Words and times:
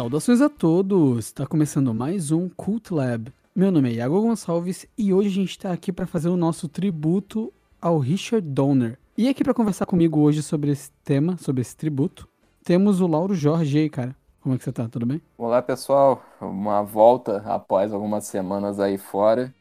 Saudações 0.00 0.40
a 0.40 0.48
todos! 0.48 1.26
Está 1.26 1.46
começando 1.46 1.92
mais 1.92 2.32
um 2.32 2.48
Cult 2.48 2.94
Lab. 2.94 3.30
Meu 3.54 3.70
nome 3.70 3.90
é 3.90 3.92
Iago 3.96 4.22
Gonçalves 4.22 4.86
e 4.96 5.12
hoje 5.12 5.28
a 5.28 5.32
gente 5.32 5.50
está 5.50 5.72
aqui 5.74 5.92
para 5.92 6.06
fazer 6.06 6.30
o 6.30 6.38
nosso 6.38 6.68
tributo 6.68 7.52
ao 7.78 7.98
Richard 7.98 8.48
Donner. 8.48 8.98
E 9.14 9.28
aqui 9.28 9.44
para 9.44 9.52
conversar 9.52 9.84
comigo 9.84 10.20
hoje 10.20 10.42
sobre 10.42 10.70
esse 10.70 10.90
tema, 11.04 11.36
sobre 11.36 11.60
esse 11.60 11.76
tributo, 11.76 12.26
temos 12.64 13.02
o 13.02 13.06
Lauro 13.06 13.34
Jorge 13.34 13.76
aí, 13.76 13.90
cara. 13.90 14.16
Como 14.40 14.54
é 14.54 14.58
que 14.58 14.64
você 14.64 14.72
tá? 14.72 14.88
Tudo 14.88 15.04
bem? 15.04 15.20
Olá, 15.36 15.60
pessoal. 15.60 16.24
Uma 16.40 16.80
volta 16.82 17.42
após 17.44 17.92
algumas 17.92 18.24
semanas 18.24 18.80
aí 18.80 18.96
fora. 18.96 19.54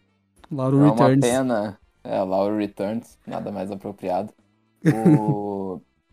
Lauro 0.50 0.80
é 0.80 0.90
Returns. 0.90 1.16
uma 1.16 1.20
pena. 1.20 1.80
É, 2.02 2.24
Lauro 2.24 2.56
Returns, 2.56 3.18
nada 3.28 3.52
mais 3.52 3.70
apropriado. 3.70 4.32
O... 5.20 5.59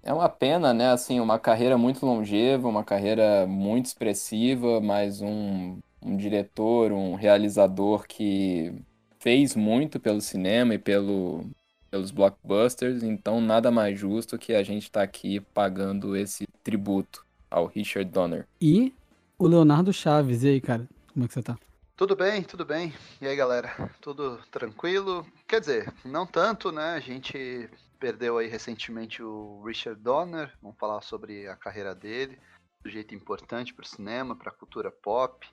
é 0.06 0.12
uma 0.12 0.28
pena, 0.28 0.72
né? 0.72 0.90
Assim, 0.90 1.18
uma 1.18 1.36
carreira 1.36 1.76
muito 1.76 2.06
longeva, 2.06 2.68
uma 2.68 2.84
carreira 2.84 3.44
muito 3.44 3.86
expressiva, 3.86 4.80
mas 4.80 5.20
um, 5.20 5.78
um 6.00 6.16
diretor, 6.16 6.92
um 6.92 7.16
realizador 7.16 8.06
que 8.06 8.72
fez 9.18 9.56
muito 9.56 9.98
pelo 9.98 10.20
cinema 10.20 10.74
e 10.74 10.78
pelo, 10.78 11.44
pelos 11.90 12.12
blockbusters, 12.12 13.02
então 13.02 13.40
nada 13.40 13.72
mais 13.72 13.98
justo 13.98 14.38
que 14.38 14.54
a 14.54 14.62
gente 14.62 14.84
estar 14.84 15.00
tá 15.00 15.04
aqui 15.04 15.40
pagando 15.40 16.14
esse 16.14 16.46
tributo 16.62 17.26
ao 17.50 17.66
Richard 17.66 18.08
Donner. 18.08 18.46
E 18.60 18.94
o 19.36 19.48
Leonardo 19.48 19.92
Chaves. 19.92 20.44
E 20.44 20.48
aí, 20.50 20.60
cara? 20.60 20.86
Como 21.12 21.24
é 21.24 21.28
que 21.28 21.34
você 21.34 21.42
tá? 21.42 21.58
Tudo 21.96 22.14
bem, 22.14 22.44
tudo 22.44 22.64
bem. 22.64 22.94
E 23.20 23.26
aí, 23.26 23.34
galera? 23.34 23.90
Tudo 24.00 24.38
tranquilo? 24.52 25.26
Quer 25.48 25.58
dizer, 25.58 25.92
não 26.04 26.24
tanto, 26.24 26.70
né? 26.70 26.94
A 26.94 27.00
gente 27.00 27.68
perdeu 27.98 28.38
aí 28.38 28.46
recentemente 28.46 29.22
o 29.22 29.62
Richard 29.64 30.00
Donner. 30.00 30.52
Vamos 30.62 30.78
falar 30.78 31.00
sobre 31.02 31.48
a 31.48 31.56
carreira 31.56 31.94
dele. 31.94 32.38
Sujeito 32.82 33.14
importante 33.14 33.74
para 33.74 33.84
o 33.84 33.88
cinema, 33.88 34.36
para 34.36 34.50
a 34.50 34.54
cultura 34.54 34.90
pop. 34.90 35.46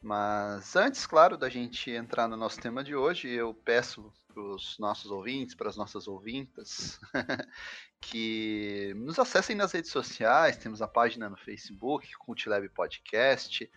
Mas 0.00 0.74
antes, 0.74 1.06
claro, 1.06 1.36
da 1.36 1.48
gente 1.48 1.90
entrar 1.90 2.26
no 2.26 2.36
nosso 2.36 2.60
tema 2.60 2.82
de 2.82 2.94
hoje, 2.94 3.28
eu 3.28 3.54
peço 3.54 4.12
para 4.26 4.42
os 4.42 4.78
nossos 4.78 5.10
ouvintes, 5.10 5.54
para 5.54 5.68
as 5.68 5.76
nossas 5.76 6.08
ouvintas, 6.08 7.00
que 8.00 8.92
nos 8.96 9.18
acessem 9.18 9.54
nas 9.54 9.72
redes 9.72 9.90
sociais. 9.90 10.56
Temos 10.56 10.82
a 10.82 10.88
página 10.88 11.30
no 11.30 11.36
Facebook, 11.36 12.10
Cultlab 12.16 12.68
Podcast. 12.70 13.70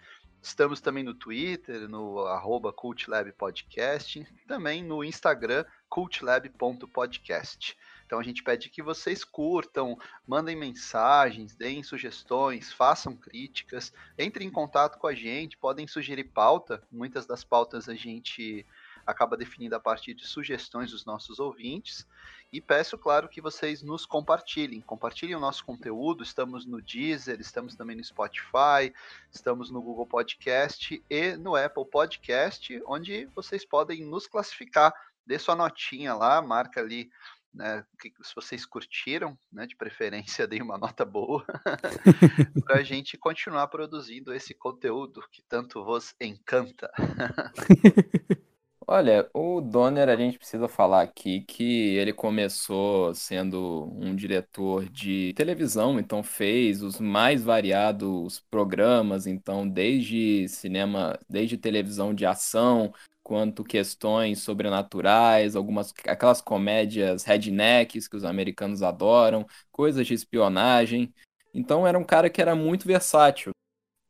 Estamos 0.45 0.79
também 0.79 1.03
no 1.03 1.15
Twitter, 1.15 1.89
no 1.89 2.19
arroba 2.19 2.71
Cultlab 2.71 3.31
Podcast. 3.31 4.23
Também 4.47 4.83
no 4.83 5.03
Instagram, 5.03 5.65
cultlab.podcast. 5.89 7.75
Então 8.05 8.19
a 8.19 8.23
gente 8.23 8.43
pede 8.43 8.69
que 8.69 8.83
vocês 8.83 9.23
curtam, 9.23 9.97
mandem 10.27 10.55
mensagens, 10.55 11.55
deem 11.55 11.81
sugestões, 11.81 12.71
façam 12.71 13.15
críticas, 13.15 13.91
entrem 14.19 14.47
em 14.47 14.51
contato 14.51 14.99
com 14.99 15.07
a 15.07 15.15
gente, 15.15 15.57
podem 15.57 15.87
sugerir 15.87 16.25
pauta. 16.25 16.83
Muitas 16.91 17.25
das 17.25 17.43
pautas 17.43 17.89
a 17.89 17.95
gente 17.95 18.63
acaba 19.05 19.37
definindo 19.37 19.75
a 19.75 19.79
partir 19.79 20.13
de 20.13 20.25
sugestões 20.25 20.91
dos 20.91 21.05
nossos 21.05 21.39
ouvintes. 21.39 22.07
E 22.51 22.61
peço, 22.61 22.97
claro, 22.97 23.27
que 23.27 23.41
vocês 23.41 23.81
nos 23.81 24.05
compartilhem. 24.05 24.81
Compartilhem 24.81 25.35
o 25.35 25.39
nosso 25.39 25.65
conteúdo. 25.65 26.23
Estamos 26.23 26.65
no 26.65 26.81
Deezer, 26.81 27.39
estamos 27.39 27.75
também 27.75 27.95
no 27.95 28.03
Spotify, 28.03 28.93
estamos 29.31 29.69
no 29.69 29.81
Google 29.81 30.07
Podcast 30.07 31.03
e 31.09 31.35
no 31.35 31.55
Apple 31.55 31.85
Podcast, 31.85 32.81
onde 32.85 33.25
vocês 33.35 33.65
podem 33.65 34.05
nos 34.05 34.27
classificar. 34.27 34.93
Dê 35.25 35.39
sua 35.39 35.55
notinha 35.55 36.13
lá, 36.13 36.41
marca 36.41 36.79
ali 36.79 37.09
né, 37.55 37.85
se 38.21 38.35
vocês 38.35 38.65
curtiram, 38.65 39.37
né, 39.51 39.65
de 39.65 39.75
preferência 39.75 40.45
deem 40.47 40.61
uma 40.61 40.77
nota 40.77 41.05
boa, 41.05 41.43
para 42.65 42.79
a 42.79 42.83
gente 42.83 43.17
continuar 43.17 43.67
produzindo 43.67 44.33
esse 44.33 44.53
conteúdo 44.53 45.23
que 45.31 45.41
tanto 45.41 45.83
vos 45.83 46.13
encanta. 46.19 46.91
Olha, 48.87 49.27
o 49.33 49.61
Donner, 49.61 50.09
a 50.09 50.15
gente 50.15 50.37
precisa 50.37 50.67
falar 50.67 51.01
aqui 51.01 51.41
que 51.41 51.95
ele 51.95 52.13
começou 52.13 53.15
sendo 53.15 53.91
um 53.95 54.15
diretor 54.15 54.87
de 54.87 55.33
televisão, 55.35 55.99
então 55.99 56.21
fez 56.21 56.83
os 56.83 56.99
mais 56.99 57.41
variados 57.43 58.39
programas, 58.51 59.25
então 59.25 59.67
desde 59.67 60.47
cinema, 60.47 61.17
desde 61.27 61.57
televisão 61.57 62.13
de 62.13 62.27
ação, 62.27 62.93
quanto 63.23 63.63
questões 63.63 64.41
sobrenaturais, 64.43 65.55
algumas 65.55 65.91
aquelas 66.07 66.39
comédias 66.39 67.23
rednecks 67.23 68.07
que 68.07 68.15
os 68.15 68.23
americanos 68.23 68.83
adoram, 68.83 69.47
coisas 69.71 70.05
de 70.05 70.13
espionagem. 70.13 71.11
Então 71.51 71.87
era 71.87 71.97
um 71.97 72.03
cara 72.03 72.29
que 72.29 72.39
era 72.39 72.55
muito 72.55 72.85
versátil 72.85 73.51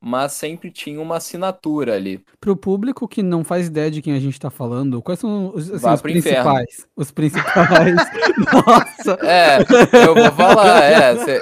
mas 0.06 0.34
sempre 0.34 0.70
tinha 0.70 1.02
uma 1.02 1.18
assinatura 1.18 1.96
ali. 1.96 2.24
Para 2.40 2.52
o 2.52 2.56
público 2.56 3.08
que 3.08 3.24
não 3.24 3.44
faz 3.44 3.66
ideia 3.66 3.90
de 3.90 4.04
quem 4.04 4.14
a 4.14 4.20
gente 4.20 4.34
está 4.36 4.52
falando, 4.52 5.02
quais 5.02 5.20
são 5.20 5.52
os, 5.56 5.72
assim, 5.72 5.90
os 5.90 6.02
principais? 6.04 6.70
Inferno. 6.70 6.92
Os 6.96 7.10
principais. 7.10 7.96
Nossa! 8.54 9.18
É, 9.26 9.58
eu 10.06 10.14
vou 10.14 10.32
falar, 10.34 10.84
é. 10.84 11.16
Cê, 11.26 11.42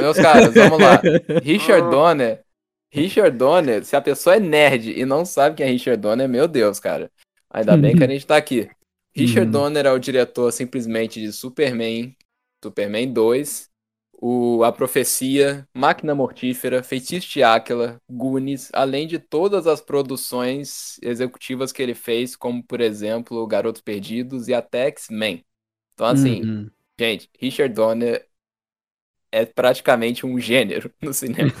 meus 0.00 0.16
caras, 0.16 0.52
vamos 0.52 0.80
lá. 0.80 1.00
Richard 1.40 1.88
Donner. 1.88 2.42
Richard 2.92 3.38
Donner, 3.38 3.84
se 3.84 3.94
a 3.94 4.00
pessoa 4.00 4.34
é 4.34 4.40
nerd 4.40 4.90
e 4.90 5.06
não 5.06 5.24
sabe 5.24 5.54
quem 5.54 5.66
é 5.66 5.70
Richard 5.70 6.02
Donner, 6.02 6.28
meu 6.28 6.48
Deus, 6.48 6.80
cara. 6.80 7.12
Ainda 7.48 7.76
bem 7.76 7.96
que 7.96 8.02
a 8.02 8.08
gente 8.08 8.26
tá 8.26 8.36
aqui. 8.36 8.68
Richard 9.14 9.46
uhum. 9.46 9.52
Donner 9.52 9.86
é 9.86 9.92
o 9.92 10.00
diretor 10.00 10.50
simplesmente 10.50 11.20
de 11.20 11.32
Superman, 11.32 12.16
Superman 12.60 13.12
2, 13.12 13.69
o 14.20 14.62
A 14.62 14.70
Profecia, 14.70 15.66
Máquina 15.74 16.14
Mortífera, 16.14 16.82
Feitiço 16.82 17.28
de 17.30 17.42
Áquila, 17.42 18.00
Goonies, 18.08 18.68
além 18.72 19.06
de 19.06 19.18
todas 19.18 19.66
as 19.66 19.80
produções 19.80 20.98
executivas 21.02 21.72
que 21.72 21.82
ele 21.82 21.94
fez, 21.94 22.36
como 22.36 22.62
por 22.62 22.80
exemplo 22.80 23.46
Garotos 23.46 23.80
Perdidos 23.80 24.46
e 24.46 24.54
até 24.54 24.86
X-Men. 24.88 25.44
Então, 25.94 26.06
assim, 26.06 26.42
uhum. 26.42 26.70
gente, 26.98 27.30
Richard 27.38 27.74
Donner 27.74 28.26
é 29.32 29.46
praticamente 29.46 30.26
um 30.26 30.38
gênero 30.38 30.92
no 31.00 31.14
cinema. 31.14 31.50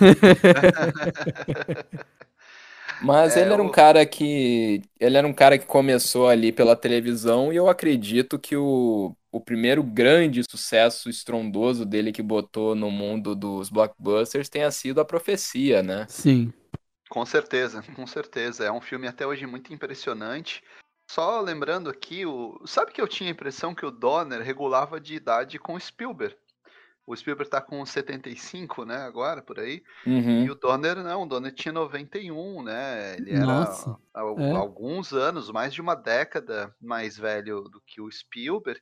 Mas 3.02 3.36
é, 3.36 3.42
ele 3.42 3.52
era 3.52 3.62
um 3.62 3.70
cara 3.70 4.04
que. 4.04 4.82
Ele 4.98 5.16
era 5.16 5.26
um 5.26 5.32
cara 5.32 5.58
que 5.58 5.66
começou 5.66 6.28
ali 6.28 6.52
pela 6.52 6.76
televisão 6.76 7.52
e 7.52 7.56
eu 7.56 7.68
acredito 7.68 8.38
que 8.38 8.56
o, 8.56 9.16
o 9.32 9.40
primeiro 9.40 9.82
grande 9.82 10.42
sucesso 10.48 11.08
estrondoso 11.08 11.84
dele 11.84 12.12
que 12.12 12.22
botou 12.22 12.74
no 12.74 12.90
mundo 12.90 13.34
dos 13.34 13.70
blockbusters 13.70 14.48
tenha 14.48 14.70
sido 14.70 15.00
a 15.00 15.04
profecia, 15.04 15.82
né? 15.82 16.06
Sim. 16.08 16.52
Com 17.08 17.24
certeza, 17.26 17.82
com 17.94 18.06
certeza. 18.06 18.64
É 18.64 18.72
um 18.72 18.80
filme 18.80 19.08
até 19.08 19.26
hoje 19.26 19.46
muito 19.46 19.72
impressionante. 19.72 20.62
Só 21.10 21.40
lembrando 21.40 21.90
aqui, 21.90 22.24
o... 22.24 22.60
sabe 22.66 22.92
que 22.92 23.00
eu 23.00 23.08
tinha 23.08 23.28
a 23.28 23.32
impressão 23.32 23.74
que 23.74 23.84
o 23.84 23.90
Donner 23.90 24.42
regulava 24.42 25.00
de 25.00 25.14
idade 25.14 25.58
com 25.58 25.74
o 25.74 25.80
Spielberg. 25.80 26.36
O 27.10 27.16
Spielberg 27.16 27.50
tá 27.50 27.60
com 27.60 27.84
75, 27.84 28.84
né, 28.84 28.98
agora, 28.98 29.42
por 29.42 29.58
aí. 29.58 29.82
Uhum. 30.06 30.44
E 30.44 30.50
o 30.50 30.54
Donner, 30.54 31.02
não, 31.02 31.24
o 31.24 31.26
Donner 31.26 31.52
tinha 31.52 31.72
91, 31.72 32.62
né? 32.62 33.16
Ele 33.16 33.32
era 33.32 33.44
Nossa, 33.44 33.98
há, 34.14 34.20
é. 34.20 34.52
alguns 34.52 35.12
anos, 35.12 35.50
mais 35.50 35.74
de 35.74 35.80
uma 35.80 35.96
década 35.96 36.72
mais 36.80 37.18
velho 37.18 37.62
do 37.62 37.82
que 37.84 38.00
o 38.00 38.08
Spielberg. 38.08 38.80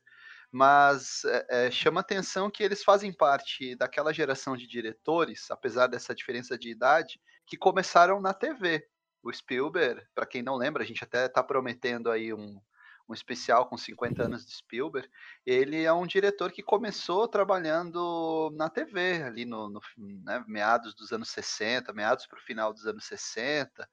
Mas 0.51 1.23
é, 1.25 1.65
é, 1.65 1.71
chama 1.71 2.01
atenção 2.01 2.51
que 2.51 2.61
eles 2.61 2.83
fazem 2.83 3.11
parte 3.11 3.75
daquela 3.75 4.13
geração 4.13 4.55
de 4.55 4.67
diretores, 4.67 5.49
apesar 5.49 5.87
dessa 5.87 6.13
diferença 6.13 6.55
de 6.55 6.69
idade, 6.69 7.19
que 7.47 7.57
começaram 7.57 8.21
na 8.21 8.31
TV. 8.31 8.87
O 9.23 9.33
Spielberg, 9.33 10.03
para 10.13 10.27
quem 10.27 10.43
não 10.43 10.55
lembra, 10.55 10.83
a 10.83 10.85
gente 10.85 11.03
até 11.03 11.25
está 11.25 11.41
prometendo 11.41 12.11
aí 12.11 12.31
um, 12.31 12.61
um 13.09 13.13
especial 13.13 13.65
com 13.65 13.75
50 13.75 14.23
anos 14.23 14.45
de 14.45 14.51
Spielberg, 14.51 15.09
ele 15.43 15.83
é 15.83 15.91
um 15.91 16.05
diretor 16.05 16.51
que 16.51 16.61
começou 16.61 17.27
trabalhando 17.27 18.51
na 18.55 18.69
TV, 18.69 19.23
ali 19.23 19.45
no, 19.45 19.67
no 19.67 19.81
né, 19.97 20.43
meados 20.47 20.93
dos 20.93 21.11
anos 21.11 21.29
60, 21.29 21.91
meados 21.91 22.27
para 22.27 22.37
o 22.37 22.43
final 22.43 22.71
dos 22.71 22.85
anos 22.85 23.05
60, 23.05 23.89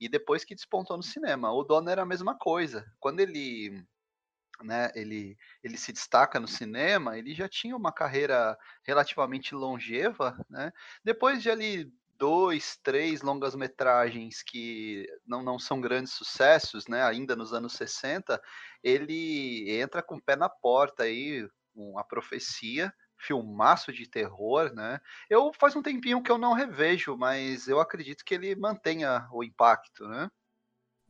e 0.00 0.08
depois 0.08 0.44
que 0.44 0.54
despontou 0.54 0.96
no 0.96 1.02
cinema. 1.02 1.52
O 1.52 1.64
Donner 1.64 1.92
era 1.92 2.02
a 2.02 2.06
mesma 2.06 2.38
coisa. 2.38 2.86
Quando 3.00 3.18
ele 3.18 3.84
né, 4.62 4.90
ele, 4.94 5.36
ele 5.62 5.76
se 5.76 5.92
destaca 5.92 6.38
no 6.38 6.46
cinema, 6.46 7.18
ele 7.18 7.34
já 7.34 7.48
tinha 7.48 7.74
uma 7.74 7.92
carreira 7.92 8.56
relativamente 8.84 9.54
longeva, 9.54 10.36
né? 10.48 10.70
Depois 11.02 11.42
de 11.42 11.50
ali 11.50 11.92
dois, 12.20 12.78
três 12.82 13.22
longas 13.22 13.54
metragens 13.54 14.42
que 14.42 15.06
não, 15.26 15.42
não 15.42 15.58
são 15.58 15.80
grandes 15.80 16.12
sucessos, 16.12 16.86
né? 16.86 17.02
Ainda 17.02 17.34
nos 17.34 17.54
anos 17.54 17.72
60, 17.72 18.40
ele 18.84 19.70
entra 19.80 20.02
com 20.02 20.16
o 20.16 20.22
pé 20.22 20.36
na 20.36 20.48
porta 20.48 21.04
aí, 21.04 21.48
com 21.74 21.98
a 21.98 22.04
profecia, 22.04 22.92
filmaço 23.18 23.90
de 23.90 24.06
terror, 24.08 24.72
né? 24.74 25.00
Eu 25.30 25.50
faz 25.58 25.74
um 25.74 25.82
tempinho 25.82 26.22
que 26.22 26.30
eu 26.30 26.36
não 26.36 26.52
revejo, 26.52 27.16
mas 27.16 27.66
eu 27.66 27.80
acredito 27.80 28.22
que 28.22 28.34
ele 28.34 28.54
mantenha 28.54 29.26
o 29.32 29.42
impacto, 29.42 30.06
né? 30.06 30.30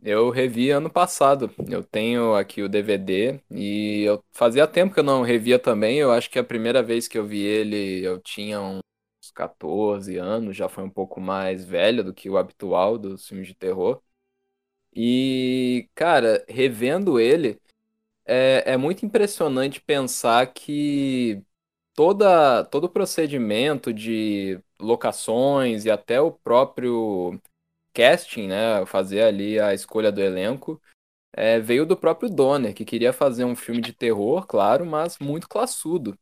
Eu 0.02 0.30
revi 0.30 0.70
ano 0.70 0.88
passado. 0.88 1.50
Eu 1.68 1.82
tenho 1.82 2.34
aqui 2.34 2.62
o 2.62 2.68
DVD 2.68 3.38
e 3.50 4.04
eu 4.04 4.24
fazia 4.32 4.66
tempo 4.66 4.94
que 4.94 5.00
eu 5.00 5.04
não 5.04 5.22
revia 5.22 5.58
também. 5.58 5.98
Eu 5.98 6.10
acho 6.10 6.30
que 6.30 6.38
a 6.38 6.44
primeira 6.44 6.82
vez 6.82 7.06
que 7.06 7.18
eu 7.18 7.26
vi 7.26 7.42
ele, 7.42 8.02
eu 8.02 8.18
tinha 8.18 8.80
um 9.30 9.34
14 9.34 10.16
anos, 10.18 10.56
já 10.56 10.68
foi 10.68 10.84
um 10.84 10.90
pouco 10.90 11.20
mais 11.20 11.64
velho 11.64 12.04
do 12.04 12.14
que 12.14 12.30
o 12.30 12.38
habitual 12.38 12.98
dos 12.98 13.26
filmes 13.28 13.48
de 13.48 13.54
terror. 13.54 14.02
E, 14.94 15.88
cara, 15.94 16.44
revendo 16.48 17.20
ele, 17.20 17.60
é, 18.26 18.64
é 18.74 18.76
muito 18.76 19.06
impressionante 19.06 19.80
pensar 19.80 20.46
que 20.52 21.42
toda, 21.94 22.64
todo 22.66 22.84
o 22.84 22.88
procedimento 22.90 23.92
de 23.94 24.60
locações 24.80 25.84
e 25.86 25.90
até 25.90 26.20
o 26.20 26.32
próprio 26.32 27.40
casting, 27.94 28.48
né, 28.48 28.86
fazer 28.86 29.22
ali 29.24 29.60
a 29.60 29.74
escolha 29.74 30.12
do 30.12 30.20
elenco, 30.22 30.80
é, 31.32 31.60
veio 31.60 31.86
do 31.86 31.96
próprio 31.96 32.30
Donner, 32.30 32.74
que 32.74 32.84
queria 32.84 33.12
fazer 33.12 33.44
um 33.44 33.56
filme 33.56 33.80
de 33.82 33.92
terror, 33.92 34.46
claro, 34.46 34.86
mas 34.86 35.18
muito 35.18 35.48
classudo. 35.48 36.18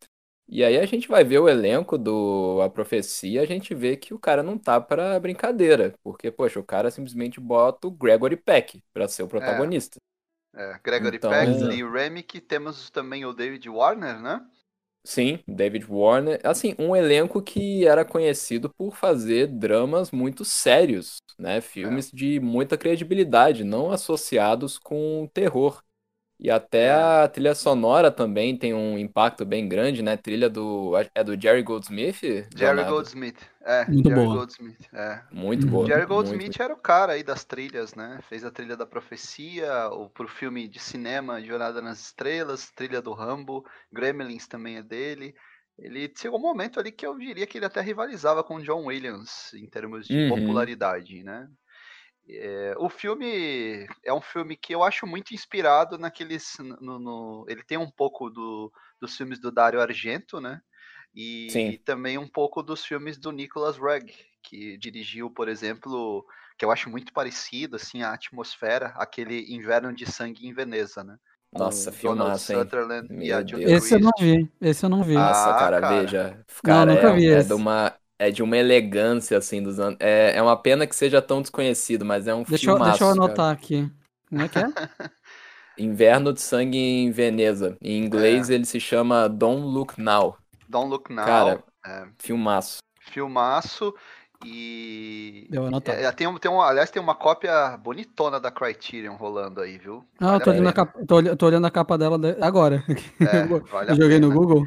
E 0.51 0.65
aí 0.65 0.79
a 0.79 0.87
gente 0.87 1.09
vai 1.09 1.25
ver 1.25 1.39
o 1.41 1.49
elenco 1.49 1.99
do 1.99 2.61
A 2.63 2.71
Profecia, 2.71 3.43
a 3.43 3.47
gente 3.47 3.75
vê 3.75 3.97
que 3.97 4.15
o 4.15 4.19
cara 4.19 4.43
não 4.43 4.59
tá 4.59 4.81
pra 4.81 5.21
brincadeira, 5.21 5.95
porque, 6.03 6.31
poxa, 6.31 6.59
o 6.59 6.65
cara 6.65 6.91
simplesmente 6.91 7.39
bota 7.39 7.87
o 7.87 7.91
Gregory 7.91 8.37
Peck 8.37 8.83
pra 8.93 9.07
ser 9.09 9.23
o 9.23 9.29
É, 9.39 9.69
protagonista. 9.69 9.99
é, 10.55 10.81
Gregory 10.85 11.19
Então, 11.19 11.21
Peck, 11.21 11.63
Lee 11.65 11.85
Remick, 11.85 12.41
temos 12.43 12.91
também 12.91 13.25
o 13.27 13.33
David 13.35 13.69
Warner, 13.71 14.21
né? 14.21 14.47
sim, 15.05 15.39
David 15.47 15.87
Warner, 15.91 16.41
assim, 16.45 16.75
um 16.79 16.95
elenco 16.95 17.43
que 17.43 17.87
era 17.87 18.05
conhecido 18.05 18.73
por 18.75 18.95
fazer 18.97 19.47
dramas 19.49 20.11
muito 20.11 20.45
sérios, 20.45 21.17
né? 21.39 21.61
Filmes 21.61 22.11
de 22.11 22.39
muita 22.41 22.77
credibilidade, 22.77 23.65
não 23.65 23.91
associados 23.91 24.79
com 24.79 25.29
terror. 25.33 25.83
E 26.41 26.51
até 26.51 26.87
É. 26.87 27.05
a 27.25 27.29
trilha 27.29 27.55
sonora 27.55 28.11
também 28.13 28.57
tem 28.59 28.73
um 28.75 28.99
impacto 28.99 29.45
bem 29.45 29.69
grande, 29.69 30.03
né? 30.03 30.17
Trilha 30.17 30.49
do. 30.49 30.93
É 31.15 31.25
do 31.25 31.41
Jerry 31.41 31.63
Goldsmith? 31.63 32.21
Jerry 32.55 32.83
Leonardo? 32.83 32.85
Goldsmith. 32.85 33.41
É, 33.63 33.87
Muito 33.87 34.09
Jerry 34.09 34.27
boa. 34.27 34.29
Goldsmith. 34.29 34.89
É. 34.93 35.23
Muito 35.31 35.67
boa. 35.67 35.87
Jerry 35.87 36.07
muito, 36.07 36.07
Goldsmith 36.07 36.61
era 36.61 36.73
o 36.75 36.77
cara 36.81 37.13
aí 37.15 37.23
das 37.23 37.45
trilhas, 37.45 37.95
né? 37.95 38.21
Fez 38.29 38.45
a 38.45 38.51
trilha 38.51 38.77
da 38.77 38.87
Profecia, 38.87 39.89
o, 39.91 40.09
pro 40.11 40.29
filme 40.29 40.69
de 40.69 40.79
cinema 40.81 41.43
Jornada 41.43 41.81
nas 41.83 42.01
Estrelas, 42.01 42.71
trilha 42.71 43.01
do 43.03 43.13
Rambo, 43.13 43.65
Gremlins 43.93 44.47
também 44.49 44.77
é 44.77 44.83
dele. 44.83 45.35
Ele 45.79 46.13
chegou 46.17 46.39
um 46.39 46.43
momento 46.43 46.81
ali 46.81 46.91
que 46.93 47.07
eu 47.07 47.17
diria 47.19 47.47
que 47.47 47.59
ele 47.59 47.67
até 47.67 47.81
rivalizava 47.81 48.43
com 48.43 48.57
o 48.57 48.63
John 48.63 48.87
Williams 48.87 49.53
em 49.55 49.69
termos 49.69 50.09
de 50.09 50.19
Uhum. 50.19 50.29
popularidade, 50.29 51.23
né? 51.23 51.49
É, 52.31 52.75
o 52.79 52.89
filme 52.91 53.87
é 54.05 54.13
um 54.13 54.21
filme 54.21 54.57
que 54.57 54.75
eu 54.75 54.83
acho 54.83 55.07
muito 55.07 55.35
inspirado 55.35 55.99
naqueles. 55.99 56.57
No, 56.81 56.99
no- 56.99 57.47
ele 57.49 57.63
tem 57.65 57.79
um 57.79 57.91
pouco 57.91 58.29
do, 58.31 58.73
dos 59.01 59.17
filmes 59.17 59.41
do 59.41 59.51
Dario 59.51 59.81
Argento, 59.81 60.41
né? 60.41 60.61
E, 61.15 61.51
Sim. 61.51 61.79
também 61.85 62.19
um 62.19 62.29
pouco 62.29 62.63
dos 62.63 62.85
filmes 62.85 63.19
do 63.19 63.33
Nicholas 63.33 63.77
Rugg, 63.79 64.13
que 64.43 64.77
dirigiu, 64.79 65.31
por 65.31 65.49
exemplo, 65.49 66.25
que 66.59 66.65
eu 66.65 66.71
acho 66.71 66.91
muito 66.91 67.13
parecido, 67.13 67.77
assim, 67.77 68.03
a 68.03 68.13
atmosfera, 68.13 68.89
aquele 68.97 69.53
Inverno 69.55 69.93
de 69.95 70.07
Sangue 70.11 70.47
em 70.47 70.53
Veneza, 70.55 71.03
né? 71.03 71.17
Nossa, 71.53 71.91
filmaço, 71.93 72.53
hein? 72.53 72.71
Sutherland 72.71 73.09
e 73.19 73.33
a. 73.33 73.43
Esse 73.65 73.95
eu 73.95 74.01
não 74.01 74.11
vi, 74.19 74.51
esse 74.61 74.85
eu 74.85 74.89
não 74.91 75.03
vi. 75.03 75.33
Ah, 75.33 75.53
Nossa, 75.55 75.55
cara, 75.55 75.81
cara. 75.81 76.21
veja. 76.21 76.45
Cara, 76.63 76.87
nunca 76.87 77.11
é, 77.11 77.13
vi 77.13 77.27
é 77.31 77.43
esse. 77.43 77.45
de 77.45 77.55
uma, 77.55 77.99
é 78.19 78.31
de 78.31 78.43
uma 78.43 78.57
elegância, 78.57 79.39
assim, 79.39 79.63
dos 79.63 79.79
anos. 79.79 79.97
É, 80.01 80.37
é 80.37 80.43
uma 80.43 80.57
pena 80.57 80.87
que 80.87 80.97
seja 80.97 81.23
tão 81.23 81.41
desconhecido, 81.41 82.05
mas 82.05 82.27
é 82.27 82.35
um 82.35 82.43
deixa, 82.43 82.71
eu, 82.71 82.79
deixa 82.79 82.91
eu 82.91 82.97
filmaço, 82.97 82.99
cara. 82.99 83.13
anotar 83.13 83.53
aqui. 83.53 83.91
Como 84.29 84.43
é 84.43 84.49
que 84.49 84.59
é? 84.59 84.63
Inverno 85.79 86.33
de 86.33 86.41
Sangue 86.41 86.77
em 86.77 87.11
Veneza. 87.13 87.77
Em 87.81 88.05
inglês 88.05 88.51
ele 88.51 88.65
se 88.65 88.81
chama 88.81 89.29
Don't 89.29 89.63
Look 89.63 90.01
Now. 90.01 90.37
Don't 90.69 90.91
Look 90.91 91.13
Now, 91.13 91.25
Cara, 91.25 91.65
é, 91.87 92.07
Filmaço. 92.19 92.79
filmaço. 93.01 93.95
E. 94.45 95.47
Deu 95.51 95.67
anotado. 95.67 95.99
É, 95.99 96.11
tem, 96.13 96.33
tem 96.39 96.51
um, 96.51 96.61
aliás, 96.61 96.91
tem 96.91 97.03
uma 97.03 97.15
cópia 97.15 97.77
bonitona 97.77 98.39
da 98.39 98.51
Criterion 98.51 99.17
rolando 99.17 99.61
aí, 99.61 99.79
viu? 99.79 100.05
Ah, 100.21 100.35
eu 100.35 100.39
Vale 100.39 100.45
tô 100.45 100.51
a 100.51 100.53
olhando, 100.55 100.73
capa, 100.75 101.07
tô, 101.07 101.37
tô 101.37 101.47
olhando 101.47 101.67
a 101.67 101.71
capa 101.71 101.99
dela 101.99 102.19
de- 102.19 102.37
agora. 102.43 102.85
É, 103.21 103.43
Eu 103.53 103.65
vale 103.67 103.91
a 103.91 103.95
joguei 103.95 104.19
no. 104.21 104.31
Google. 104.31 104.67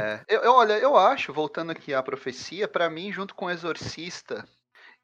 É, 0.00 0.20
eu, 0.28 0.40
eu- 0.42 0.52
olha, 0.52 0.74
eu 0.78 0.96
acho, 0.96 1.32
voltando 1.32 1.70
aqui 1.72 1.92
à 1.92 2.02
profecia, 2.02 2.66
pra 2.66 2.88
mim, 2.88 3.12
junto 3.12 3.34
com 3.34 3.46
o 3.46 3.50
Exorcista, 3.50 4.46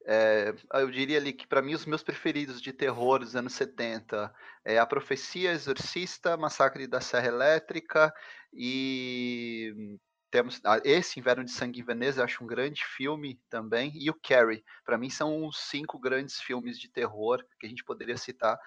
é, 0.05 0.53
eu 0.73 0.89
diria 0.89 1.17
ali 1.17 1.31
que 1.33 1.47
pra 1.47 1.61
mim 1.61 1.73
os 1.75 1.85
meus 1.85 2.01
preferidos 2.01 2.61
de 2.61 2.73
terror 2.73 3.19
dos 3.19 3.35
anos 3.35 3.53
70 3.53 4.33
é 4.65 4.79
a 4.79 4.85
Profecia, 4.85 5.51
Exorcista, 5.51 6.35
Massacre 6.37 6.87
da 6.87 6.99
Serra 7.01 7.27
Elétrica 7.27 8.11
e 8.53 9.97
temos 10.31 10.59
ah, 10.65 10.79
esse 10.83 11.19
Inverno 11.19 11.43
de 11.43 11.51
Sangue 11.51 11.79
em 11.79 11.83
Veneza, 11.83 12.21
eu 12.21 12.25
acho 12.25 12.43
um 12.43 12.47
grande 12.47 12.83
filme 12.85 13.39
também, 13.49 13.91
e 13.95 14.09
o 14.09 14.13
Carrie. 14.13 14.63
Pra 14.83 14.97
mim 14.97 15.09
são 15.09 15.45
os 15.45 15.57
cinco 15.57 15.99
grandes 15.99 16.39
filmes 16.39 16.79
de 16.79 16.89
terror 16.89 17.43
que 17.59 17.65
a 17.65 17.69
gente 17.69 17.83
poderia 17.83 18.17
citar. 18.17 18.59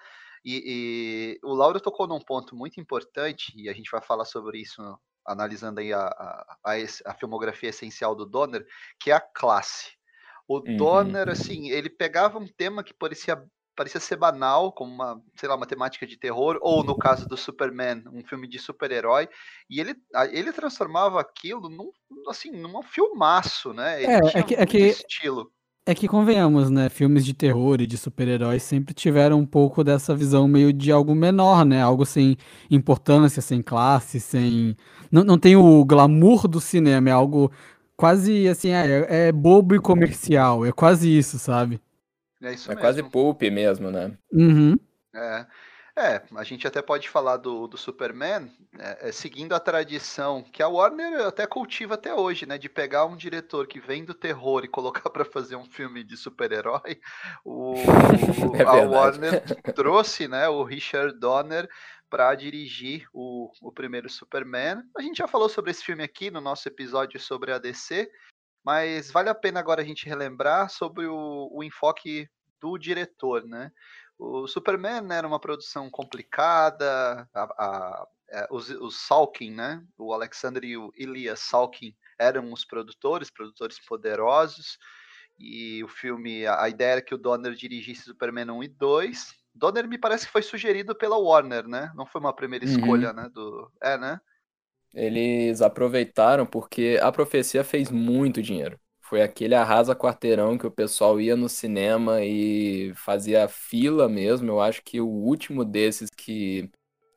E, 0.45 1.39
e 1.41 1.47
o 1.47 1.53
Lauro 1.53 1.79
tocou 1.79 2.07
num 2.07 2.19
ponto 2.19 2.55
muito 2.55 2.79
importante, 2.79 3.53
e 3.55 3.69
a 3.69 3.73
gente 3.73 3.89
vai 3.89 4.01
falar 4.01 4.25
sobre 4.25 4.59
isso 4.59 4.81
analisando 5.25 5.79
aí 5.79 5.93
a, 5.93 6.01
a, 6.01 6.57
a, 6.65 6.73
a 7.05 7.13
filmografia 7.13 7.69
essencial 7.69 8.13
do 8.13 8.25
Donner, 8.25 8.65
que 8.99 9.11
é 9.11 9.13
a 9.13 9.21
classe. 9.21 9.91
O 10.47 10.57
Uhum. 10.57 10.75
Donner, 10.75 11.29
assim, 11.29 11.69
ele 11.69 11.89
pegava 11.89 12.37
um 12.37 12.47
tema 12.47 12.83
que 12.83 12.93
parecia, 12.93 13.41
parecia 13.75 13.99
ser 13.99 14.15
banal, 14.15 14.71
como 14.71 14.93
uma, 14.93 15.21
sei 15.35 15.49
lá, 15.49 15.55
uma 15.55 15.65
temática 15.65 16.05
de 16.05 16.17
terror, 16.17 16.57
ou 16.61 16.83
no 16.83 16.95
caso 16.97 17.27
do 17.27 17.35
Superman, 17.37 18.03
um 18.13 18.23
filme 18.23 18.47
de 18.47 18.59
super-herói, 18.59 19.27
e 19.69 19.79
ele, 19.79 19.95
ele 20.31 20.51
transformava 20.51 21.19
aquilo 21.19 21.69
num, 21.69 21.91
assim, 22.29 22.51
num 22.51 22.81
filmaço, 22.83 23.73
né? 23.73 24.03
Ele 24.03 24.11
É, 24.11 24.39
é 24.39 24.43
que- 24.43 24.55
é 24.55 24.65
que- 24.65 24.77
estilo. 24.87 25.51
É 25.85 25.93
que 25.93 26.07
convenhamos, 26.07 26.69
né? 26.69 26.87
Filmes 26.87 27.25
de 27.25 27.33
terror 27.33 27.81
e 27.81 27.85
de 27.85 27.97
super-heróis 27.97 28.63
sempre 28.63 28.93
tiveram 28.93 29.37
um 29.39 29.45
pouco 29.45 29.83
dessa 29.83 30.15
visão 30.15 30.47
meio 30.47 30.71
de 30.71 30.93
algo 30.93 31.13
menor, 31.13 31.65
né? 31.65 31.81
Algo 31.81 32.05
sem 32.05 32.37
importância, 32.71 33.41
sem 33.41 33.61
classe, 33.61 34.17
sem. 34.21 34.77
Não, 35.11 35.25
não 35.25 35.37
tem 35.37 35.57
o 35.57 35.83
glamour 35.83 36.47
do 36.47 36.61
cinema, 36.61 37.09
é 37.09 37.11
algo 37.11 37.51
quase 37.97 38.47
assim, 38.47 38.69
é, 38.69 39.27
é 39.27 39.31
bobo 39.33 39.75
e 39.75 39.79
comercial, 39.79 40.65
é 40.65 40.71
quase 40.71 41.09
isso, 41.17 41.37
sabe? 41.37 41.81
É 42.43 42.53
isso 42.53 42.69
É 42.71 42.75
mesmo. 42.75 42.81
quase 42.81 43.03
pulp 43.03 43.41
mesmo, 43.43 43.89
né? 43.89 44.17
Uhum. 44.31 44.75
É, 45.15 45.45
é, 45.95 46.23
a 46.35 46.43
gente 46.43 46.65
até 46.67 46.81
pode 46.81 47.07
falar 47.07 47.37
do, 47.37 47.67
do 47.67 47.77
Superman, 47.77 48.51
é, 48.79 49.09
é, 49.09 49.11
seguindo 49.11 49.53
a 49.53 49.59
tradição 49.59 50.41
que 50.41 50.63
a 50.63 50.67
Warner 50.67 51.21
até 51.27 51.45
cultiva 51.45 51.93
até 51.93 52.13
hoje, 52.15 52.47
né? 52.47 52.57
De 52.57 52.67
pegar 52.67 53.05
um 53.05 53.15
diretor 53.15 53.67
que 53.67 53.79
vem 53.79 54.03
do 54.03 54.13
terror 54.15 54.63
e 54.63 54.67
colocar 54.67 55.09
para 55.11 55.23
fazer 55.23 55.55
um 55.55 55.65
filme 55.65 56.03
de 56.03 56.17
super-herói. 56.17 56.99
O, 57.45 57.75
É 58.57 58.63
a. 58.63 58.73
Warner 58.73 59.43
trouxe, 59.75 60.27
né, 60.27 60.49
o 60.49 60.63
Richard 60.63 61.17
Donner 61.19 61.69
para 62.09 62.33
dirigir 62.35 63.07
o, 63.13 63.51
o 63.61 63.71
primeiro 63.71 64.09
Superman. 64.09 64.83
A 64.97 65.01
gente 65.01 65.17
já 65.17 65.27
falou 65.27 65.49
sobre 65.49 65.71
esse 65.71 65.83
filme 65.83 66.03
aqui 66.03 66.29
no 66.29 66.41
nosso 66.41 66.67
episódio 66.67 67.19
sobre 67.19 67.51
a 67.51 67.57
DC, 67.57 68.09
mas 68.63 69.11
vale 69.11 69.29
a 69.29 69.35
pena 69.35 69.59
agora 69.59 69.81
a 69.81 69.85
gente 69.85 70.05
relembrar 70.05 70.69
sobre 70.69 71.05
o, 71.07 71.49
o 71.51 71.63
enfoque 71.63 72.27
do 72.61 72.77
diretor, 72.77 73.45
né? 73.45 73.71
O 74.17 74.47
Superman 74.47 75.01
né, 75.01 75.17
era 75.17 75.27
uma 75.27 75.39
produção 75.39 75.89
complicada, 75.89 77.27
a, 77.33 77.43
a- 77.43 78.07
é, 78.29 78.47
os, 78.49 78.69
os 78.69 79.01
Salkin, 79.05 79.51
né? 79.51 79.83
O 79.97 80.13
Alexander 80.13 80.63
e 80.63 80.77
o 80.77 80.91
Ilya 80.95 81.35
Salkin 81.35 81.95
eram 82.17 82.51
os 82.53 82.63
produtores, 82.65 83.29
produtores 83.29 83.79
poderosos, 83.85 84.77
e 85.37 85.83
o 85.83 85.87
filme, 85.87 86.45
a, 86.45 86.63
a 86.63 86.69
ideia 86.69 86.93
era 86.93 87.01
que 87.01 87.13
o 87.13 87.17
Donner 87.17 87.53
dirigisse 87.53 88.03
Superman 88.03 88.51
1 88.51 88.63
e 88.63 88.67
2. 88.67 89.33
Donner 89.53 89.87
me 89.87 89.97
parece 89.97 90.25
que 90.25 90.31
foi 90.31 90.41
sugerido 90.41 90.95
pela 90.95 91.17
Warner, 91.17 91.67
né? 91.67 91.91
Não 91.95 92.05
foi 92.05 92.21
uma 92.21 92.35
primeira 92.35 92.63
Uhum. 92.63 92.65
escolha, 92.65 93.13
né? 93.13 93.29
Do, 93.29 93.71
é, 93.81 93.97
né? 93.97 94.19
Eles 94.93 95.61
aproveitaram 95.61 96.45
porque 96.45 96.99
a 97.01 97.11
profecia 97.11 97.63
fez 97.63 97.89
muito 97.89 98.41
dinheiro. 98.41 98.79
Foi 99.01 99.21
aquele 99.21 99.55
arrasa 99.55 99.95
quarteirão 99.95 100.57
que 100.57 100.65
o 100.67 100.71
pessoal 100.71 101.19
ia 101.19 101.35
no 101.35 101.49
cinema 101.49 102.23
e 102.23 102.93
fazia 102.95 103.47
fila 103.47 104.07
mesmo. 104.09 104.49
Eu 104.51 104.61
acho 104.61 104.81
que 104.83 105.01
o 105.01 105.07
último 105.07 105.65
desses 105.65 106.09
que 106.09 106.69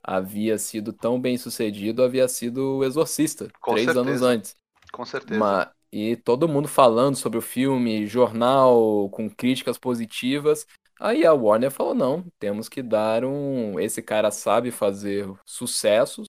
havia 0.03 0.59
sido 0.59 0.93
tão 0.93 1.21
bem 1.21 1.37
sucedido 1.39 2.03
havia 2.03 2.29
sido 2.29 2.79
o 2.79 2.85
Exorcista, 2.85 3.53
Com 3.61 3.77
três 3.77 3.97
anos 3.97 4.23
certeza. 4.23 4.23
antes. 4.23 4.57
Com 4.93 5.05
certeza. 5.05 5.55
Ma- 5.55 5.73
E 5.93 6.17
todo 6.17 6.49
mundo 6.49 6.69
falando 6.69 7.17
sobre 7.17 7.39
o 7.39 7.43
filme, 7.43 8.07
jornal 8.07 9.09
com 9.11 9.31
críticas 9.31 9.79
positivas. 9.79 10.67
Aí 11.01 11.25
a 11.25 11.33
Warner 11.33 11.71
falou: 11.71 11.95
não, 11.95 12.25
temos 12.39 12.69
que 12.69 12.83
dar 12.83 13.25
um. 13.25 13.79
Esse 13.81 14.03
cara 14.03 14.31
sabe 14.31 14.71
fazer 14.71 15.27
sucessos, 15.47 16.27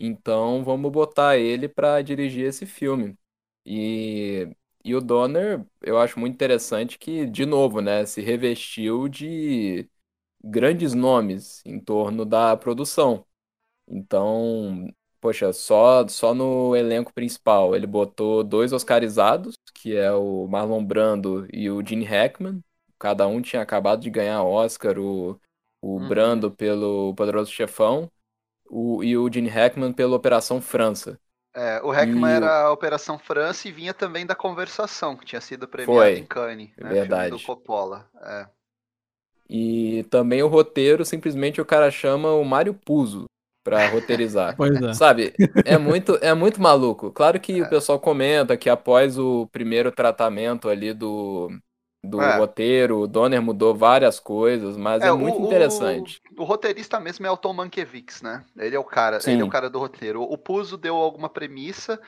então 0.00 0.64
vamos 0.64 0.90
botar 0.92 1.38
ele 1.38 1.68
para 1.68 2.02
dirigir 2.02 2.46
esse 2.46 2.66
filme. 2.66 3.18
E, 3.66 4.48
e 4.84 4.94
o 4.94 5.00
Donner, 5.00 5.64
eu 5.82 5.98
acho 5.98 6.18
muito 6.18 6.34
interessante 6.34 6.98
que, 6.98 7.26
de 7.26 7.46
novo, 7.46 7.80
né, 7.82 8.06
se 8.06 8.20
revestiu 8.22 9.08
de 9.08 9.88
grandes 10.44 10.94
nomes 10.94 11.62
em 11.66 11.80
torno 11.80 12.24
da 12.26 12.56
produção. 12.56 13.26
Então, 13.88 14.88
poxa, 15.20 15.52
só, 15.52 16.06
só 16.08 16.34
no 16.34 16.76
elenco 16.76 17.12
principal 17.12 17.74
ele 17.74 17.86
botou 17.86 18.44
dois 18.44 18.72
oscarizados, 18.72 19.54
que 19.74 19.96
é 19.96 20.12
o 20.12 20.46
Marlon 20.48 20.84
Brando 20.84 21.46
e 21.52 21.70
o 21.70 21.84
Gene 21.86 22.04
Hackman. 22.04 22.62
Cada 22.98 23.26
um 23.26 23.40
tinha 23.42 23.62
acabado 23.62 24.00
de 24.02 24.10
ganhar 24.10 24.42
Oscar, 24.44 24.98
o, 24.98 25.40
o 25.80 25.98
Uhum. 25.98 26.08
Brando 26.08 26.50
pelo 26.50 27.14
Poderoso 27.14 27.50
Chefão 27.50 28.10
o, 28.70 29.02
e 29.02 29.16
o 29.16 29.30
Gene 29.32 29.48
Hackman 29.48 29.92
pela 29.92 30.16
Operação 30.16 30.60
França. 30.60 31.18
É, 31.52 31.82
o 31.82 31.90
Hackman 31.90 32.30
E 32.30 32.34
era 32.36 32.62
a 32.62 32.72
Operação 32.72 33.18
França 33.18 33.68
e 33.68 33.72
vinha 33.72 33.92
também 33.92 34.24
da 34.24 34.36
Conversação, 34.36 35.16
que 35.16 35.24
tinha 35.24 35.40
sido 35.40 35.66
premiado 35.66 35.96
Foi, 35.96 36.18
em 36.18 36.24
Cannes, 36.24 36.70
né? 36.76 36.90
verdade. 36.90 37.30
Do 37.32 37.40
Coppola. 37.40 38.08
É. 38.22 38.46
E 39.48 40.04
também 40.10 40.42
o 40.42 40.48
roteiro, 40.48 41.04
simplesmente 41.04 41.60
o 41.60 41.66
cara 41.66 41.90
chama 41.90 42.32
o 42.32 42.44
Mário 42.44 42.72
Puzo 42.72 43.24
pra 43.64 43.86
roteirizar. 43.90 44.56
Pois 44.56 44.80
é. 44.80 44.94
Sabe, 44.94 45.34
é 45.64 45.76
muito, 45.78 46.16
é 46.22 46.32
muito 46.34 46.60
maluco. 46.62 47.10
Claro 47.10 47.40
que 47.40 47.60
o 47.60 47.68
pessoal 47.68 47.98
comenta 47.98 48.56
que 48.56 48.70
após 48.70 49.18
o 49.18 49.48
primeiro 49.48 49.90
tratamento 49.90 50.68
ali 50.68 50.94
do, 50.94 51.50
do 52.02 52.20
É. 52.20 52.38
roteiro, 52.38 53.00
o 53.00 53.06
Donner 53.06 53.42
mudou 53.42 53.74
várias 53.74 54.18
coisas, 54.18 54.76
mas 54.76 55.04
é, 55.04 55.12
o- 55.12 55.18
muito 55.18 55.40
o- 55.40 55.46
interessante. 55.46 56.20
O, 56.38 56.44
roteirista 56.44 56.98
mesmo 56.98 57.26
é 57.26 57.30
o 57.30 57.36
Tom 57.36 57.52
Mankiewicz, 57.52 58.22
né? 58.22 58.44
Ele 58.56 58.74
é 58.74 58.78
o 58.78 58.84
cara, 58.84 59.20
Sim. 59.20 59.32
ele 59.32 59.42
é 59.42 59.44
o 59.44 59.48
cara 59.48 59.68
do 59.68 59.78
roteiro. 59.78 60.22
O 60.22 60.38
Puzo 60.38 60.76
deu 60.78 60.96
alguma 60.96 61.28
premissa, 61.28 62.00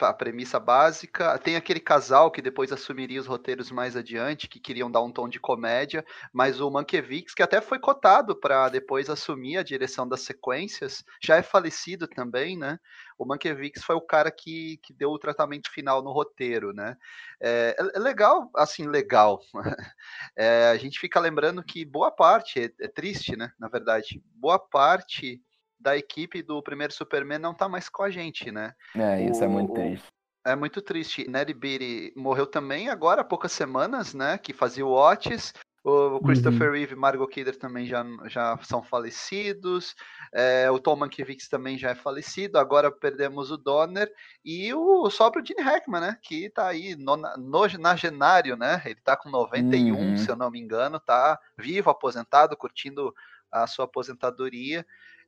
a 0.00 0.12
premissa 0.12 0.60
básica. 0.60 1.38
Tem 1.38 1.56
aquele 1.56 1.80
casal 1.80 2.30
que 2.30 2.42
depois 2.42 2.70
assumiria 2.70 3.18
os 3.20 3.26
roteiros 3.26 3.70
mais 3.70 3.96
adiante, 3.96 4.48
que 4.48 4.60
queriam 4.60 4.90
dar 4.90 5.00
um 5.02 5.10
tom 5.10 5.28
de 5.28 5.40
comédia, 5.40 6.04
mas 6.32 6.60
o 6.60 6.70
Mankiewicz, 6.70 7.32
que 7.34 7.42
até 7.42 7.60
foi 7.62 7.78
cotado 7.78 8.36
para 8.38 8.68
depois 8.68 9.08
assumir 9.08 9.56
a 9.56 9.62
direção 9.62 10.06
das 10.06 10.20
sequências, 10.20 11.02
já 11.22 11.36
é 11.36 11.42
falecido 11.42 12.06
também, 12.06 12.58
né? 12.58 12.78
O 13.20 13.26
Mankiewicz 13.26 13.82
foi 13.84 13.94
o 13.94 14.00
cara 14.00 14.30
que, 14.30 14.78
que 14.82 14.94
deu 14.94 15.10
o 15.10 15.18
tratamento 15.18 15.70
final 15.70 16.02
no 16.02 16.10
roteiro, 16.10 16.72
né? 16.72 16.96
É, 17.38 17.76
é 17.94 17.98
legal, 17.98 18.50
assim, 18.56 18.88
legal. 18.88 19.42
É, 20.36 20.70
a 20.70 20.76
gente 20.78 20.98
fica 20.98 21.20
lembrando 21.20 21.62
que 21.62 21.84
boa 21.84 22.10
parte, 22.10 22.60
é, 22.60 22.72
é 22.84 22.88
triste, 22.88 23.36
né? 23.36 23.52
Na 23.58 23.68
verdade, 23.68 24.22
boa 24.34 24.58
parte 24.58 25.42
da 25.78 25.96
equipe 25.96 26.42
do 26.42 26.62
primeiro 26.62 26.94
Superman 26.94 27.38
não 27.38 27.52
tá 27.52 27.68
mais 27.68 27.90
com 27.90 28.02
a 28.02 28.10
gente, 28.10 28.50
né? 28.50 28.74
É, 28.96 29.22
isso 29.22 29.44
é 29.44 29.48
muito 29.48 29.72
o- 29.72 29.74
triste. 29.74 30.06
É 30.46 30.56
muito 30.56 30.80
triste. 30.80 31.28
Ned 31.28 31.52
Beatty 31.52 32.14
morreu 32.16 32.46
também 32.46 32.88
agora 32.88 33.20
há 33.20 33.24
poucas 33.24 33.52
semanas, 33.52 34.14
né? 34.14 34.38
Que 34.38 34.54
fazia 34.54 34.86
o 34.86 34.92
Otis. 34.92 35.52
O 35.82 36.20
Christopher 36.20 36.72
Reeve 36.72 36.92
e 36.92 36.96
Margot 36.96 37.26
Kidder 37.26 37.56
também 37.56 37.86
já, 37.86 38.04
já 38.26 38.58
são 38.62 38.82
falecidos. 38.82 39.94
É, 40.30 40.70
o 40.70 40.78
Tom 40.78 40.96
Mankiewicz 40.96 41.48
também 41.48 41.78
já 41.78 41.90
é 41.90 41.94
falecido. 41.94 42.58
Agora 42.58 42.92
perdemos 42.92 43.50
o 43.50 43.56
Donner. 43.56 44.12
E 44.44 44.74
o 44.74 45.08
sobra 45.08 45.40
o 45.40 45.44
Gene 45.46 45.62
Hackman, 45.62 46.02
né? 46.02 46.18
Que 46.22 46.50
tá 46.50 46.66
aí 46.68 46.94
no, 46.96 47.16
nogenário, 47.38 48.56
né? 48.56 48.82
Ele 48.84 49.00
tá 49.02 49.16
com 49.16 49.30
91, 49.30 49.96
Uhum. 49.96 50.16
se 50.18 50.28
eu 50.30 50.36
não 50.36 50.50
me 50.50 50.60
engano. 50.60 51.00
Tá 51.00 51.38
vivo, 51.56 51.88
aposentado, 51.88 52.56
curtindo 52.58 53.14
a 53.50 53.66
sua 53.66 53.86
aposentadoria. 53.86 54.84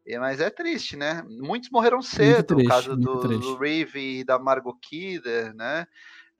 É, 0.07 0.19
Mas 0.19 0.39
é 0.41 0.51
triste, 0.51 0.97
né? 0.97 1.25
Muitos 1.29 1.71
morreram 1.71 2.03
cedo, 2.03 2.57
triste, 2.57 2.65
no 2.65 2.69
caso 2.69 2.97
do, 2.97 3.21
triste. 3.21 3.41
do 3.41 3.57
Reeve 3.57 4.19
e 4.21 4.25
da 4.25 4.39
Margot 4.39 4.75
Kidder, 4.83 5.55
né? 5.55 5.87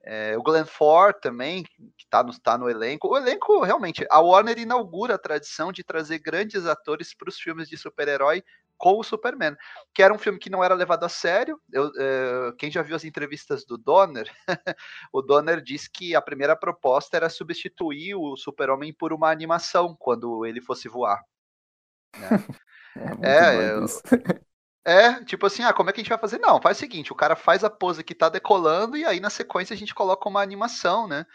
É, 0.05 0.37
o 0.37 0.43
Glenn 0.43 0.65
Ford 0.65 1.15
também, 1.21 1.63
que 1.97 2.05
tá 2.09 2.21
no, 2.21 2.37
tá 2.39 2.57
no 2.57 2.69
elenco. 2.69 3.07
O 3.07 3.17
elenco, 3.17 3.61
realmente, 3.63 4.05
a 4.09 4.19
Warner 4.19 4.59
inaugura 4.59 5.15
a 5.15 5.19
tradição 5.19 5.71
de 5.71 5.83
trazer 5.83 6.19
grandes 6.19 6.65
atores 6.65 7.15
para 7.15 7.29
os 7.29 7.39
filmes 7.39 7.69
de 7.69 7.77
super-herói 7.77 8.43
com 8.77 8.99
o 8.99 9.03
Superman, 9.03 9.55
que 9.93 10.03
era 10.03 10.13
um 10.13 10.17
filme 10.17 10.37
que 10.37 10.49
não 10.49 10.61
era 10.61 10.73
levado 10.75 11.05
a 11.05 11.09
sério. 11.09 11.57
Eu, 11.71 11.89
é, 11.97 12.51
quem 12.57 12.69
já 12.69 12.81
viu 12.81 12.97
as 12.97 13.05
entrevistas 13.05 13.63
do 13.63 13.77
Donner, 13.77 14.29
o 15.13 15.21
Donner 15.21 15.61
disse 15.61 15.89
que 15.89 16.13
a 16.15 16.21
primeira 16.21 16.53
proposta 16.55 17.15
era 17.15 17.29
substituir 17.29 18.15
o 18.15 18.35
Super-Homem 18.35 18.93
por 18.93 19.13
uma 19.13 19.31
animação 19.31 19.95
quando 19.97 20.45
ele 20.45 20.59
fosse 20.61 20.89
voar. 20.89 21.21
É 22.95 23.09
muito 23.09 23.25
É, 23.25 23.71
eu- 23.71 23.85
isso. 23.85 24.01
É, 24.85 25.23
tipo 25.23 25.45
assim, 25.45 25.63
ah, 25.63 25.73
como 25.73 25.89
é 25.89 25.93
que 25.93 26.01
a 26.01 26.03
gente 26.03 26.09
vai 26.09 26.17
fazer? 26.19 26.39
Não, 26.39 26.61
faz 26.61 26.77
o 26.77 26.79
seguinte, 26.81 27.11
o 27.13 27.15
cara 27.15 27.35
faz 27.37 27.63
a 27.63 27.69
pose 27.69 28.03
que 28.03 28.13
tá 28.13 28.27
decolando 28.27 28.97
e 28.97 29.05
aí 29.05 29.19
na 29.19 29.29
sequência 29.29 29.73
a 29.73 29.77
gente 29.77 29.95
coloca 29.95 30.27
uma 30.27 30.41
animação, 30.41 31.07
né? 31.07 31.25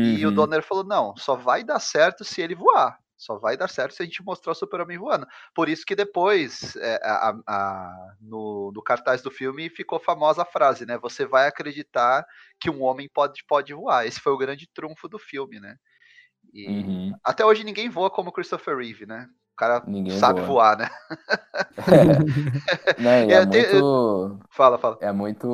E 0.00 0.24
o 0.26 0.30
Uhum. 0.30 0.32
Donner 0.32 0.62
falou, 0.62 0.84
não, 0.84 1.16
só 1.16 1.36
vai 1.36 1.64
dar 1.64 1.80
certo 1.80 2.24
se 2.24 2.40
ele 2.42 2.54
voar. 2.54 2.98
Só 3.16 3.38
vai 3.38 3.56
dar 3.56 3.68
certo 3.68 3.94
se 3.94 4.02
a 4.02 4.06
gente 4.06 4.22
mostrar 4.24 4.52
o 4.52 4.54
Super-Homem 4.54 4.98
voando. 4.98 5.26
Por 5.54 5.68
isso 5.68 5.86
que 5.86 5.94
depois, 5.96 6.76
é, 6.76 6.96
a- 7.04 7.34
a- 7.48 8.16
no, 8.20 8.72
no 8.74 8.82
cartaz 8.82 9.22
do 9.22 9.30
filme, 9.30 9.70
ficou 9.70 10.00
famosa 10.00 10.42
a 10.42 10.46
frase, 10.46 10.86
né? 10.86 10.98
Você 10.98 11.26
vai 11.26 11.46
acreditar 11.48 12.26
que 12.60 12.70
um 12.70 12.82
homem 12.82 13.08
pode, 13.12 13.44
pode 13.46 13.72
voar. 13.74 14.06
Esse 14.06 14.20
foi 14.20 14.32
o 14.32 14.38
grande 14.38 14.68
trunfo 14.74 15.08
do 15.08 15.18
filme, 15.18 15.60
né? 15.60 15.76
E 16.54 16.86
Uhum. 16.86 17.20
até 17.24 17.44
hoje 17.44 17.64
ninguém 17.64 17.88
voa 17.90 18.10
como 18.10 18.32
Christopher 18.32 18.76
Reeve, 18.78 19.06
né? 19.06 19.28
O 19.54 19.56
cara 19.56 19.86
Ninguém 19.86 20.20
sabe 20.20 20.42
voa. 20.42 20.44
voar, 20.44 20.76
né? 20.78 20.88
Não, 22.98 23.10
É, 23.28 23.36
é 23.38 23.46
tem- 23.46 23.64
muito. 23.64 24.38
Fala, 24.50 24.78
fala. 24.78 25.00
É 25.00 25.12
muito 25.12 25.46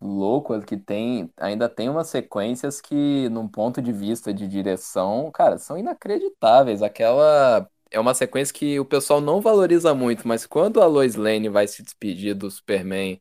louco 0.00 0.58
que 0.62 0.76
tem, 0.78 1.30
ainda 1.36 1.68
tem 1.68 1.88
umas 1.90 2.08
sequências 2.08 2.80
que, 2.80 3.28
num 3.28 3.46
ponto 3.48 3.82
de 3.82 3.92
vista 3.92 4.32
de 4.32 4.48
direção, 4.48 5.30
cara, 5.30 5.58
são 5.58 5.76
inacreditáveis. 5.76 6.80
Aquela 6.82 7.68
é 7.90 8.00
uma 8.00 8.14
sequência 8.14 8.54
que 8.54 8.80
o 8.80 8.84
pessoal 8.84 9.20
não 9.20 9.40
valoriza 9.42 9.94
muito, 9.94 10.26
mas 10.26 10.46
quando 10.46 10.80
a 10.80 10.86
Lois 10.86 11.16
Lane 11.16 11.48
vai 11.50 11.68
se 11.68 11.82
despedir 11.82 12.34
do 12.34 12.50
Superman 12.50 13.20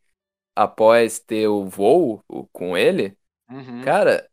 após 0.55 1.20
ter 1.20 1.48
o 1.48 1.65
voo 1.67 2.24
com 2.53 2.77
ele, 2.77 3.17
Uhum. 3.50 3.81
cara, 3.81 4.29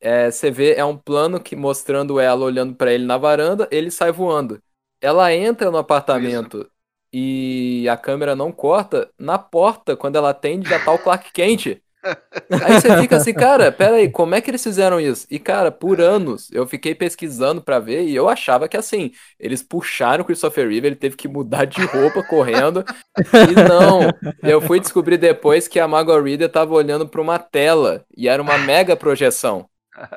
é, 0.00 0.30
você 0.30 0.50
vê, 0.50 0.74
é 0.74 0.84
um 0.84 0.98
plano 0.98 1.40
que 1.42 1.56
mostrando 1.56 2.20
ela 2.20 2.44
olhando 2.44 2.74
pra 2.76 2.92
ele 2.92 3.04
na 3.06 3.18
varanda, 3.18 3.68
ele 3.72 3.90
sai 3.90 4.12
voando. 4.12 4.62
Ela 5.00 5.32
entra 5.34 5.70
no 5.70 5.78
apartamento 5.78 6.70
e 7.12 7.88
a 7.88 7.96
câmera 7.96 8.34
não 8.36 8.52
corta, 8.52 9.10
na 9.18 9.38
porta, 9.38 9.96
quando 9.96 10.16
ela 10.16 10.30
atende, 10.30 10.68
já 10.68 10.78
tá 10.78 10.92
o 10.92 10.98
Clark 10.98 11.32
Kent. 11.32 11.80
Aí 12.62 12.80
você 12.80 12.96
fica 13.00 13.16
assim, 13.16 13.34
cara, 13.34 13.72
peraí, 13.72 14.08
como 14.08 14.34
é 14.34 14.40
que 14.40 14.50
eles 14.50 14.62
fizeram 14.62 15.00
isso? 15.00 15.26
E, 15.30 15.38
cara, 15.38 15.72
por 15.72 16.00
anos 16.00 16.50
eu 16.52 16.66
fiquei 16.66 16.94
pesquisando 16.94 17.60
pra 17.62 17.78
ver 17.80 18.04
e 18.04 18.14
eu 18.14 18.28
achava 18.28 18.68
que 18.68 18.76
assim, 18.76 19.10
eles 19.40 19.62
puxaram 19.62 20.22
o 20.22 20.24
Christopher 20.26 20.68
Reeve, 20.68 20.86
ele 20.86 20.96
teve 20.96 21.16
que 21.16 21.26
mudar 21.26 21.64
de 21.64 21.84
roupa 21.84 22.22
correndo. 22.22 22.84
E 23.32 23.54
não, 23.68 24.02
eu 24.42 24.60
fui 24.60 24.78
descobrir 24.78 25.18
depois 25.18 25.66
que 25.66 25.80
a 25.80 25.88
Margot 25.88 26.20
Reader 26.20 26.50
tava 26.50 26.74
olhando 26.74 27.08
pra 27.08 27.20
uma 27.20 27.38
tela 27.38 28.04
e 28.16 28.28
era 28.28 28.42
uma 28.42 28.58
mega 28.58 28.96
projeção. 28.96 29.68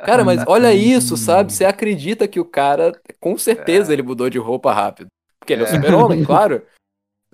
Cara, 0.05 0.23
mas 0.23 0.43
olha 0.47 0.73
isso, 0.73 1.15
sabe? 1.17 1.53
Você 1.53 1.65
acredita 1.65 2.27
que 2.27 2.39
o 2.39 2.45
cara, 2.45 2.91
com 3.19 3.37
certeza, 3.37 3.93
ele 3.93 4.03
mudou 4.03 4.29
de 4.29 4.37
roupa 4.37 4.73
rápido. 4.73 5.07
Porque 5.39 5.53
ele 5.53 5.63
é 5.63 5.65
o 5.65 5.69
É. 5.69 5.71
super-homem, 5.75 6.23
claro. 6.23 6.65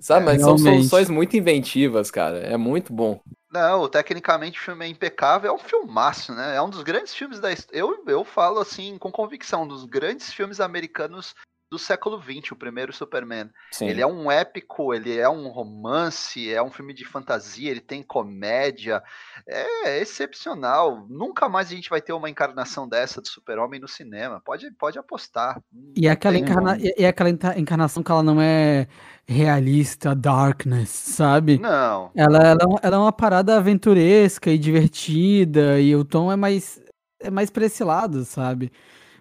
Sabe? 0.00 0.26
Mas 0.26 0.40
são 0.42 0.56
Realmente. 0.56 0.76
soluções 0.88 1.08
muito 1.08 1.36
inventivas, 1.36 2.10
cara. 2.10 2.38
É 2.38 2.56
muito 2.56 2.92
bom. 2.92 3.20
Não, 3.50 3.88
tecnicamente 3.88 4.60
o 4.60 4.62
filme 4.62 4.84
é 4.84 4.88
impecável, 4.88 5.50
é 5.50 5.54
um 5.54 5.58
filmaço, 5.58 6.34
né? 6.34 6.56
É 6.56 6.60
um 6.60 6.68
dos 6.68 6.82
grandes 6.82 7.14
filmes 7.14 7.40
da 7.40 7.50
história. 7.50 7.78
Eu, 7.78 8.04
eu 8.06 8.24
falo 8.24 8.60
assim, 8.60 8.98
com 8.98 9.10
convicção, 9.10 9.62
um 9.62 9.68
dos 9.68 9.84
grandes 9.84 10.32
filmes 10.32 10.60
americanos 10.60 11.34
do 11.70 11.78
século 11.78 12.20
XX, 12.22 12.52
o 12.52 12.56
primeiro 12.56 12.92
Superman. 12.92 13.50
Sim. 13.72 13.88
Ele 13.88 14.00
é 14.00 14.06
um 14.06 14.30
épico, 14.30 14.94
ele 14.94 15.16
é 15.16 15.28
um 15.28 15.48
romance, 15.48 16.52
é 16.52 16.62
um 16.62 16.70
filme 16.70 16.94
de 16.94 17.04
fantasia, 17.04 17.70
ele 17.70 17.80
tem 17.80 18.02
comédia. 18.02 19.02
É 19.48 20.00
excepcional. 20.00 21.06
Nunca 21.08 21.48
mais 21.48 21.68
a 21.68 21.74
gente 21.74 21.90
vai 21.90 22.00
ter 22.00 22.12
uma 22.12 22.30
encarnação 22.30 22.88
dessa 22.88 23.20
do 23.20 23.28
Super-Homem 23.28 23.80
no 23.80 23.88
cinema. 23.88 24.40
Pode, 24.44 24.70
pode 24.72 24.98
apostar. 24.98 25.60
E 25.96 26.08
aquela, 26.08 26.34
tem 26.34 26.44
encarna... 26.44 26.78
e 26.78 27.04
aquela 27.04 27.30
enca- 27.30 27.58
encarnação 27.58 28.02
que 28.02 28.10
ela 28.10 28.22
não 28.22 28.40
é 28.40 28.86
realista, 29.26 30.14
darkness, 30.14 30.90
sabe? 30.90 31.58
Não. 31.58 32.12
Ela, 32.14 32.38
ela, 32.38 32.58
é 32.62 32.66
uma- 32.66 32.80
ela 32.82 32.96
é 32.96 32.98
uma 33.00 33.12
parada 33.12 33.56
aventuresca 33.56 34.50
e 34.50 34.58
divertida, 34.58 35.80
e 35.80 35.96
o 35.96 36.04
tom 36.04 36.30
é 36.30 36.36
mais, 36.36 36.80
é 37.20 37.28
mais 37.28 37.50
pra 37.50 37.66
esse 37.66 37.82
lado, 37.82 38.24
sabe? 38.24 38.70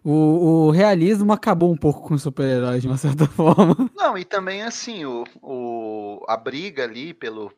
O, 0.08 0.68
o 0.68 0.70
realismo 0.70 1.34
acabou 1.34 1.74
um 1.74 1.78
pouco 1.78 2.08
com 2.08 2.14
os 2.14 2.22
super-heróis, 2.22 2.80
de 2.80 2.88
uma 2.88 2.96
certa 2.96 3.26
forma. 3.28 3.90
Não, 3.96 4.16
e 4.16 4.24
também 4.24 4.62
assim, 4.62 5.04
o, 5.04 5.24
o, 5.42 6.24
a 6.28 6.38
briga 6.38 6.84
ali 6.84 7.12
pelo, 7.12 7.52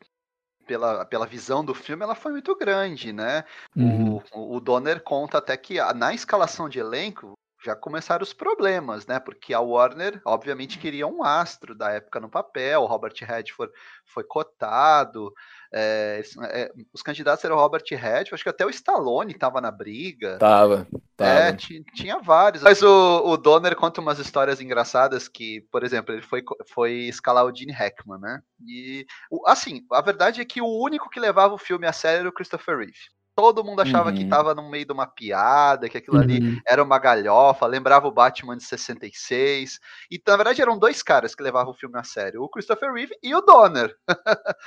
pela, 0.66 1.04
pela 1.04 1.26
visão 1.26 1.64
do 1.66 1.74
filme, 1.74 2.04
ela 2.04 2.16
foi 2.16 2.32
muito 2.32 2.56
grande, 2.56 3.12
né? 3.12 3.44
Uhum. 3.76 4.22
O, 4.34 4.56
o 4.56 4.60
Donner 4.62 5.04
conta 5.04 5.40
até 5.40 5.58
que 5.58 5.76
na 5.94 6.14
escalação 6.14 6.70
de 6.70 6.80
elenco 6.80 7.34
já 7.66 7.76
começaram 7.76 8.24
os 8.24 8.32
problemas, 8.32 9.06
né? 9.06 9.20
Porque 9.20 9.54
a 9.54 9.60
Warner, 9.60 10.22
obviamente, 10.24 10.80
queria 10.80 11.06
um 11.06 11.24
astro 11.24 11.76
da 11.76 11.92
época 11.92 12.22
no 12.22 12.30
papel, 12.30 12.82
o 12.82 12.86
Robert 12.86 13.16
Redford 13.20 13.74
foi 14.06 14.24
cotado, 14.24 15.34
é, 15.80 16.22
é, 16.46 16.72
os 16.92 17.02
candidatos 17.02 17.46
eram 17.46 17.56
o 17.56 17.60
Robert 17.60 17.84
Redford, 17.90 18.34
acho 18.34 18.44
que 18.44 18.50
até 18.50 18.66
o 18.66 18.70
Stallone 18.70 19.32
estava 19.32 19.62
na 19.62 19.70
briga. 19.70 20.38
Tava. 21.16 21.50
É, 21.50 21.54
tinha 21.96 22.20
vários. 22.20 22.64
Mas 22.64 22.82
o, 22.82 23.22
o 23.26 23.38
Donner 23.38 23.76
conta 23.76 24.02
umas 24.02 24.20
histórias 24.20 24.60
engraçadas 24.60 25.28
que, 25.28 25.62
por 25.72 25.84
exemplo, 25.84 26.14
ele 26.14 26.22
foi, 26.22 26.44
foi 26.74 26.94
escalar 27.08 27.46
o 27.46 27.56
Gene 27.56 27.72
Hackman, 27.72 28.20
né? 28.20 28.42
E, 28.66 29.06
assim, 29.46 29.86
a 29.92 30.02
verdade 30.02 30.42
é 30.42 30.46
que 30.46 30.62
o 30.62 30.82
único 30.82 31.10
que 31.10 31.20
levava 31.20 31.54
o 31.54 31.60
filme 31.60 31.86
a 31.88 31.94
sério 31.94 32.22
era 32.22 32.30
o 32.30 32.34
Christopher 32.34 32.78
Reeve. 32.78 32.94
Todo 33.38 33.64
mundo 33.64 33.82
achava 33.82 34.10
uhum. 34.10 34.16
que 34.16 34.26
tava 34.26 34.56
no 34.56 34.68
meio 34.68 34.84
de 34.84 34.92
uma 34.92 35.06
piada, 35.06 35.88
que 35.88 36.00
aquilo 36.00 36.18
uhum. 36.18 36.24
ali 36.24 36.62
era 36.66 36.84
uma 36.84 36.98
galhofa, 36.98 37.68
lembrava 37.68 38.08
o 38.08 38.12
Batman 38.12 38.58
de 38.58 38.64
66. 38.64 39.80
E 40.10 40.20
na 40.26 40.36
verdade 40.36 40.60
eram 40.60 40.76
dois 40.76 41.04
caras 41.04 41.36
que 41.36 41.44
levavam 41.44 41.72
o 41.72 41.78
filme 41.78 42.00
a 42.00 42.04
sério: 42.04 42.42
o 42.42 42.50
Christopher 42.50 42.92
Reeve 42.92 43.16
e 43.22 43.36
o 43.36 43.42
Donner. 43.42 43.96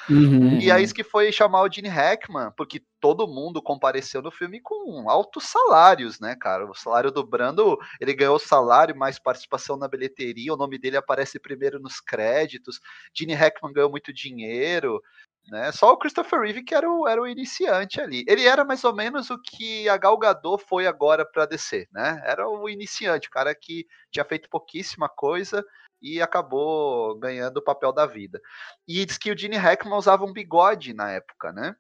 Uhum. 0.09 0.59
E 0.61 0.71
aí 0.71 0.85
isso 0.85 0.95
que 0.95 1.03
foi 1.03 1.33
chamar 1.33 1.63
o 1.63 1.73
Gene 1.73 1.89
Hackman, 1.89 2.53
porque 2.57 2.81
todo 3.01 3.27
mundo 3.27 3.61
compareceu 3.61 4.23
no 4.23 4.31
filme 4.31 4.61
com 4.61 5.11
altos 5.11 5.45
salários, 5.45 6.21
né, 6.21 6.37
cara? 6.39 6.65
O 6.71 6.75
salário 6.75 7.11
do 7.11 7.27
Brando, 7.27 7.77
ele 8.01 8.15
ganhou 8.15 8.39
salário 8.39 8.97
mais 8.97 9.19
participação 9.19 9.77
na 9.77 9.89
bilheteria, 9.89 10.53
o 10.53 10.57
nome 10.57 10.79
dele 10.79 10.97
aparece 10.97 11.41
primeiro 11.41 11.81
nos 11.81 12.01
créditos. 12.01 12.79
Gene 13.13 13.35
Hackman 13.35 13.73
ganhou 13.73 13.91
muito 13.91 14.13
dinheiro. 14.13 15.01
Né? 15.49 15.73
Só 15.73 15.93
o 15.93 15.97
Christopher 15.97 16.41
Reeve 16.41 16.63
que 16.63 16.75
era 16.75 16.89
o, 16.89 17.09
era 17.09 17.21
o 17.21 17.27
iniciante 17.27 18.01
ali. 18.01 18.25
Ele 18.29 18.47
era 18.47 18.65
mais 18.65 18.85
ou 18.85 18.95
menos 18.95 19.31
o 19.31 19.39
que 19.41 19.89
a 19.89 19.97
Gal 19.97 20.17
Gadot 20.17 20.63
foi 20.69 20.87
agora 20.87 21.25
para 21.25 21.47
descer, 21.47 21.89
né? 21.93 22.23
Era 22.25 22.49
o 22.49 22.69
iniciante, 22.69 23.29
o 23.29 23.31
cara 23.31 23.55
que 23.55 23.87
tinha 24.13 24.25
feito 24.25 24.49
pouquíssima 24.49 25.09
coisa 25.09 25.65
e 26.01 26.23
acabou 26.23 27.19
ganhando 27.19 27.59
o 27.59 27.65
papel 27.65 27.93
da 27.93 28.07
vida. 28.07 28.41
E 28.87 29.05
diz 29.05 29.19
que 29.19 29.31
o 29.31 29.37
Gene 29.37 29.57
Hackman 29.57 29.97
usava 29.97 30.25
um 30.25 30.33
bigode 30.33 30.95
na 30.95 31.11
época, 31.11 31.53
né? 31.53 31.75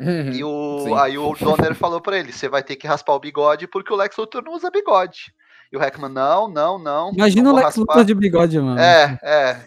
Uhum, 0.00 0.32
e 0.32 0.42
o, 0.42 0.94
aí 0.96 1.18
o 1.18 1.34
Donner 1.34 1.74
falou 1.74 2.00
para 2.00 2.18
ele: 2.18 2.32
você 2.32 2.48
vai 2.48 2.62
ter 2.62 2.76
que 2.76 2.86
raspar 2.86 3.12
o 3.12 3.20
bigode 3.20 3.66
porque 3.66 3.92
o 3.92 3.96
Lex 3.96 4.16
Luthor 4.16 4.42
não 4.42 4.54
usa 4.54 4.70
bigode. 4.70 5.32
E 5.70 5.76
o 5.76 5.80
Hackman, 5.80 6.10
não, 6.10 6.48
não, 6.48 6.78
não. 6.78 7.12
Imagina 7.12 7.50
o 7.50 7.54
Lex 7.54 7.66
raspar. 7.66 7.80
Luthor 7.82 8.04
de 8.04 8.14
bigode, 8.14 8.58
mano. 8.58 8.80
É, 8.80 9.18
é. 9.22 9.64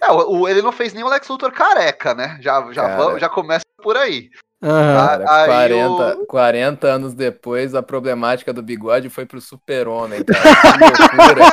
É, 0.00 0.10
o, 0.10 0.48
ele 0.48 0.62
não 0.62 0.72
fez 0.72 0.92
nem 0.92 1.04
o 1.04 1.08
Lex 1.08 1.28
Luthor 1.28 1.52
careca, 1.52 2.14
né? 2.14 2.38
Já, 2.40 2.72
já, 2.72 3.18
já 3.18 3.28
começa 3.28 3.64
por 3.82 3.96
aí. 3.96 4.30
Uhum. 4.64 4.70
Cara, 4.70 5.24
aí 5.28 5.46
40, 5.46 6.16
o... 6.20 6.26
40 6.26 6.86
anos 6.86 7.12
depois, 7.12 7.74
a 7.74 7.82
problemática 7.82 8.50
do 8.50 8.62
bigode 8.62 9.10
foi 9.10 9.26
pro 9.26 9.38
super-homem, 9.38 10.24
cara. 10.24 11.44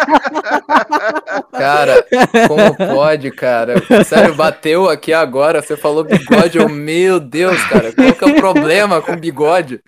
cara, 1.51 2.05
como 2.47 2.93
pode, 2.95 3.29
cara? 3.31 3.75
Sério, 4.05 4.33
bateu 4.33 4.89
aqui 4.89 5.11
agora, 5.11 5.61
você 5.61 5.75
falou 5.75 6.05
bigode, 6.05 6.57
eu, 6.57 6.69
meu 6.69 7.19
Deus, 7.19 7.61
cara, 7.65 7.91
qual 7.91 8.13
que 8.13 8.23
é 8.23 8.27
o 8.27 8.35
problema 8.35 9.01
com 9.01 9.17
bigode? 9.17 9.81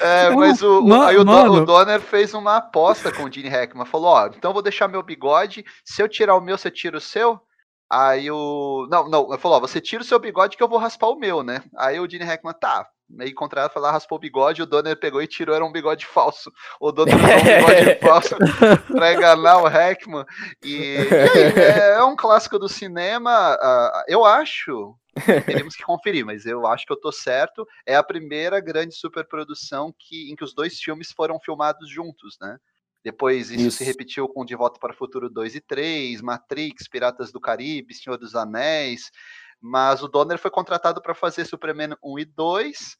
É, 0.00 0.30
mas 0.34 0.62
o, 0.62 0.82
o 0.82 1.02
aí 1.02 1.16
o, 1.16 1.22
o, 1.22 1.64
Donner 1.64 2.00
fez 2.00 2.34
uma 2.34 2.56
aposta 2.56 3.12
com 3.12 3.24
o 3.24 3.32
Gene 3.32 3.48
Hackman. 3.48 3.86
Falou: 3.86 4.08
Ó, 4.08 4.26
então 4.26 4.52
vou 4.52 4.62
deixar 4.62 4.88
meu 4.88 5.02
bigode. 5.02 5.64
Se 5.84 6.02
eu 6.02 6.08
tirar 6.08 6.36
o 6.36 6.40
meu, 6.40 6.58
você 6.58 6.70
tira 6.70 6.96
o 6.96 7.00
seu? 7.00 7.40
Aí 7.90 8.30
o. 8.30 8.86
Não, 8.90 9.08
não, 9.08 9.28
ele 9.28 9.38
falou: 9.38 9.58
ó, 9.58 9.60
você 9.60 9.80
tira 9.80 10.02
o 10.02 10.06
seu 10.06 10.18
bigode 10.18 10.56
que 10.56 10.62
eu 10.62 10.68
vou 10.68 10.78
raspar 10.78 11.08
o 11.08 11.18
meu, 11.18 11.42
né? 11.42 11.62
Aí 11.76 12.00
o 12.00 12.08
Gene 12.08 12.24
Hackman, 12.24 12.54
tá. 12.54 12.86
Meio 13.08 13.34
foi 13.70 13.82
lá, 13.82 13.90
raspou 13.90 14.16
o 14.16 14.20
bigode, 14.20 14.62
o 14.62 14.66
Donner 14.66 14.98
pegou 14.98 15.22
e 15.22 15.26
tirou, 15.26 15.54
era 15.54 15.64
um 15.64 15.70
bigode 15.70 16.06
falso. 16.06 16.50
O 16.80 16.90
Donner 16.90 17.14
usou 17.14 17.28
um 17.28 17.44
bigode 17.44 18.00
falso 18.00 18.36
pra 18.88 19.12
enganar 19.12 19.58
o 19.58 19.68
Hackman. 19.68 20.24
E, 20.64 20.74
e 20.74 20.98
aí, 20.98 21.52
é, 21.58 21.90
é, 21.96 22.04
um 22.04 22.16
clássico 22.16 22.58
do 22.58 22.68
cinema. 22.68 23.54
Uh, 23.54 24.04
eu 24.08 24.24
acho 24.24 24.96
Teremos 25.46 25.76
que 25.76 25.84
conferir, 25.84 26.24
mas 26.26 26.44
eu 26.44 26.66
acho 26.66 26.86
que 26.86 26.92
eu 26.92 27.00
tô 27.00 27.12
certo. 27.12 27.66
É 27.86 27.94
a 27.94 28.02
primeira 28.02 28.60
grande 28.60 28.94
superprodução 28.94 29.94
que, 29.96 30.30
em 30.30 30.34
que 30.34 30.44
os 30.44 30.54
dois 30.54 30.78
filmes 30.78 31.12
foram 31.12 31.38
filmados 31.38 31.88
juntos, 31.88 32.36
né? 32.40 32.58
Depois 33.04 33.50
isso, 33.50 33.66
isso, 33.68 33.76
se 33.76 33.84
repetiu 33.84 34.26
com 34.26 34.46
De 34.46 34.56
Volta 34.56 34.80
para 34.80 34.92
o 34.92 34.96
Futuro 34.96 35.28
2 35.28 35.56
e 35.56 35.60
3, 35.60 36.22
Matrix, 36.22 36.88
Piratas 36.88 37.30
do 37.30 37.38
Caribe, 37.38 37.92
Senhor 37.92 38.16
dos 38.16 38.34
Anéis. 38.34 39.10
Mas 39.60 40.02
o 40.02 40.08
Donner 40.08 40.38
foi 40.38 40.50
contratado 40.50 41.02
para 41.02 41.14
fazer 41.14 41.44
Superman 41.44 41.94
1 42.02 42.18
e 42.18 42.24
2. 42.24 42.96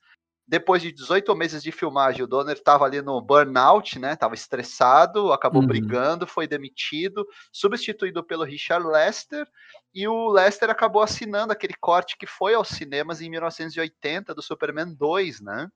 Depois 0.47 0.83
de 0.83 0.93
18 0.93 1.35
meses 1.35 1.63
de 1.63 1.73
filmagem, 1.73 2.23
o 2.23 2.27
Donner 2.27 2.55
estava 2.55 2.85
ali 2.85 3.01
no 3.01 3.19
burnout, 3.19 3.99
né? 3.99 4.15
Tava 4.15 4.35
estressado, 4.35 5.33
acabou 5.33 5.63
uhum. 5.63 5.67
brigando, 5.67 6.27
foi 6.27 6.47
demitido, 6.47 7.27
substituído 7.51 8.23
pelo 8.23 8.45
Richard 8.45 8.87
Lester, 8.87 9.47
e 9.95 10.07
o 10.07 10.29
Lester 10.29 10.69
acabou 10.69 11.01
assinando 11.01 11.51
aquele 11.51 11.73
corte 11.81 12.19
que 12.19 12.27
foi 12.27 12.53
aos 12.53 12.69
cinemas 12.69 13.23
em 13.23 13.31
1980 13.31 14.35
do 14.35 14.43
Superman 14.43 14.95
2, 14.95 15.41
né? 15.41 15.71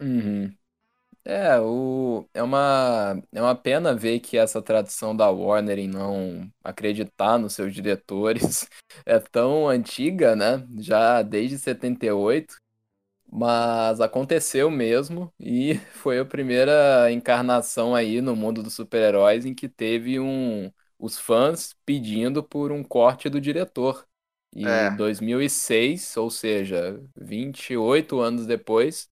Uhum. 0.00 0.52
É, 1.24 1.58
o, 1.60 2.28
é, 2.34 2.42
uma, 2.42 3.22
é 3.32 3.40
uma 3.40 3.54
pena 3.54 3.94
ver 3.94 4.18
que 4.18 4.36
essa 4.36 4.60
tradição 4.60 5.14
da 5.14 5.30
Warner 5.30 5.78
em 5.78 5.86
não 5.86 6.50
acreditar 6.64 7.38
nos 7.38 7.52
seus 7.54 7.72
diretores 7.72 8.68
é 9.06 9.20
tão 9.20 9.68
antiga, 9.68 10.34
né? 10.34 10.66
Já 10.78 11.22
desde 11.22 11.58
78. 11.58 12.56
Mas 13.34 14.00
aconteceu 14.00 14.70
mesmo 14.70 15.32
e 15.40 15.76
foi 15.94 16.18
a 16.18 16.24
primeira 16.24 17.10
encarnação 17.10 17.94
aí 17.94 18.20
no 18.20 18.36
mundo 18.36 18.62
dos 18.62 18.74
super-heróis 18.74 19.46
em 19.46 19.54
que 19.54 19.68
teve 19.68 20.20
um 20.20 20.70
os 20.98 21.18
fãs 21.18 21.74
pedindo 21.84 22.42
por 22.44 22.70
um 22.70 22.82
corte 22.84 23.28
do 23.28 23.40
diretor. 23.40 24.06
E 24.54 24.66
é. 24.66 24.88
em 24.88 24.96
2006, 24.96 26.16
ou 26.16 26.30
seja, 26.30 27.00
28 27.16 28.20
anos 28.20 28.46
depois, 28.46 29.08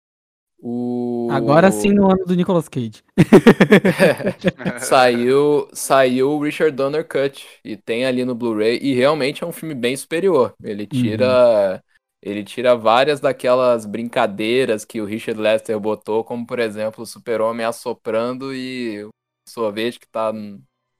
o 0.61 1.27
Agora 1.31 1.71
sim 1.71 1.93
no 1.93 2.11
ano 2.11 2.25
do 2.25 2.35
Nicolas 2.35 2.67
Cage. 2.67 3.03
saiu, 4.79 5.67
saiu 5.73 6.31
o 6.31 6.43
Richard 6.43 6.75
Donner 6.75 7.07
Cut 7.07 7.45
e 7.63 7.77
tem 7.77 8.05
ali 8.05 8.25
no 8.25 8.35
Blu-ray 8.35 8.79
e 8.81 8.93
realmente 8.93 9.43
é 9.43 9.47
um 9.47 9.51
filme 9.51 9.75
bem 9.75 9.95
superior. 9.95 10.53
Ele 10.61 10.85
tira 10.85 11.73
uhum. 11.73 11.79
Ele 12.21 12.43
tira 12.43 12.75
várias 12.75 13.21
daquelas 13.21 13.85
brincadeiras 13.85 14.83
que 14.83 14.99
o 14.99 15.05
Richard 15.05 15.39
Lester 15.39 15.79
botou, 15.79 16.23
como 16.23 16.45
por 16.45 16.59
exemplo 16.59 17.03
o 17.03 17.07
Super-Homem 17.07 17.65
assoprando 17.65 18.53
e 18.53 19.05
o 19.05 19.09
sorvete 19.47 19.99
que 19.99 20.07
tá, 20.07 20.33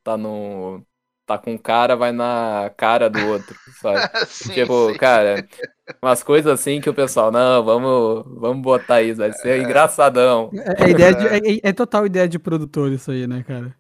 tá 0.02 0.18
no. 0.18 0.82
Tá 1.38 1.44
com 1.44 1.58
cara, 1.58 1.96
vai 1.96 2.12
na 2.12 2.72
cara 2.76 3.10
do 3.10 3.20
outro, 3.28 3.56
sabe? 3.82 4.26
sim, 4.26 4.54
tipo, 4.54 4.92
sim. 4.92 4.98
cara, 4.98 5.48
umas 6.02 6.24
coisas 6.24 6.52
assim 6.52 6.82
que 6.82 6.90
o 6.90 6.94
pessoal, 6.94 7.32
não, 7.32 7.64
vamos, 7.64 8.26
vamos 8.40 8.62
botar 8.62 9.02
isso, 9.02 9.20
vai 9.20 9.32
ser 9.34 9.60
é. 9.60 9.62
engraçadão. 9.62 10.50
É, 10.54 10.86
é 10.86 10.90
ideia 10.90 11.14
de, 11.14 11.28
é, 11.66 11.70
é, 11.70 11.74
total 11.74 12.06
ideia 12.06 12.28
de 12.28 12.40
produtor 12.40 12.92
isso 12.92 13.12
aí, 13.12 13.28
né, 13.28 13.44
cara? 13.48 13.76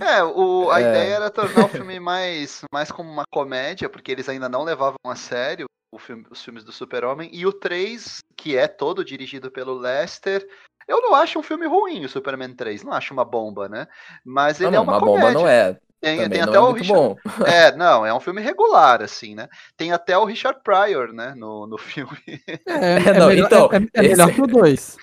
É, 0.00 0.24
o, 0.24 0.70
a 0.70 0.80
é. 0.80 0.88
ideia 0.88 1.14
era 1.14 1.30
tornar 1.30 1.66
o 1.66 1.68
filme 1.68 2.00
mais, 2.00 2.62
mais 2.72 2.90
como 2.90 3.10
uma 3.10 3.24
comédia, 3.30 3.88
porque 3.88 4.10
eles 4.10 4.28
ainda 4.28 4.48
não 4.48 4.64
levavam 4.64 4.98
a 5.04 5.14
sério 5.14 5.66
filme, 5.98 6.24
os 6.30 6.42
filmes 6.42 6.64
do 6.64 6.72
Super-Homem. 6.72 7.30
E 7.32 7.46
o 7.46 7.52
3, 7.52 8.22
que 8.36 8.56
é 8.56 8.68
todo 8.68 9.04
dirigido 9.04 9.50
pelo 9.50 9.74
Lester. 9.74 10.46
Eu 10.86 11.00
não 11.00 11.14
acho 11.14 11.38
um 11.38 11.42
filme 11.42 11.66
ruim, 11.66 12.04
o 12.04 12.08
Superman 12.08 12.54
3. 12.54 12.84
Não 12.84 12.92
acho 12.92 13.14
uma 13.14 13.24
bomba, 13.24 13.68
né? 13.68 13.86
Mas 14.24 14.60
ele 14.60 14.72
não, 14.72 14.78
é 14.78 14.80
uma, 14.80 14.92
uma 14.92 15.00
comédia. 15.00 15.26
bomba 15.26 15.40
não 15.40 15.48
é. 15.48 15.78
Tem, 16.04 16.28
tem 16.28 16.40
até 16.40 16.56
é 16.56 16.60
o 16.60 16.72
Richard... 16.72 17.16
É, 17.46 17.76
não, 17.76 18.04
é 18.04 18.12
um 18.12 18.20
filme 18.20 18.40
regular, 18.40 19.02
assim, 19.02 19.34
né? 19.34 19.48
Tem 19.76 19.92
até 19.92 20.16
o 20.16 20.24
Richard 20.24 20.60
Pryor, 20.62 21.12
né, 21.12 21.34
no, 21.36 21.66
no 21.66 21.78
filme. 21.78 22.18
É, 22.66 23.08
é, 23.08 23.18
não, 23.18 23.28
melhor, 23.28 23.46
então, 23.46 23.68
é, 23.72 23.76
é 23.94 24.02
melhor 24.02 24.28
esse... 24.28 24.34
que 24.34 24.42
o 24.42 24.46
2. 24.46 24.96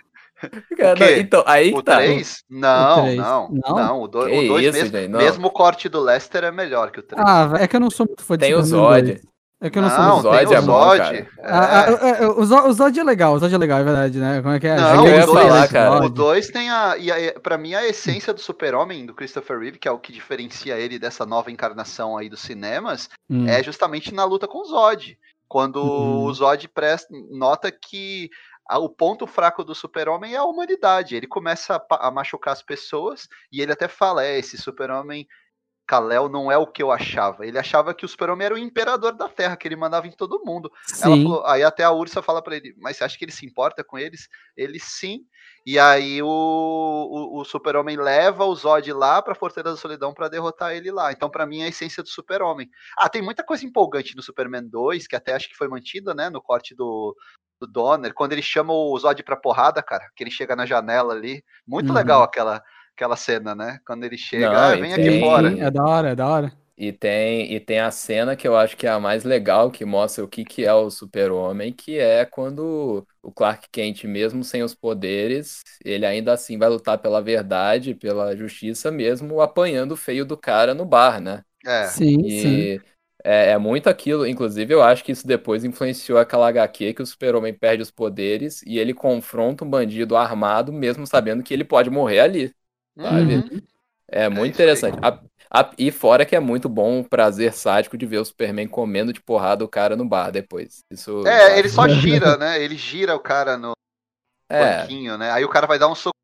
Cara, 0.78 1.20
então, 1.20 1.44
aí 1.46 1.74
o 1.74 1.82
tá. 1.82 1.98
3? 1.98 2.44
Não, 2.50 3.06
o 3.06 3.16
não, 3.16 3.50
não, 3.52 3.76
não. 3.76 4.02
O 4.02 4.08
2 4.08 4.74
mesmo, 4.74 5.18
mesmo 5.18 5.48
o 5.48 5.52
corte 5.52 5.88
do 5.90 6.00
Lester 6.00 6.44
é 6.44 6.52
melhor 6.52 6.92
que 6.92 7.00
o 7.00 7.04
3. 7.04 7.22
Ah, 7.24 7.52
é 7.60 7.68
que 7.68 7.76
eu 7.76 7.80
não 7.80 7.90
sou 7.90 8.06
muito 8.06 8.24
fã 8.24 8.36
de 8.36 8.46
Tem 8.46 8.54
o 8.54 8.64
Zod. 8.64 9.22
É 9.64 9.70
que 9.70 9.78
eu 9.78 9.84
não, 9.84 9.90
não 9.90 10.22
sou 10.22 10.34
Zod, 10.34 10.54
é 10.54 10.60
o 10.60 10.62
Zod. 10.64 11.18
É. 11.18 11.28
Ah, 11.44 11.86
ah, 11.86 12.68
o, 12.68 12.74
Zod 12.74 13.00
é 13.00 13.04
legal, 13.04 13.36
o 13.36 13.40
Zod 13.40 13.54
é 13.54 13.58
legal, 13.60 13.80
é 13.80 13.84
verdade, 13.84 14.18
né? 14.18 14.42
Como 14.42 14.56
é 14.56 14.60
que 14.60 14.66
é? 14.66 14.76
Não, 14.76 15.04
o 15.04 15.26
2 15.36 15.72
cara. 15.72 16.04
O 16.04 16.10
2 16.10 16.50
tem 16.50 16.72
a, 16.72 16.98
e 16.98 17.12
a. 17.12 17.40
Pra 17.40 17.60
mim, 17.60 17.76
a 17.76 17.86
essência 17.86 18.34
do 18.34 18.42
Super-Homem, 18.42 19.06
do 19.06 19.14
Christopher 19.14 19.60
Reeve, 19.60 19.78
que 19.78 19.88
é 19.88 19.92
o 19.92 20.00
que 20.00 20.12
diferencia 20.12 20.80
ele 20.80 20.98
dessa 20.98 21.28
nova 21.28 21.52
encarnação 21.52 22.18
aí 22.18 22.28
dos 22.28 22.42
cinemas, 22.42 23.08
hum. 23.30 23.48
é 23.48 23.62
justamente 23.62 24.12
na 24.12 24.24
luta 24.24 24.48
com 24.48 24.62
o 24.62 24.66
Zod. 24.66 25.16
Quando 25.48 25.80
hum. 25.80 26.24
o 26.24 26.34
Zod 26.34 26.68
presta, 26.70 27.08
nota 27.30 27.72
que 27.72 28.32
o 28.80 28.90
ponto 28.90 29.28
fraco 29.28 29.64
do 29.64 29.76
super-homem 29.76 30.34
é 30.34 30.38
a 30.38 30.44
humanidade. 30.44 31.16
Ele 31.16 31.28
começa 31.28 31.76
a, 31.76 32.08
a, 32.08 32.10
machucar 32.10 32.54
as 32.54 32.64
pessoas 32.64 33.28
e 33.52 33.62
ele 33.62 33.72
até 33.72 33.88
fala: 33.88 34.26
é, 34.26 34.40
esse 34.40 34.58
super-homem 34.58 35.28
Kal-El 35.92 36.30
não 36.30 36.50
é 36.50 36.58
o 36.58 36.66
que 36.66 36.82
eu 36.82 36.90
achava. 36.90 37.46
Ele 37.46 37.60
achava 37.60 37.94
que 37.94 38.06
o 38.06 38.08
Super-Homem 38.08 38.46
era 38.46 38.56
o 38.56 38.58
imperador 38.58 39.12
da 39.12 39.28
Terra, 39.28 39.58
que 39.58 39.68
ele 39.68 39.76
mandava 39.76 40.08
em 40.08 40.12
todo 40.12 40.42
mundo. 40.46 40.72
Falou, 41.26 41.46
aí 41.46 41.64
até 41.64 41.84
a 41.84 41.92
Ursa 41.92 42.22
fala 42.22 42.42
para 42.42 42.56
ele, 42.56 42.74
mas 42.80 42.96
você 42.96 43.04
acha 43.04 43.18
que 43.18 43.26
ele 43.26 43.32
se 43.34 43.46
importa 43.46 43.84
com 43.84 43.98
eles? 43.98 44.30
Ele 44.56 44.80
sim. 44.80 45.26
E 45.66 45.78
aí 45.78 46.24
o, 46.24 46.28
o, 46.28 47.42
o 47.42 47.44
Super-Homem 47.44 47.98
leva 47.98 48.46
o 48.46 48.56
Zod 48.56 48.90
lá 48.94 49.22
pra 49.22 49.36
Fortaleza 49.36 49.76
da 49.76 49.82
Solidão 49.82 50.14
para 50.14 50.30
derrotar 50.30 50.72
ele 50.74 50.90
lá. 50.92 51.12
Então, 51.12 51.30
para 51.30 51.46
mim, 51.46 51.60
é 51.62 51.66
a 51.66 51.68
essência 51.68 52.02
do 52.02 52.08
Super-Homem. 52.08 52.70
Ah, 52.98 53.10
tem 53.10 53.22
muita 53.22 53.44
coisa 53.44 53.66
empolgante 53.66 54.16
no 54.16 54.24
Superman 54.24 54.70
2, 54.70 55.08
que 55.08 55.16
até 55.18 55.34
acho 55.36 55.50
que 55.50 55.58
foi 55.58 55.68
mantida, 55.68 56.14
né, 56.14 56.30
no 56.30 56.42
corte 56.42 56.74
do, 56.74 57.14
do 57.60 57.68
Donner, 57.68 58.14
quando 58.14 58.32
ele 58.32 58.42
chama 58.42 58.72
o 58.74 58.98
Zod 58.98 59.22
pra 59.24 59.36
porrada, 59.36 59.84
cara, 59.84 60.10
que 60.16 60.24
ele 60.24 60.32
chega 60.32 60.56
na 60.56 60.66
janela 60.66 61.14
ali. 61.14 61.44
Muito 61.68 61.90
Uhum. 61.90 61.96
legal 61.96 62.24
aquela, 62.24 62.64
aquela 62.96 63.16
cena, 63.18 63.56
né? 63.56 63.80
Quando 63.86 64.04
ele 64.06 64.18
chega, 64.18 64.60
Não, 64.60 64.72
ah, 64.72 64.76
e 64.76 64.78
vem 64.78 64.94
tem- 64.94 64.94
aqui 64.94 65.12
fora. 65.12 65.58
Sim, 65.58 65.62
é 65.62 65.70
da 65.72 65.84
hora, 65.86 66.10
é 66.12 66.16
da 66.16 66.28
hora. 66.28 66.52
E 66.78 66.92
tem, 66.92 67.54
e 67.54 67.60
tem 67.60 67.80
a 67.80 67.92
cena 67.92 68.36
que 68.36 68.48
eu 68.48 68.56
acho 68.58 68.76
que 68.76 68.88
é 68.88 68.90
a 68.90 69.00
mais 69.00 69.24
legal, 69.24 69.70
que 69.70 69.86
mostra 69.86 70.24
o 70.24 70.28
que, 70.28 70.44
que 70.44 70.66
é 70.66 70.74
o 70.74 70.90
super-homem, 70.90 71.72
que 71.72 72.00
é 72.00 72.26
quando 72.26 73.06
o 73.22 73.32
Clark 73.32 73.70
Kent, 73.72 74.06
mesmo 74.06 74.44
sem 74.44 74.64
os 74.64 74.74
poderes, 74.74 75.62
ele 75.86 76.06
ainda 76.08 76.34
assim 76.34 76.58
vai 76.58 76.70
lutar 76.70 76.98
pela 76.98 77.22
verdade, 77.22 77.94
pela 77.94 78.36
justiça, 78.36 78.90
mesmo 78.90 79.42
apanhando 79.42 79.92
o 79.92 79.98
feio 79.98 80.26
do 80.26 80.36
cara 80.38 80.74
no 80.74 80.84
bar, 80.86 81.22
né? 81.22 81.44
É, 81.66 81.94
Sim, 81.94 82.30
sim. 82.30 82.72
E 82.72 82.82
é, 83.24 83.52
é 83.52 83.58
muito 83.60 83.88
aquilo. 83.88 84.26
Inclusive, 84.26 84.74
eu 84.74 84.82
acho 84.82 85.04
que 85.04 85.12
isso 85.12 85.28
depois 85.28 85.64
influenciou 85.64 86.18
aquela 86.18 86.48
HQ 86.48 86.94
que 86.96 87.02
o 87.04 87.06
super-homem 87.06 87.54
perde 87.54 87.84
os 87.84 87.92
poderes 87.92 88.64
e 88.64 88.80
ele 88.80 88.94
confronta 88.94 89.64
um 89.64 89.70
bandido 89.70 90.16
armado, 90.18 90.74
mesmo 90.74 91.06
sabendo 91.06 91.44
que 91.44 91.54
ele 91.54 91.64
pode 91.64 91.90
morrer 91.92 92.22
ali. 92.22 92.52
Sabe? 93.00 93.44
Uhum. 93.44 93.62
É 94.08 94.30
muito 94.30 94.54
isso 94.54 94.70
aí. 94.70 94.84
interessante. 94.84 94.98
A- 95.04 95.20
a- 95.52 95.72
e 95.78 95.92
fora 95.92 96.26
que 96.26 96.36
é 96.36 96.40
muito 96.40 96.70
bom 96.70 97.02
o 97.02 97.10
prazer 97.10 97.54
sádico 97.54 97.98
de 97.98 98.06
ver 98.06 98.20
o 98.20 98.26
Superman 98.26 98.68
comendo 98.68 99.14
de 99.14 99.22
porrada 99.22 99.64
o 99.66 99.70
cara 99.70 99.96
no 99.96 100.06
bar 100.08 100.32
depois. 100.32 100.84
Isso 100.92 101.12
É, 101.26 101.58
ele 101.60 101.70
só 101.70 101.88
gira, 101.88 102.38
né? 102.38 102.62
Ele 102.62 102.76
gira 102.76 103.16
o 103.16 103.20
cara 103.20 103.58
no 103.58 103.74
É, 104.50 104.92
banquinho, 104.92 105.18
né? 105.18 105.32
Aí 105.32 105.46
o 105.46 105.50
cara 105.50 105.68
vai 105.68 105.80
dar 105.80 105.88
um 105.90 105.96
soco, 105.96 106.16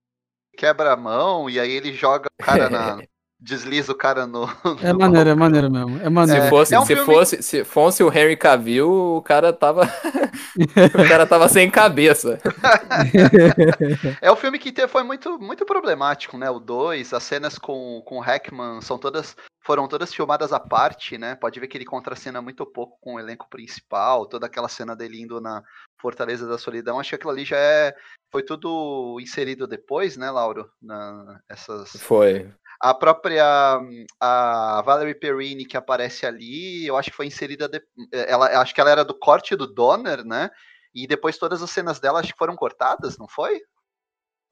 quebra 0.57 0.93
a 0.93 0.97
mão, 0.97 1.49
e 1.49 1.59
aí 1.59 1.71
ele 1.71 1.93
joga 1.93 2.27
o 2.27 2.45
cara 2.45 2.69
na. 2.69 3.03
desliza 3.39 3.91
o 3.91 3.95
cara 3.95 4.25
no. 4.25 4.45
É 4.81 4.91
maneiro, 4.93 5.29
é 5.29 5.35
maneiro 5.35 5.71
mesmo. 5.71 5.99
É 6.01 6.09
maneiro. 6.09 6.43
se 6.43 6.49
fosse, 6.49 6.73
é 6.75 6.79
um 6.79 6.85
se 6.85 6.95
filme- 6.95 7.13
fosse, 7.13 7.43
se 7.43 7.63
fosse 7.63 8.03
o 8.03 8.07
Henry 8.11 8.35
Cavill, 8.37 8.89
o 9.17 9.21
cara 9.21 9.53
tava, 9.53 9.83
o 9.85 11.07
cara 11.07 11.25
tava 11.25 11.47
sem 11.49 11.69
cabeça. 11.69 12.39
É 14.21 14.31
o 14.31 14.35
filme 14.35 14.59
que 14.59 14.71
te- 14.71 14.87
foi 14.87 15.03
muito, 15.03 15.37
muito 15.39 15.65
problemático, 15.65 16.37
né? 16.37 16.49
O 16.49 16.59
2, 16.59 17.13
as 17.13 17.23
cenas 17.23 17.57
com, 17.57 18.01
com 18.05 18.17
o 18.17 18.21
Hackman 18.21 18.81
são 18.81 18.97
todas. 18.97 19.35
Foram 19.65 19.87
todas 19.87 20.13
filmadas 20.13 20.53
à 20.53 20.59
parte, 20.59 21.17
né? 21.17 21.35
Pode 21.35 21.59
ver 21.59 21.67
que 21.67 21.77
ele 21.77 21.83
contracena 21.85 22.41
muito 22.41 22.65
pouco 22.65 22.97
com 23.01 23.15
o 23.15 23.19
elenco 23.19 23.49
principal, 23.49 24.25
toda 24.25 24.45
aquela 24.45 24.69
cena 24.69 24.95
dele 24.95 25.21
indo 25.21 25.41
na 25.41 25.61
Fortaleza 26.01 26.47
da 26.47 26.57
Solidão. 26.57 26.99
Acho 26.99 27.09
que 27.09 27.15
aquilo 27.15 27.31
ali 27.31 27.43
já 27.43 27.57
é. 27.57 27.93
Foi 28.31 28.43
tudo 28.43 29.17
inserido 29.21 29.67
depois, 29.67 30.15
né, 30.15 30.29
Lauro? 30.31 30.69
Na, 30.81 31.39
essas, 31.49 31.91
Foi. 31.99 32.49
A 32.79 32.93
própria 32.93 33.79
a 34.19 34.81
Valerie 34.85 35.15
Perrine 35.15 35.65
que 35.65 35.77
aparece 35.77 36.25
ali, 36.25 36.85
eu 36.85 36.97
acho 36.97 37.09
que 37.11 37.15
foi 37.17 37.27
inserida 37.27 37.67
de, 37.67 37.81
ela 38.11 38.47
acho 38.61 38.73
que 38.73 38.81
ela 38.81 38.91
era 38.91 39.05
do 39.05 39.17
corte 39.17 39.55
do 39.55 39.67
Donner, 39.67 40.23
né? 40.25 40.49
E 40.93 41.07
depois 41.07 41.37
todas 41.37 41.61
as 41.63 41.71
cenas 41.71 41.99
dela 41.99 42.19
acho 42.19 42.33
que 42.33 42.37
foram 42.39 42.55
cortadas, 42.55 43.17
não 43.17 43.27
foi? 43.27 43.61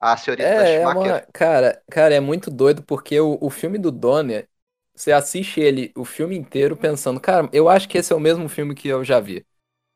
A 0.00 0.16
senhorita 0.16 0.62
É, 0.62 0.82
é 0.82 0.88
uma, 0.88 1.20
cara, 1.32 1.82
cara, 1.90 2.14
é 2.14 2.20
muito 2.20 2.50
doido 2.50 2.82
porque 2.82 3.18
o, 3.18 3.38
o 3.40 3.48
filme 3.50 3.78
do 3.78 3.90
Donner, 3.90 4.48
você 4.94 5.10
assiste 5.12 5.60
ele 5.60 5.92
o 5.96 6.04
filme 6.04 6.36
inteiro 6.36 6.76
pensando, 6.76 7.18
cara, 7.20 7.48
eu 7.52 7.68
acho 7.68 7.88
que 7.88 7.96
esse 7.98 8.12
é 8.12 8.16
o 8.16 8.20
mesmo 8.20 8.48
filme 8.48 8.74
que 8.74 8.86
eu 8.88 9.02
já 9.04 9.18
vi. 9.18 9.46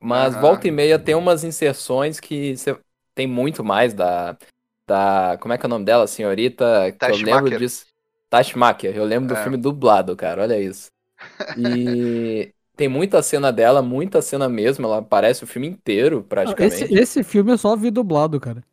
Mas 0.01 0.35
Aham. 0.35 0.37
volta 0.37 0.69
e 0.69 0.71
meia 0.71 0.99
tem 0.99 1.15
umas 1.15 1.45
inserções 1.45 2.21
que 2.21 2.57
você 2.57 2.79
tem 3.15 3.27
muito 3.27 3.65
mais 3.65 3.95
da, 3.95 4.39
da, 4.89 5.39
como 5.41 5.55
é 5.55 5.59
que 5.59 5.67
é 5.67 5.69
o 5.69 5.71
nome 5.71 5.85
dela, 5.87 6.07
senhorita, 6.07 6.93
que 7.01 7.11
eu 7.11 7.17
lembro 7.17 7.51
disso. 7.53 7.87
Tashmacher, 8.31 8.97
eu 8.97 9.05
lembro 9.05 9.29
do 9.29 9.35
É. 9.35 9.43
filme 9.43 9.59
dublado, 9.59 10.17
cara, 10.17 10.43
olha 10.43 10.61
isso. 10.61 10.91
E 11.57 12.53
tem 12.77 12.89
muita 12.89 13.23
cena 13.23 13.53
dela, 13.53 13.83
muita 13.83 14.23
cena 14.23 14.49
mesmo, 14.49 14.87
ela 14.87 14.99
aparece 14.99 15.45
o 15.45 15.47
filme 15.47 15.69
inteiro, 15.69 16.25
praticamente. 16.25 16.85
Esse, 16.85 16.95
esse 16.95 17.25
filme 17.25 17.53
eu 17.53 17.59
só 17.59 17.77
vi 17.77 17.91
dublado, 17.91 18.41
cara. 18.41 18.65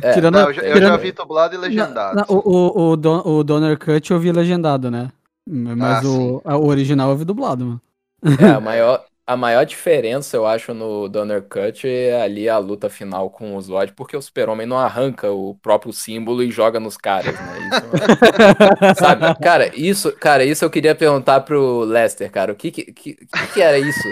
É, 0.00 0.12
tirando, 0.14 0.34
Não, 0.34 0.48
eu, 0.48 0.52
já, 0.54 0.62
eu 0.62 0.74
tirando- 0.74 0.88
já 0.90 0.96
vi 0.96 1.12
dublado 1.12 1.54
e 1.54 1.58
legendado. 1.58 2.16
Não, 2.16 2.24
não, 2.28 2.36
o, 2.36 2.88
o, 2.88 2.90
o, 2.92 2.96
Don, 2.96 3.22
o 3.24 3.44
Donner 3.44 3.78
Cut 3.78 4.10
eu 4.10 4.18
vi 4.20 4.32
legendado, 4.32 4.90
né? 4.90 5.10
Mas 5.48 6.04
Ah, 6.04 6.08
o, 6.08 6.42
a- 6.44 6.56
o 6.56 6.66
original 6.66 7.10
eu 7.10 7.16
vi 7.16 7.24
dublado, 7.24 7.64
mano. 7.64 7.80
É, 8.38 8.50
a 8.50 8.60
maior, 8.60 9.04
a 9.26 9.36
maior 9.36 9.64
diferença, 9.66 10.36
eu 10.36 10.46
acho, 10.46 10.72
no 10.72 11.08
Donner 11.08 11.42
Cut 11.42 11.86
é 11.88 12.22
ali 12.22 12.48
a 12.48 12.58
luta 12.58 12.88
final 12.88 13.28
com 13.28 13.56
o 13.56 13.60
Zod, 13.60 13.92
porque 13.94 14.16
o 14.16 14.22
Super-Homem 14.22 14.66
não 14.66 14.78
arranca 14.78 15.30
o 15.32 15.54
próprio 15.56 15.92
símbolo 15.92 16.42
e 16.42 16.50
joga 16.50 16.78
nos 16.78 16.96
caras, 16.96 17.34
né? 17.34 17.58
Isso, 17.68 18.94
sabe? 18.98 19.34
Cara, 19.40 19.70
isso, 19.76 20.12
cara, 20.12 20.44
isso 20.44 20.64
eu 20.64 20.70
queria 20.70 20.94
perguntar 20.94 21.40
pro 21.40 21.80
Lester, 21.80 22.30
cara. 22.30 22.52
O 22.52 22.56
que 22.56 22.70
que, 22.70 22.84
que, 22.92 23.14
que 23.14 23.46
que 23.54 23.60
era 23.62 23.78
isso? 23.78 24.08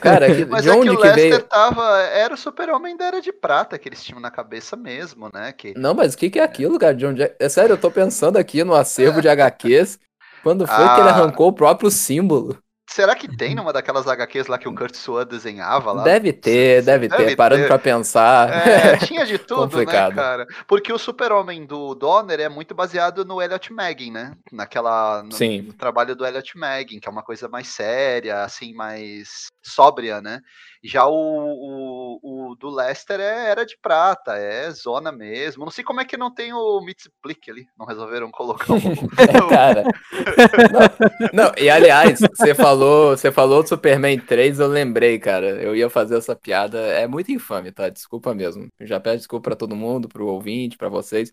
Cara, 0.00 0.26
que- 0.34 0.44
Mas 0.44 0.62
de 0.64 0.70
é 0.70 0.72
que 0.72 0.78
onde 0.78 0.90
o 0.90 0.96
que 0.96 1.06
Lester 1.06 1.14
veio? 1.30 1.42
tava. 1.42 2.00
Era 2.02 2.34
o 2.34 2.36
super-homem 2.36 2.96
da 2.96 3.06
Era 3.06 3.20
de 3.20 3.32
Prata 3.32 3.78
que 3.78 3.88
eles 3.88 4.02
tinham 4.02 4.20
na 4.20 4.30
cabeça 4.30 4.76
mesmo, 4.76 5.28
né? 5.32 5.52
Que... 5.52 5.74
Não, 5.76 5.94
mas 5.94 6.14
o 6.14 6.18
que 6.18 6.30
que 6.30 6.38
é 6.38 6.42
aquilo, 6.42 6.78
cara? 6.78 6.94
De 6.94 7.06
onde 7.06 7.22
é... 7.22 7.34
é 7.38 7.48
sério, 7.48 7.72
eu 7.74 7.78
tô 7.78 7.90
pensando 7.90 8.36
aqui 8.36 8.62
no 8.64 8.74
acervo 8.74 9.20
de 9.20 9.28
HQs. 9.28 9.98
Quando 10.42 10.66
foi 10.66 10.76
que 10.76 11.00
ele 11.00 11.08
Ah. 11.08 11.12
arrancou 11.12 11.48
o 11.48 11.52
próprio 11.52 11.90
símbolo? 11.90 12.56
Será 12.88 13.16
que 13.16 13.28
tem 13.36 13.54
numa 13.54 13.72
daquelas 13.72 14.06
HQs 14.06 14.46
lá 14.46 14.56
que 14.58 14.68
o 14.68 14.74
Kurt 14.74 14.94
Swan 14.94 15.26
desenhava 15.26 15.92
lá? 15.92 16.04
Deve 16.04 16.32
ter, 16.32 16.82
deve 16.82 17.08
Deve 17.08 17.26
ter. 17.26 17.36
Parando 17.36 17.62
ter. 17.62 17.68
pra 17.68 17.78
pensar. 17.78 18.48
É, 18.66 18.96
tinha 19.04 19.26
de 19.26 19.38
tudo, 19.38 19.62
Complicado. 19.62 20.14
né, 20.14 20.22
cara? 20.22 20.46
Porque 20.68 20.92
o 20.92 20.98
super-homem 20.98 21.66
do 21.66 21.94
Donner 21.94 22.40
é 22.40 22.48
muito 22.48 22.74
baseado 22.74 23.24
no 23.24 23.42
Elliot 23.42 23.72
Maggin, 23.72 24.12
né? 24.12 24.36
Naquela... 24.52 25.22
No, 25.24 25.32
Sim. 25.32 25.62
no 25.62 25.72
trabalho 25.72 26.14
do 26.14 26.24
Elliot 26.24 26.56
Maggin, 26.56 27.00
que 27.00 27.08
é 27.08 27.10
uma 27.10 27.22
coisa 27.24 27.48
mais 27.48 27.66
séria, 27.68 28.44
assim, 28.44 28.72
mais 28.72 29.48
sóbria, 29.62 30.20
né? 30.20 30.40
Já 30.82 31.06
o, 31.06 31.12
o, 31.12 32.50
o 32.50 32.54
do 32.56 32.68
Lester 32.70 33.20
é 33.20 33.50
Era 33.50 33.64
de 33.64 33.76
Prata, 33.80 34.36
é 34.36 34.70
zona 34.70 35.10
mesmo. 35.10 35.64
Não 35.64 35.70
sei 35.70 35.82
como 35.82 36.00
é 36.00 36.04
que 36.04 36.16
não 36.16 36.32
tem 36.32 36.52
o 36.52 36.80
Mitzplick 36.80 37.50
ali. 37.50 37.66
Não 37.78 37.86
resolveram 37.86 38.30
colocar 38.30 38.66
o... 38.74 39.48
Cara. 39.48 39.84
Não, 41.32 41.44
não, 41.44 41.52
e 41.58 41.68
aliás, 41.68 42.20
você 42.20 42.54
falou, 42.54 43.16
você 43.16 43.32
falou 43.32 43.62
do 43.62 43.68
Superman 43.68 44.18
3, 44.18 44.60
eu 44.60 44.68
lembrei, 44.68 45.18
cara. 45.18 45.62
Eu 45.62 45.74
ia 45.74 45.90
fazer 45.90 46.16
essa 46.18 46.36
piada. 46.36 46.78
É 46.78 47.06
muito 47.06 47.32
infame, 47.32 47.72
tá? 47.72 47.88
Desculpa 47.88 48.34
mesmo. 48.34 48.68
Eu 48.78 48.86
já 48.86 49.00
peço 49.00 49.18
desculpa 49.18 49.50
pra 49.50 49.56
todo 49.56 49.76
mundo, 49.76 50.08
pro 50.08 50.26
ouvinte, 50.26 50.76
pra 50.76 50.88
vocês. 50.88 51.32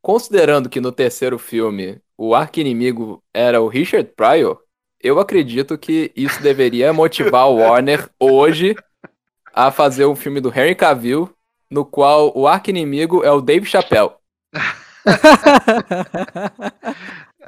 Considerando 0.00 0.68
que 0.68 0.80
no 0.80 0.92
terceiro 0.92 1.38
filme 1.38 2.00
o 2.16 2.34
arqui-inimigo 2.34 3.22
era 3.34 3.60
o 3.60 3.68
Richard 3.68 4.10
Pryor, 4.14 4.62
eu 5.00 5.18
acredito 5.20 5.76
que 5.78 6.12
isso 6.16 6.42
deveria 6.42 6.92
motivar 6.92 7.48
o 7.48 7.56
Warner 7.56 8.08
hoje 8.18 8.74
a 9.52 9.70
fazer 9.70 10.06
um 10.06 10.16
filme 10.16 10.40
do 10.40 10.48
Henry 10.48 10.74
Cavill, 10.74 11.34
no 11.70 11.84
qual 11.84 12.32
o 12.36 12.46
arqui-inimigo 12.46 13.24
é 13.24 13.30
o 13.30 13.40
Dave 13.40 13.66
Chappelle. 13.66 14.12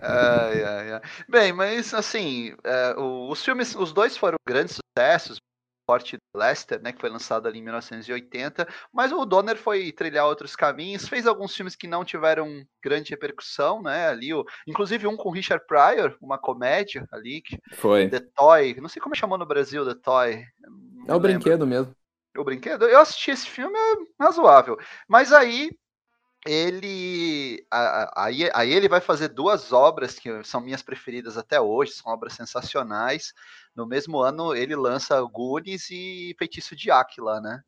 Ai, 0.00 0.62
ai, 0.62 0.92
ai. 0.92 1.00
Bem, 1.28 1.52
mas 1.52 1.92
assim, 1.92 2.54
é, 2.64 2.94
os 2.96 3.44
filmes, 3.44 3.74
os 3.74 3.92
dois 3.92 4.16
foram 4.16 4.36
grandes 4.46 4.76
sucessos. 4.76 5.40
Forte 5.88 6.18
Lester, 6.34 6.82
né, 6.82 6.92
que 6.92 7.00
foi 7.00 7.08
lançado 7.08 7.48
ali 7.48 7.60
em 7.60 7.62
1980, 7.62 8.68
mas 8.92 9.10
o 9.10 9.24
Donner 9.24 9.56
foi 9.56 9.90
trilhar 9.90 10.26
outros 10.26 10.54
caminhos, 10.54 11.08
fez 11.08 11.26
alguns 11.26 11.56
filmes 11.56 11.74
que 11.74 11.88
não 11.88 12.04
tiveram 12.04 12.62
grande 12.84 13.08
repercussão, 13.08 13.80
né, 13.82 14.06
ali, 14.08 14.34
o, 14.34 14.44
inclusive 14.66 15.06
um 15.06 15.16
com 15.16 15.30
Richard 15.30 15.64
Pryor, 15.66 16.14
uma 16.20 16.36
comédia 16.36 17.06
ali, 17.10 17.40
que- 17.40 17.58
Foi. 17.76 18.06
The 18.10 18.20
Toy, 18.36 18.74
não 18.82 18.88
sei 18.90 19.00
como 19.00 19.14
chamou 19.16 19.38
no 19.38 19.46
Brasil, 19.46 19.82
The 19.86 19.94
Toy. 20.02 20.34
É 21.06 21.14
o 21.14 21.18
lembro. 21.18 21.20
brinquedo 21.20 21.66
mesmo. 21.66 21.94
O 22.36 22.44
brinquedo? 22.44 22.84
Eu 22.84 23.00
assisti 23.00 23.30
esse 23.30 23.46
filme, 23.48 23.76
é 23.78 24.22
razoável. 24.22 24.76
Mas 25.08 25.32
aí 25.32 25.70
ele 26.46 27.66
aí, 28.16 28.50
aí 28.54 28.72
ele 28.72 28.88
vai 28.88 29.00
fazer 29.00 29.28
duas 29.28 29.72
obras 29.72 30.18
que 30.18 30.42
são 30.44 30.60
minhas 30.60 30.82
preferidas 30.82 31.36
até 31.36 31.60
hoje, 31.60 31.92
são 31.92 32.12
obras 32.12 32.34
sensacionais. 32.34 33.32
No 33.74 33.86
mesmo 33.86 34.18
ano 34.18 34.54
ele 34.54 34.76
lança 34.76 35.20
Goonies 35.22 35.90
e 35.90 36.34
Feitiço 36.38 36.76
de 36.76 36.90
Áquila, 36.90 37.40
né? 37.40 37.62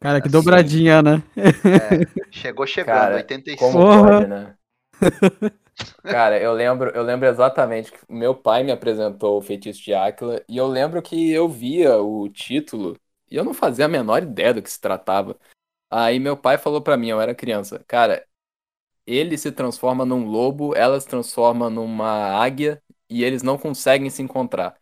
Cara, 0.00 0.20
que 0.20 0.28
Assim. 0.28 0.32
dobradinha, 0.36 1.02
né? 1.02 1.22
Chegou 2.30 2.66
chegando, 2.66 2.98
Cara, 2.98 3.14
85. 3.16 3.58
Como 3.58 3.84
pode, 3.84 4.26
né? 4.26 4.54
Cara, 6.02 6.40
eu 6.40 6.52
lembro, 6.52 6.90
eu 6.90 7.02
lembro 7.02 7.28
exatamente 7.28 7.92
que 7.92 7.98
meu 8.08 8.34
pai 8.34 8.62
me 8.62 8.72
apresentou 8.72 9.38
o 9.38 9.42
Feitiço 9.42 9.82
de 9.82 9.92
Áquila 9.92 10.42
e 10.48 10.56
eu 10.56 10.66
lembro 10.66 11.02
que 11.02 11.30
eu 11.30 11.48
via 11.48 11.98
o 11.98 12.28
título 12.28 12.96
e 13.30 13.36
eu 13.36 13.44
não 13.44 13.52
fazia 13.52 13.84
a 13.84 13.88
menor 13.88 14.22
ideia 14.22 14.54
do 14.54 14.62
que 14.62 14.70
se 14.70 14.80
tratava. 14.80 15.36
Aí 15.90 16.18
meu 16.18 16.36
pai 16.36 16.58
falou 16.58 16.80
pra 16.82 16.96
mim, 16.96 17.08
eu 17.10 17.20
era 17.20 17.34
criança, 17.34 17.84
cara, 17.86 18.26
ele 19.06 19.38
se 19.38 19.52
transforma 19.52 20.04
num 20.04 20.26
lobo, 20.26 20.74
ela 20.76 21.00
se 21.00 21.06
transforma 21.08 21.70
numa 21.70 22.40
águia 22.42 22.82
e 23.08 23.24
eles 23.24 23.42
não 23.42 23.58
conseguem 23.58 24.10
se 24.10 24.22
encontrar. 24.22 24.76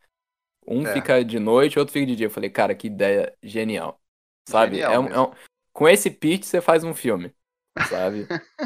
Um 0.67 0.87
É. 0.87 0.95
fica 0.95 1.25
de 1.25 1.39
noite, 1.39 1.79
outro 1.79 1.93
fica 1.93 2.07
de 2.07 2.17
dia. 2.17 2.27
Eu 2.27 2.31
falei, 2.31 2.51
cara, 2.51 2.75
que 2.75 2.87
ideia 2.87 3.35
genial. 3.43 4.01
Sabe? 4.49 4.77
Genial 4.77 4.93
É 4.95 4.99
um- 4.99 5.07
é 5.09 5.21
um- 5.21 5.33
Com 5.73 5.89
esse 5.89 6.11
pitch 6.11 6.45
você 6.45 6.61
faz 6.61 6.85
um 6.85 6.95
filme. 6.95 7.35
sabe? 7.89 8.27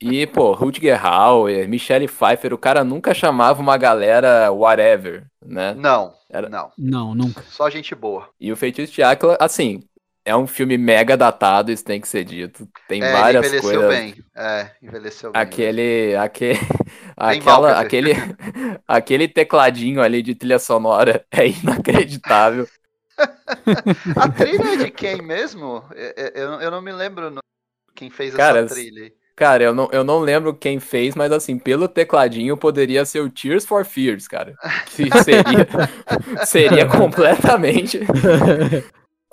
E, 0.00 0.26
pô, 0.26 0.52
Rutger 0.52 1.04
Hauer, 1.04 1.68
Michelle 1.68 2.06
Pfeiffer, 2.06 2.52
o 2.54 2.58
cara 2.58 2.84
nunca 2.84 3.12
chamava 3.12 3.60
uma 3.60 3.76
galera 3.76 4.50
whatever, 4.52 5.26
né? 5.44 5.74
Não, 5.74 6.14
Era- 6.30 6.48
não. 6.48 6.70
Não, 6.78 7.14
nunca. 7.14 7.42
Só 7.42 7.68
gente 7.68 7.94
boa. 7.94 8.28
E 8.38 8.52
o 8.52 8.56
Feitiço 8.56 8.92
de 8.92 9.02
Áquila, 9.02 9.36
assim, 9.40 9.82
é 10.28 10.36
um 10.36 10.46
filme 10.46 10.76
mega 10.78 11.16
datado, 11.16 11.72
isso 11.72 11.84
tem 11.84 12.00
que 12.00 12.08
ser 12.08 12.24
dito. 12.24 12.68
Tem 12.86 13.00
é, 13.00 13.20
ele 13.20 13.22
várias 13.22 13.46
envelheceu 13.46 13.62
coisas. 13.62 13.88
bem. 13.88 14.14
É, 14.36 14.70
envelheceu 14.82 15.32
bem. 15.32 15.42
Aquele, 15.42 16.16
aquele, 16.16 16.58
mal, 17.44 17.64
aquela, 17.64 17.72
quer 17.76 17.86
aquele, 17.86 18.12
aquele 18.86 19.28
tecladinho 19.28 20.00
ali 20.02 20.22
de 20.22 20.34
trilha 20.34 20.58
sonora 20.58 21.24
é 21.30 21.48
inacreditável. 21.48 22.66
A 24.16 24.28
trilha 24.28 24.74
é 24.74 24.76
de 24.76 24.90
quem 24.90 25.20
mesmo? 25.22 25.84
É, 25.94 26.32
Eu, 26.34 26.60
eu 26.60 26.70
não 26.70 26.80
me 26.80 26.92
lembro 26.92 27.30
no- 27.30 27.40
quem 27.94 28.10
fez 28.10 28.34
Cara, 28.34 28.60
essa 28.60 28.74
trilha. 28.74 29.04
aí. 29.04 29.12
Cara, 29.36 29.62
eu 29.62 29.74
não, 29.74 29.88
eu 29.92 30.02
não 30.02 30.18
lembro 30.18 30.52
quem 30.54 30.80
fez, 30.80 31.14
mas 31.14 31.30
assim, 31.30 31.58
pelo 31.58 31.88
tecladinho 31.88 32.56
poderia 32.56 33.04
ser 33.04 33.20
o 33.20 33.30
Tears 33.30 33.64
for 33.64 33.84
Fears, 33.84 34.26
cara. 34.26 34.54
Que 34.84 35.10
seria, 35.22 35.66
seria 36.44 36.86
completamente. 36.86 38.00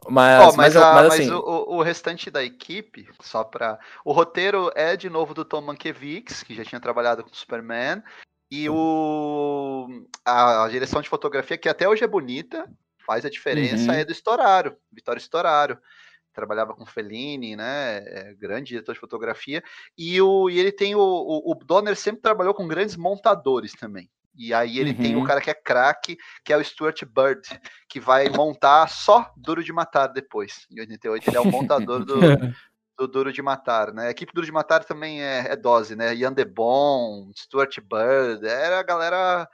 Mas, 0.09 0.41
Ó, 0.41 0.45
mas, 0.47 0.55
mas, 0.55 0.75
a- 0.77 0.93
mas, 0.93 1.07
mas 1.07 1.13
assim, 1.19 1.31
o, 1.31 1.39
o- 1.39 1.77
o 1.77 1.81
restante 1.81 2.29
da 2.29 2.43
equipe, 2.43 3.07
só 3.21 3.43
pra. 3.43 3.79
O 4.03 4.11
roteiro 4.11 4.71
é 4.75 4.95
de 4.95 5.09
novo 5.09 5.33
do 5.33 5.43
Tom 5.45 5.61
Mankiewicz, 5.61 6.43
que 6.43 6.53
já 6.55 6.63
tinha 6.63 6.79
trabalhado 6.81 7.23
com 7.23 7.33
Superman. 7.33 8.01
E 8.51 8.69
o 8.69 9.87
a, 10.23 10.63
a 10.65 10.69
direção 10.69 11.01
de 11.01 11.09
fotografia, 11.09 11.57
que 11.57 11.67
até 11.67 11.89
hoje 11.89 12.03
é 12.03 12.07
bonita, 12.07 12.69
faz 13.05 13.25
a 13.25 13.29
diferença, 13.29 13.91
Uhum. 13.91 13.97
é 13.97 14.05
do 14.05 14.11
Storaro, 14.11 14.75
Vitório 14.91 15.19
Storaro. 15.19 15.77
Trabalhava 16.33 16.73
com 16.73 16.85
Fellini, 16.85 17.55
né? 17.55 17.97
É, 18.05 18.33
grande 18.37 18.67
diretor 18.69 18.93
de 18.93 18.99
fotografia. 18.99 19.63
E, 19.97 20.21
o, 20.21 20.49
e 20.49 20.59
ele 20.59 20.71
tem 20.71 20.93
o, 20.93 20.99
o. 20.99 21.51
O 21.51 21.55
Donner 21.55 21.95
sempre 21.95 22.21
trabalhou 22.21 22.53
com 22.53 22.67
grandes 22.67 22.97
montadores 22.97 23.71
também. 23.73 24.09
E 24.37 24.53
aí 24.53 24.79
ele 24.79 24.93
tem 24.93 25.15
o 25.15 25.19
Uhum. 25.19 25.23
cara 25.25 25.39
que 25.41 25.49
é 25.49 25.53
craque, 25.53 26.17
que 26.43 26.51
é 26.51 26.57
o 26.57 26.63
Stuart 26.63 27.03
Bird, 27.05 27.41
que 27.87 27.99
vai 27.99 28.27
montar 28.29 28.87
só 28.89 29.31
Duro 29.37 29.63
de 29.63 29.71
Matar 29.71 30.07
depois. 30.07 30.67
Em 30.69 30.79
88 30.81 31.29
ele 31.29 31.37
é 31.37 31.39
o 31.39 31.49
montador 31.51 32.03
do, 32.03 32.19
do 32.97 33.07
Duro 33.07 33.31
de 33.31 33.41
Matar, 33.41 33.93
né? 33.93 34.07
A 34.07 34.11
equipe 34.11 34.33
Duro 34.33 34.45
de 34.45 34.51
Matar 34.51 34.83
também 34.83 35.23
é, 35.23 35.51
é 35.51 35.55
dose, 35.55 35.95
né? 35.95 36.13
Ian 36.15 36.33
DeBon, 36.33 37.31
Stuart 37.35 37.77
Bird, 37.79 38.45
era 38.45 38.79
a 38.79 38.83
galera... 38.83 39.47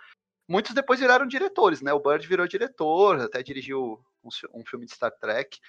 Muitos 0.47 0.73
depois 0.73 0.99
viraram 0.99 1.25
diretores, 1.27 1.81
né? 1.81 1.93
O 1.93 1.99
Bird 1.99 2.27
virou 2.27 2.47
diretor, 2.47 3.21
até 3.21 3.41
dirigiu 3.41 3.99
um, 4.23 4.29
um 4.59 4.65
filme 4.65 4.85
de 4.85 4.91
Star 4.93 5.11
Trek. 5.11 5.59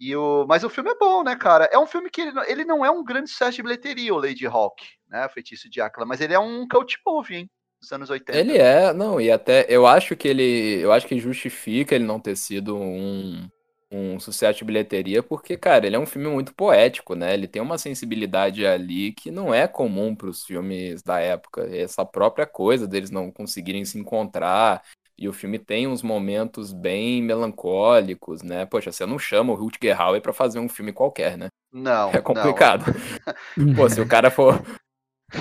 E 0.00 0.16
o... 0.16 0.46
Mas 0.48 0.64
o 0.64 0.70
filme 0.70 0.90
é 0.90 0.94
bom, 0.94 1.22
né, 1.22 1.36
cara? 1.36 1.68
É 1.72 1.78
um 1.78 1.86
filme 1.86 2.08
que 2.10 2.20
ele, 2.22 2.32
não- 2.32 2.44
ele 2.44 2.64
não 2.64 2.84
é 2.84 2.90
um 2.90 3.04
grande 3.04 3.28
sucesso 3.30 3.56
de 3.56 3.62
bilheteria, 3.62 4.14
o 4.14 4.18
Lady 4.18 4.46
Hawk, 4.46 4.84
né? 5.08 5.26
O 5.26 5.28
Feitiço 5.28 5.68
de 5.68 5.80
Áquila, 5.80 6.06
mas 6.06 6.20
ele 6.20 6.32
é 6.32 6.38
um 6.38 6.66
cult 6.66 6.96
movie, 7.06 7.36
hein? 7.36 7.50
Dos 7.82 7.92
anos 7.92 8.10
80. 8.10 8.38
ele 8.38 8.56
é, 8.58 8.92
não, 8.92 9.20
e 9.20 9.30
até 9.30 9.66
eu 9.68 9.86
acho 9.86 10.16
que 10.16 10.26
ele, 10.28 10.80
eu 10.80 10.92
acho 10.92 11.06
que 11.06 11.18
justifica 11.18 11.94
ele 11.94 12.04
não 12.04 12.18
ter 12.20 12.36
sido 12.36 12.76
um, 12.76 13.46
um 13.90 14.18
sucesso 14.18 14.60
de 14.60 14.64
bilheteria, 14.64 15.22
porque, 15.22 15.56
cara, 15.56 15.86
ele 15.86 15.96
é 15.96 15.98
um 15.98 16.06
filme 16.06 16.28
muito 16.28 16.54
poético, 16.54 17.14
né? 17.14 17.34
Ele 17.34 17.46
tem 17.46 17.60
uma 17.60 17.76
sensibilidade 17.76 18.66
ali 18.66 19.12
que 19.12 19.30
não 19.30 19.52
é 19.52 19.68
comum 19.68 20.14
para 20.14 20.28
os 20.28 20.44
filmes 20.44 21.02
da 21.02 21.20
época. 21.20 21.62
Essa 21.76 22.04
própria 22.06 22.46
coisa 22.46 22.86
deles 22.88 23.10
não 23.10 23.30
conseguirem 23.30 23.84
se 23.84 23.98
encontrar. 23.98 24.82
E 25.18 25.28
o 25.28 25.32
filme 25.32 25.58
tem 25.58 25.86
uns 25.86 26.02
momentos 26.02 26.72
bem 26.72 27.22
melancólicos, 27.22 28.42
né? 28.42 28.64
Poxa, 28.64 28.90
você 28.90 29.04
não 29.04 29.18
chama 29.18 29.52
o 29.52 29.56
Rutger 29.56 30.00
Hauer 30.00 30.22
pra 30.22 30.32
fazer 30.32 30.58
um 30.58 30.68
filme 30.68 30.92
qualquer, 30.92 31.36
né? 31.36 31.48
Não, 31.72 32.10
É 32.12 32.20
não. 32.20 32.22
complicado. 32.22 32.84
Pô, 33.74 33.88
se 33.88 34.00
o 34.00 34.06
cara 34.06 34.30
for. 34.30 34.62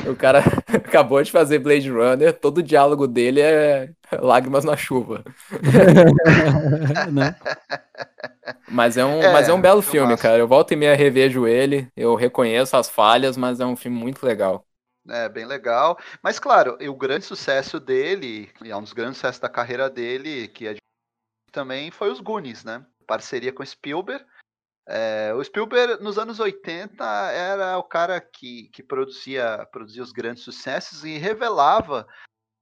O 0.10 0.16
cara 0.16 0.40
acabou 0.68 1.22
de 1.22 1.32
fazer 1.32 1.60
Blade 1.60 1.90
Runner, 1.90 2.34
todo 2.34 2.60
o 2.60 2.64
diálogo 2.64 3.08
dele 3.08 3.42
é 3.42 3.92
lágrimas 4.14 4.64
na 4.64 4.76
chuva. 4.78 5.24
né? 7.12 7.36
Mas 8.68 8.98
é 8.98 9.06
um, 9.06 9.20
É, 9.24 9.28
mas 9.28 9.50
é 9.50 9.54
um 9.54 9.62
belo 9.62 9.82
filme, 9.82 10.16
cara. 10.18 10.38
Eu 10.40 10.48
volto 10.48 10.72
e 10.72 10.76
meia 10.76 10.96
revejo 10.96 11.46
ele, 11.48 11.92
eu 11.96 12.16
reconheço 12.16 12.76
as 12.78 12.90
falhas, 12.90 13.36
mas 13.38 13.60
é 13.60 13.66
um 13.66 13.76
filme 13.76 13.98
muito 13.98 14.26
legal. 14.26 14.66
É 15.10 15.28
bem 15.28 15.46
legal. 15.46 15.98
Mas 16.24 16.40
claro, 16.40 16.78
o 16.80 16.96
grande 16.96 17.26
sucesso 17.26 17.80
dele, 17.80 18.52
e 18.64 18.70
é 18.72 18.76
um 18.78 18.82
dos 18.84 18.94
grandes 18.94 19.18
sucessos 19.18 19.40
da 19.40 19.50
carreira 19.50 19.90
dele, 19.90 20.48
que 20.50 20.68
é 20.68 20.74
de- 20.74 20.80
também 21.52 21.92
foi 21.92 22.12
os 22.12 22.20
Goonies, 22.22 22.64
né? 22.64 22.86
Parceria 23.08 23.54
com 23.54 23.66
Spielberg. 23.66 24.26
É, 24.94 25.34
o 25.34 25.42
Spielberg, 25.42 26.04
nos 26.04 26.20
anos 26.20 26.38
80, 26.42 27.02
era 27.32 27.78
o 27.78 27.84
cara 27.84 28.20
que, 28.20 28.68
que 28.74 28.84
produzia, 28.84 29.66
produzia 29.72 30.04
os 30.04 30.12
grandes 30.12 30.44
sucessos 30.44 31.06
e 31.06 31.18
revelava, 31.18 32.06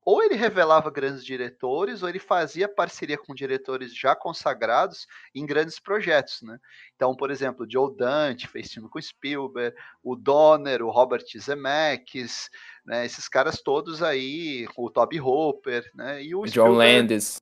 ou 0.05 0.21
ele 0.21 0.35
revelava 0.35 0.91
grandes 0.91 1.25
diretores, 1.25 2.03
ou 2.03 2.09
ele 2.09 2.19
fazia 2.19 2.69
parceria 2.69 3.17
com 3.17 3.33
diretores 3.33 3.95
já 3.95 4.15
consagrados 4.15 5.07
em 5.33 5.43
grandes 5.43 5.79
projetos, 5.79 6.43
né? 6.43 6.59
Então, 6.95 7.15
por 7.15 7.31
exemplo, 7.31 7.65
o 7.65 7.71
Joe 7.71 7.95
Dante 7.97 8.47
fez 8.47 8.71
filme 8.71 8.87
com 8.89 9.01
Spielberg, 9.01 9.75
o 10.03 10.15
Donner, 10.15 10.83
o 10.83 10.91
Robert 10.91 11.25
Zemeckis, 11.35 12.47
né, 12.85 13.07
esses 13.07 13.27
caras 13.27 13.59
todos 13.59 14.03
aí, 14.03 14.67
o 14.77 14.91
Toby 14.91 15.19
Hooper, 15.19 15.83
né, 15.95 16.23
e 16.23 16.35
o 16.35 16.41
John 16.41 16.47
Spielberg- 16.47 16.77
Landis. 16.77 17.37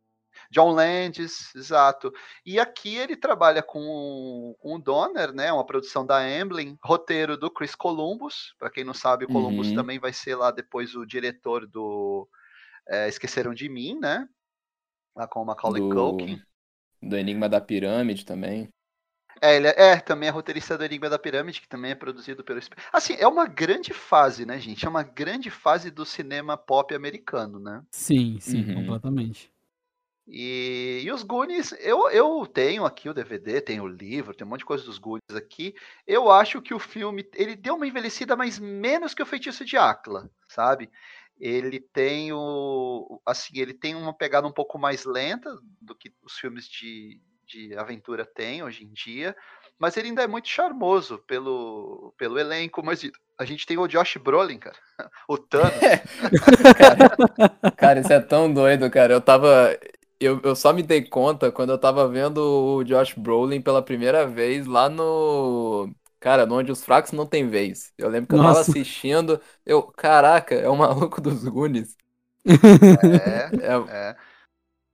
John 0.51 0.71
Landis, 0.71 1.53
exato. 1.55 2.11
E 2.45 2.59
aqui 2.59 2.95
ele 2.95 3.15
trabalha 3.15 3.61
com, 3.63 4.55
com 4.59 4.75
o 4.75 4.79
Donner, 4.79 5.33
né, 5.33 5.51
uma 5.51 5.65
produção 5.65 6.05
da 6.05 6.17
Amblin, 6.19 6.77
roteiro 6.83 7.37
do 7.37 7.51
Chris 7.51 7.75
Columbus, 7.75 8.53
para 8.59 8.69
quem 8.69 8.83
não 8.83 8.93
sabe, 8.93 9.25
o 9.25 9.29
Columbus 9.29 9.67
Uhum. 9.67 9.73
também 9.73 9.99
vai 9.99 10.13
ser 10.13 10.35
lá 10.35 10.51
depois 10.51 10.95
o 10.95 11.05
diretor 11.05 11.67
do 11.67 12.27
é, 12.89 13.07
Esqueceram 13.09 13.53
de 13.53 13.69
Mim, 13.69 13.99
né, 13.99 14.27
lá 15.15 15.27
com 15.27 15.41
o 15.41 15.45
Macaulay 15.45 15.81
Do- 15.81 15.83
Culkin. 15.83 16.41
Do 17.01 17.17
Enigma 17.17 17.49
da 17.49 17.61
Pirâmide 17.61 18.25
também. 18.25 18.69
É, 19.41 19.55
ele 19.55 19.67
é, 19.67 19.91
é, 19.93 19.99
também 19.99 20.27
é 20.29 20.31
roteirista 20.31 20.77
do 20.77 20.83
Enigma 20.83 21.09
da 21.09 21.19
Pirâmide, 21.19 21.61
que 21.61 21.67
também 21.67 21.91
é 21.91 21.95
produzido 21.95 22.43
pelo. 22.43 22.59
Assim, 22.91 23.13
é 23.19 23.27
uma 23.27 23.45
grande 23.45 23.93
fase, 23.93 24.45
né, 24.45 24.59
gente? 24.59 24.85
É 24.85 24.89
uma 24.89 25.03
grande 25.03 25.49
fase 25.51 25.91
do 25.91 26.05
cinema 26.05 26.57
pop 26.57 26.93
americano, 26.95 27.59
né? 27.59 27.83
Sim, 27.91 28.39
sim, 28.39 28.65
Uhum. 28.65 28.69
completamente. 28.69 29.51
E, 30.27 31.01
e 31.03 31.11
os 31.11 31.23
Goonies, 31.23 31.71
eu, 31.79 32.09
eu 32.09 32.45
tenho 32.45 32.85
aqui 32.85 33.07
o 33.07 33.13
DVD, 33.13 33.61
tenho 33.61 33.83
o 33.83 33.87
livro, 33.87 34.33
tem 34.33 34.45
um 34.45 34.49
monte 34.49 34.59
de 34.59 34.65
coisa 34.65 34.83
dos 34.83 34.97
Goonies 34.97 35.35
aqui. 35.35 35.73
Eu 36.05 36.29
acho 36.29 36.61
que 36.61 36.73
o 36.73 36.79
filme, 36.79 37.25
ele 37.33 37.55
deu 37.55 37.75
uma 37.75 37.87
envelhecida, 37.87 38.35
mas 38.35 38.59
menos 38.59 39.13
que 39.13 39.23
o 39.23 39.25
Feitiço 39.25 39.63
de 39.63 39.77
Áquila, 39.77 40.29
sabe? 40.49 40.89
Ele 41.39 41.79
tem 41.79 42.33
o, 42.33 43.21
assim, 43.25 43.57
ele 43.59 43.73
tem 43.73 43.95
uma 43.95 44.13
pegada 44.13 44.47
um 44.47 44.51
pouco 44.51 44.77
mais 44.77 45.05
lenta 45.05 45.49
do 45.81 45.95
que 45.95 46.11
os 46.21 46.33
filmes 46.33 46.67
de, 46.67 47.21
de 47.45 47.77
aventura 47.77 48.25
têm 48.25 48.63
hoje 48.63 48.83
em 48.83 48.91
dia, 48.91 49.33
mas 49.79 49.95
ele 49.95 50.09
ainda 50.09 50.23
é 50.23 50.27
muito 50.27 50.49
charmoso 50.49 51.19
pelo, 51.19 52.13
pelo 52.17 52.37
elenco, 52.39 52.83
mas 52.83 53.09
a 53.37 53.45
gente 53.45 53.65
tem 53.65 53.77
o 53.77 53.87
Josh 53.87 54.17
Brolin, 54.17 54.57
cara, 54.57 54.75
o 55.29 55.37
Thanos. 55.37 55.71
Cara, 57.77 57.99
isso 57.99 58.11
é 58.11 58.19
tão 58.19 58.51
doido, 58.51 58.89
cara. 58.89 59.13
Eu 59.13 59.21
tava. 59.21 59.77
Eu, 60.19 60.41
eu 60.43 60.55
só 60.55 60.73
me 60.73 60.81
dei 60.81 61.03
conta 61.07 61.51
quando 61.51 61.71
eu 61.71 61.77
tava 61.79 62.07
vendo 62.07 62.37
o 62.39 62.83
Josh 62.83 63.13
Brolin 63.13 63.61
pela 63.61 63.81
primeira 63.83 64.25
vez 64.27 64.65
lá 64.65 64.89
no. 64.89 65.93
Cara, 66.19 66.45
no 66.45 66.55
Onde 66.55 66.71
os 66.71 66.83
Fracos 66.83 67.11
Não 67.11 67.27
Tem 67.27 67.47
Vez. 67.47 67.93
Eu 67.97 68.09
lembro 68.09 68.27
que 68.29 68.35
eu 68.35 68.39
tava 68.39 68.59
Nossa. 68.59 68.61
assistindo. 68.61 69.39
Eu, 69.65 69.83
caraca, 69.83 70.55
é 70.55 70.67
o 70.67 70.75
maluco 70.77 71.21
dos 71.21 71.43
Goonies. 71.45 71.95
É, 73.13 73.51
É, 73.59 74.09
é. 74.11 74.15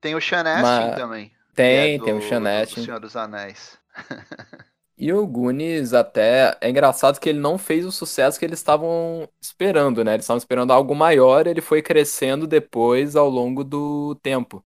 Tem 0.01 0.15
o 0.15 0.21
Sean 0.21 0.43
Astin 0.43 0.89
Mas- 0.89 0.95
também. 0.95 1.33
tem, 1.55 1.95
é 1.95 1.99
tem 1.99 2.13
o 2.13 2.21
do- 2.21 2.21
Sean 2.21 2.41
do. 2.65 2.65
Senhor 2.65 2.99
dos 2.99 3.15
Anéis. 3.15 3.77
E 4.97 5.11
o 5.11 5.25
Goonies 5.27 5.93
até. 5.93 6.57
É 6.61 6.69
engraçado 6.69 7.19
que 7.19 7.27
ele 7.29 7.39
não 7.39 7.57
fez 7.57 7.85
o 7.85 7.91
sucesso 7.91 8.37
que 8.39 8.45
eles 8.45 8.59
estavam 8.59 9.27
esperando, 9.41 10.03
né? 10.03 10.13
Eles 10.13 10.23
estavam 10.25 10.37
esperando 10.37 10.71
algo 10.71 10.95
maior, 10.95 11.47
ele 11.47 11.61
foi 11.61 11.81
crescendo 11.81 12.45
depois 12.47 13.15
ao 13.15 13.29
longo 13.29 13.63
do 13.63 14.15
tempo. 14.21 14.63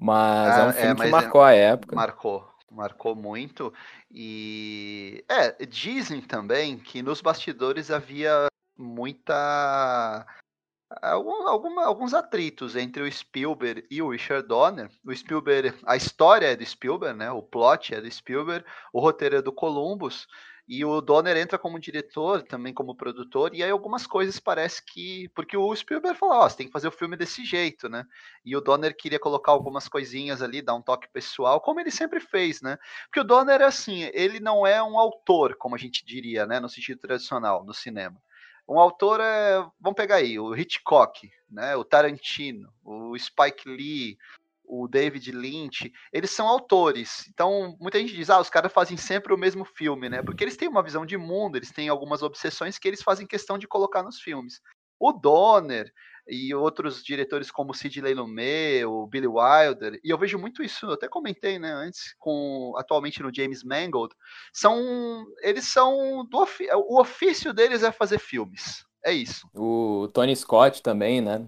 Mas 0.00 0.56
é 0.56 0.60
Ah, 0.62 0.64
um 0.66 0.70
é, 0.70 0.72
filme 0.72 0.96
que 0.96 1.02
é- 1.02 1.10
marcou 1.10 1.42
a 1.42 1.52
época. 1.52 1.94
Marcou, 1.94 2.48
marcou 2.70 3.14
muito. 3.14 3.72
E 4.10 5.22
é, 5.28 5.66
dizem 5.66 6.22
também 6.22 6.78
que 6.78 7.02
nos 7.02 7.20
bastidores 7.20 7.90
havia 7.90 8.46
muita 8.78 10.26
algum- 11.02 11.46
alguma- 11.46 11.84
alguns 11.84 12.14
atritos 12.14 12.74
entre 12.76 13.02
o 13.02 13.12
Spielberg 13.12 13.86
e 13.90 14.00
o 14.02 14.10
Richard 14.10 14.48
Donner. 14.48 14.90
O 15.04 15.14
Spielberg, 15.14 15.74
a 15.84 15.96
história 15.96 16.46
é 16.46 16.56
do 16.56 16.64
Spielberg, 16.64 17.16
né? 17.18 17.30
O 17.30 17.42
plot 17.42 17.94
é 17.94 18.00
do 18.00 18.10
Spielberg, 18.10 18.64
o 18.92 19.00
roteiro 19.00 19.36
é 19.36 19.42
do 19.42 19.52
Columbus. 19.52 20.26
E 20.72 20.84
o 20.84 21.00
Donner 21.00 21.36
entra 21.36 21.58
como 21.58 21.80
diretor, 21.80 22.44
também 22.44 22.72
como 22.72 22.94
produtor, 22.94 23.52
e 23.56 23.60
aí 23.60 23.70
algumas 23.72 24.06
coisas 24.06 24.38
parece 24.38 24.80
que. 24.80 25.28
Porque 25.34 25.56
o 25.56 25.74
Spielberg 25.74 26.16
falou: 26.16 26.36
Ó, 26.36 26.46
oh, 26.46 26.48
você 26.48 26.58
tem 26.58 26.66
que 26.68 26.72
fazer 26.72 26.86
o 26.86 26.92
filme 26.92 27.16
desse 27.16 27.44
jeito, 27.44 27.88
né? 27.88 28.06
E 28.44 28.54
o 28.54 28.60
Donner 28.60 28.96
queria 28.96 29.18
colocar 29.18 29.50
algumas 29.50 29.88
coisinhas 29.88 30.40
ali, 30.40 30.62
dar 30.62 30.76
um 30.76 30.80
toque 30.80 31.08
pessoal, 31.12 31.60
como 31.60 31.80
ele 31.80 31.90
sempre 31.90 32.20
fez, 32.20 32.62
né? 32.62 32.78
Porque 33.06 33.18
o 33.18 33.24
Donner 33.24 33.62
assim, 33.62 34.08
ele 34.14 34.38
não 34.38 34.64
é 34.64 34.80
um 34.80 34.96
autor, 34.96 35.56
como 35.56 35.74
a 35.74 35.78
gente 35.78 36.04
diria, 36.04 36.46
né? 36.46 36.60
No 36.60 36.68
sentido 36.68 37.00
tradicional, 37.00 37.64
no 37.64 37.74
cinema. 37.74 38.22
Um 38.68 38.78
autor 38.78 39.18
é. 39.20 39.56
Vamos 39.80 39.96
pegar 39.96 40.16
aí, 40.16 40.38
o 40.38 40.54
Hitchcock, 40.54 41.28
né? 41.50 41.74
O 41.74 41.82
Tarantino, 41.82 42.72
o 42.84 43.18
Spike 43.18 43.68
Lee, 43.68 44.16
o 44.70 44.86
David 44.86 45.32
Lynch, 45.32 45.92
eles 46.12 46.30
são 46.30 46.46
autores. 46.46 47.26
Então, 47.28 47.76
muita 47.80 47.98
gente 47.98 48.14
diz, 48.14 48.30
ah, 48.30 48.40
os 48.40 48.48
caras 48.48 48.72
fazem 48.72 48.96
sempre 48.96 49.34
o 49.34 49.38
mesmo 49.38 49.64
filme, 49.64 50.08
né? 50.08 50.22
Porque 50.22 50.44
eles 50.44 50.56
têm 50.56 50.68
uma 50.68 50.82
visão 50.82 51.04
de 51.04 51.16
mundo, 51.16 51.56
eles 51.56 51.72
têm 51.72 51.88
algumas 51.88 52.22
obsessões 52.22 52.78
que 52.78 52.86
eles 52.86 53.02
fazem 53.02 53.26
questão 53.26 53.58
de 53.58 53.66
colocar 53.66 54.02
nos 54.02 54.20
filmes. 54.20 54.60
O 54.98 55.12
Donner 55.12 55.90
e 56.28 56.54
outros 56.54 57.02
diretores 57.02 57.50
como 57.50 57.74
Sidney 57.74 58.14
Lumet, 58.14 58.84
o 58.84 59.06
Billy 59.06 59.26
Wilder, 59.26 59.98
e 60.04 60.10
eu 60.10 60.18
vejo 60.18 60.38
muito 60.38 60.62
isso, 60.62 60.86
eu 60.86 60.92
até 60.92 61.08
comentei, 61.08 61.58
né, 61.58 61.72
antes, 61.72 62.14
com 62.18 62.74
atualmente 62.76 63.22
no 63.22 63.34
James 63.34 63.64
Mangold, 63.64 64.14
são 64.52 65.24
eles 65.42 65.64
são 65.64 66.24
do 66.28 66.46
o 66.86 67.00
ofício 67.00 67.52
deles 67.52 67.82
é 67.82 67.90
fazer 67.90 68.20
filmes. 68.20 68.84
É 69.04 69.12
isso. 69.12 69.48
O 69.54 70.08
Tony 70.12 70.36
Scott 70.36 70.82
também, 70.82 71.22
né? 71.22 71.46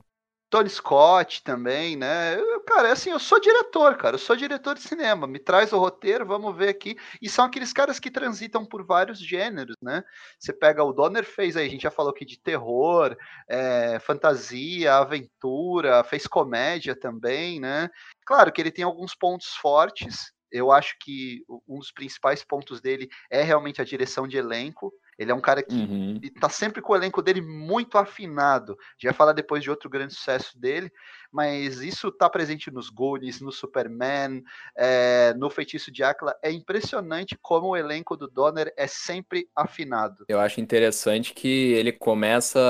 Tony 0.53 0.69
Scott 0.69 1.43
também, 1.43 1.97
né? 1.97 2.39
Eu, 2.39 2.61
cara, 2.61 2.89
é 2.89 2.93
assim, 2.93 3.09
eu 3.09 3.19
sou 3.19 3.41
diretor, 3.41 3.97
cara, 3.97 4.17
eu 4.17 4.19
sou 4.19 4.37
diretor 4.37 4.75
de 4.75 4.83
cinema. 4.83 5.27
Me 5.27 5.39
traz 5.39 5.73
o 5.73 5.79
roteiro, 5.79 6.27
vamos 6.27 6.55
ver 6.55 6.69
aqui. 6.69 6.95
E 7.23 7.29
são 7.31 7.47
aqueles 7.47 7.73
caras 7.73 7.99
que 7.99 8.11
transitam 8.11 8.63
por 8.63 8.85
vários 8.85 9.19
gêneros, 9.19 9.77
né? 9.81 10.05
Você 10.39 10.53
pega 10.53 10.85
o 10.85 10.93
Donner 10.93 11.25
fez 11.25 11.57
aí, 11.57 11.67
a 11.67 11.71
gente 11.71 11.85
já 11.85 11.91
falou 11.91 12.13
aqui 12.13 12.27
de 12.27 12.39
terror, 12.39 13.17
é, 13.49 13.99
fantasia, 14.01 14.95
aventura, 14.97 16.05
fez 16.05 16.27
comédia 16.27 16.95
também, 16.95 17.59
né? 17.59 17.89
Claro 18.27 18.53
que 18.53 18.61
ele 18.61 18.71
tem 18.71 18.85
alguns 18.85 19.15
pontos 19.15 19.55
fortes. 19.55 20.35
Eu 20.51 20.71
acho 20.71 20.97
que 21.01 21.43
um 21.67 21.79
dos 21.79 21.91
principais 21.91 22.45
pontos 22.45 22.79
dele 22.79 23.09
é 23.31 23.43
realmente 23.43 23.81
a 23.81 23.87
direção 23.87 24.29
de 24.29 24.37
elenco. 24.37 24.93
Ele 25.23 25.31
é 25.31 25.35
um 25.35 25.41
cara 25.41 25.63
que 25.63 25.75
uhum. 25.75 26.21
tá 26.41 26.49
sempre 26.49 26.83
com 26.83 26.93
o 26.93 26.97
elenco 26.97 27.23
dele 27.23 27.41
muito 27.41 27.97
afinado. 27.97 28.77
Já 28.99 29.13
falar 29.13 29.33
depois 29.33 29.63
de 29.63 29.71
outro 29.71 29.89
grande 29.89 30.15
sucesso 30.15 30.59
dele, 30.59 30.91
mas 31.31 31.81
isso 31.81 32.11
tá 32.13 32.29
presente 32.29 32.71
nos 32.71 32.91
Goonies, 32.91 33.41
no 33.41 33.51
Superman, 33.51 34.43
é, 34.77 35.33
no 35.35 35.49
Feitiço 35.49 35.91
de 35.91 36.03
Áquila. 36.03 36.37
É 36.43 36.51
impressionante 36.51 37.39
como 37.41 37.69
o 37.69 37.77
elenco 37.77 38.17
do 38.17 38.29
Donner 38.29 38.73
é 38.77 38.87
sempre 38.87 39.49
afinado. 39.57 40.25
Eu 40.29 40.41
acho 40.41 40.61
interessante 40.61 41.33
que 41.33 41.73
ele 41.73 41.93
começa 41.93 42.61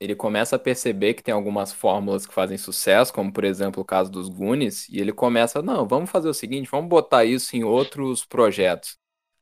ele 0.00 0.14
começa 0.14 0.56
a 0.56 0.58
perceber 0.58 1.14
que 1.14 1.22
tem 1.22 1.34
algumas 1.34 1.72
fórmulas 1.72 2.24
que 2.24 2.32
fazem 2.32 2.56
sucesso, 2.56 3.12
como 3.12 3.32
por 3.32 3.44
exemplo 3.44 3.82
o 3.82 3.84
caso 3.84 4.10
dos 4.10 4.28
Goonies, 4.28 4.88
e 4.88 5.00
ele 5.00 5.12
começa, 5.12 5.60
não, 5.60 5.86
vamos 5.88 6.08
fazer 6.08 6.28
o 6.28 6.34
seguinte, 6.34 6.70
vamos 6.70 6.88
botar 6.88 7.24
isso 7.24 7.56
em 7.56 7.64
outros 7.64 8.24
projetos. 8.24 8.96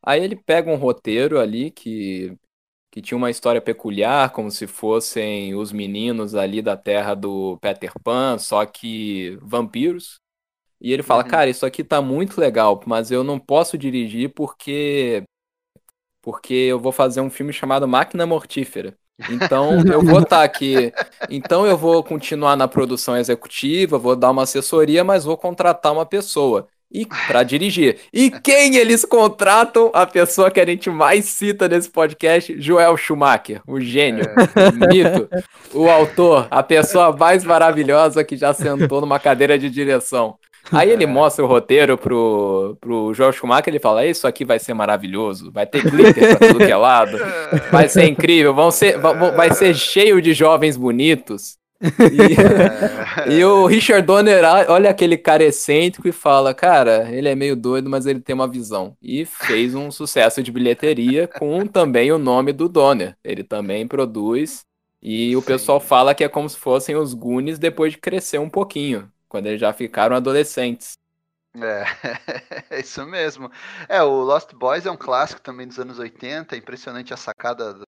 Aí 0.07 0.23
ele 0.23 0.37
pega 0.37 0.71
um 0.71 0.77
roteiro 0.77 1.41
ali 1.41 1.69
que, 1.73 2.39
que 2.93 3.03
tinha 3.03 3.19
uma 3.19 3.29
história 3.29 3.61
peculiar, 3.61 4.31
como 4.31 4.53
se 4.53 4.69
fossem 4.69 5.53
os 5.57 5.73
meninos 5.73 6.37
ali 6.37 6.63
da 6.63 6.77
terra 6.77 7.15
do 7.15 7.59
Peter 7.59 7.93
Pan, 8.05 8.39
só 8.39 8.65
que 8.65 9.37
vampiros. 9.43 10.21
E 10.81 10.93
ele 10.93 11.03
fala, 11.03 11.25
uhum. 11.25 11.31
cara, 11.31 11.51
isso 11.51 11.67
aqui 11.67 11.83
tá 11.83 12.01
muito 12.01 12.41
legal, 12.41 12.81
mas 12.87 13.11
eu 13.11 13.25
não 13.25 13.39
posso 13.39 13.77
dirigir 13.77 14.33
porque 14.33 15.25
porque 16.23 16.55
eu 16.55 16.79
vou 16.81 16.93
fazer 16.93 17.21
um 17.21 17.31
filme 17.31 17.53
chamado 17.53 17.87
Máquina 17.87 18.27
Mortífera. 18.27 18.97
Então 19.31 19.81
eu 19.93 20.03
vou 20.03 20.21
estar 20.21 20.39
tá 20.39 20.45
aqui. 20.45 20.93
Então 21.31 21.67
eu 21.67 21.77
vou 21.77 22.03
continuar 22.05 22.57
na 22.57 22.69
produção 22.69 23.17
executiva, 23.17 23.99
vou 23.99 24.15
dar 24.15 24.31
uma 24.31 24.43
assessoria, 24.43 25.03
mas 25.05 25.25
vou 25.25 25.37
contratar 25.37 25.93
uma 25.93 26.07
pessoa 26.07 26.69
e 26.91 27.07
para 27.07 27.43
dirigir. 27.43 27.99
E 28.13 28.31
quem 28.31 28.77
eles 28.77 29.05
contratam? 29.05 29.91
A 29.93 30.07
pessoa 30.07 30.51
que 30.51 30.61
a 30.61 30.67
gente 30.67 30.89
mais 30.89 31.25
cita 31.27 31.69
nesse 31.69 31.91
podcast, 31.91 32.55
Joel 32.61 32.97
Schumacher, 32.97 33.61
o 33.67 33.81
gênio, 33.81 34.25
é. 34.25 34.69
o 34.69 34.89
mito, 34.89 35.29
o 35.75 35.89
autor, 35.89 36.47
a 36.51 36.63
pessoa 36.63 37.15
mais 37.17 37.45
maravilhosa 37.45 38.25
que 38.25 38.37
já 38.37 38.55
sentou 38.55 39.01
numa 39.01 39.19
cadeira 39.19 39.59
de 39.59 39.69
direção. 39.69 40.37
Aí 40.73 40.91
ele 40.91 41.05
é. 41.05 41.07
mostra 41.07 41.45
o 41.45 41.49
roteiro 41.49 41.97
pro, 41.97 42.77
pro 42.81 43.15
Joel 43.15 43.33
Schumacher, 43.33 43.69
ele 43.69 43.79
fala, 43.79 44.07
isso 44.07 44.27
aqui 44.27 44.45
vai 44.45 44.59
ser 44.59 44.75
maravilhoso, 44.75 45.51
vai 45.53 45.67
ter 45.67 45.83
glitter 45.83 46.37
pra 46.37 46.49
tudo 46.49 46.65
que 46.65 46.73
é 46.73 46.77
lado, 46.77 47.19
vai 47.71 47.89
ser 47.89 48.07
incrível, 48.07 48.53
vão 48.53 48.71
ser, 48.71 48.99
vai 48.99 49.53
ser 49.53 49.75
cheio 49.75 50.21
de 50.21 50.35
jovens 50.35 50.77
bonitos. 50.77 51.56
E, 51.81 53.31
e, 53.39 53.45
o 53.45 53.67
Richard 53.67 54.07
Donner 54.07 54.43
olha 54.69 54.91
aquele 54.91 55.17
cara 55.17 55.45
excêntrico 55.45 56.09
e 56.09 56.13
fala: 56.13 56.55
Cara, 56.55 57.11
ele 57.11 57.29
é 57.29 57.35
meio 57.35 57.55
doido, 57.55 57.91
mas 57.91 58.07
ele 58.07 58.21
tem 58.21 58.35
uma 58.35 58.49
visão. 58.49 58.97
E 59.03 59.25
fez 59.25 59.75
um 59.75 59.91
sucesso 59.91 60.43
de 60.43 60.51
bilheteria 60.51 61.29
com 61.29 61.67
também 61.67 62.11
o 62.13 62.19
nome 62.19 62.53
do 62.53 62.69
Donner. 62.69 63.17
Ele 63.23 63.45
também 63.45 63.87
produz. 63.87 64.65
E 65.03 65.37
o 65.37 65.41
Sim. 65.41 65.47
pessoal 65.47 65.79
fala 65.79 66.15
que 66.15 66.25
é 66.25 66.29
como 66.29 66.49
se 66.49 66.57
fossem 66.57 66.97
os 66.97 67.15
Goonies 67.15 67.59
depois 67.59 67.93
de 67.93 67.99
crescer 67.99 68.39
um 68.39 68.51
pouquinho, 68.51 69.11
quando 69.29 69.47
eles 69.47 69.61
já 69.61 69.73
ficaram 69.73 70.17
adolescentes. 70.17 70.95
É, 71.55 71.85
é 72.71 72.81
isso 72.81 73.05
mesmo. 73.07 73.51
É, 73.89 74.03
o 74.03 74.23
Lost 74.23 74.53
Boys 74.55 74.87
é 74.87 74.91
um 74.91 74.97
clássico 74.97 75.41
também 75.41 75.67
dos 75.67 75.79
anos 75.79 75.99
80, 75.99 76.55
é 76.55 76.59
impressionante 76.59 77.15
a 77.15 77.17
sacada 77.17 77.75
do, 77.75 77.85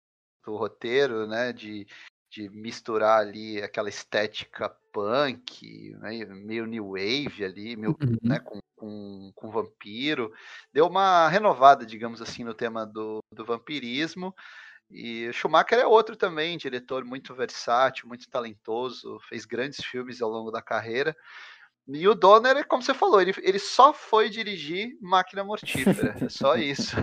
do 0.45 0.57
roteiro, 0.57 1.27
né, 1.27 1.53
de 1.53 1.87
de 2.33 2.49
misturar 2.49 3.21
ali 3.21 3.61
aquela 3.63 3.91
estética 3.91 4.75
punk, 4.91 5.95
né, 6.01 6.25
meio 6.25 6.65
new 6.65 6.93
wave 6.93 7.45
ali, 7.45 7.77
meio, 7.77 7.95
uhum. 8.03 8.17
né, 8.23 8.39
com, 8.41 8.59
com, 8.75 9.33
com, 9.35 9.51
vampiro. 9.51 10.33
Deu 10.73 10.87
uma 10.87 11.29
renovada, 11.29 11.85
digamos 11.85 12.23
assim, 12.23 12.43
no 12.43 12.55
tema 12.55 12.87
do, 12.87 13.23
do 13.31 13.45
vampirismo. 13.45 14.35
E 14.91 15.31
Schumacher 15.33 15.79
é 15.79 15.87
outro 15.87 16.17
também, 16.17 16.57
diretor 16.57 17.05
muito 17.05 17.35
versátil, 17.35 18.09
muito 18.09 18.29
talentoso, 18.31 19.21
fez 19.29 19.45
grandes 19.45 19.85
filmes 19.85 20.23
ao 20.23 20.31
longo 20.31 20.51
da 20.51 20.63
carreira. 20.63 21.15
E 21.89 22.07
o 22.07 22.15
Donner, 22.15 22.57
é 22.57 22.65
como 22.65 22.83
você 22.83 22.95
falou, 22.95 23.21
ele, 23.21 23.35
ele 23.43 23.59
só 23.59 23.93
foi 23.93 24.31
dirigir 24.31 24.97
Máquina 25.01 25.43
Mortífera. 25.43 26.17
É 26.21 26.29
só 26.29 26.55
isso. 26.57 26.97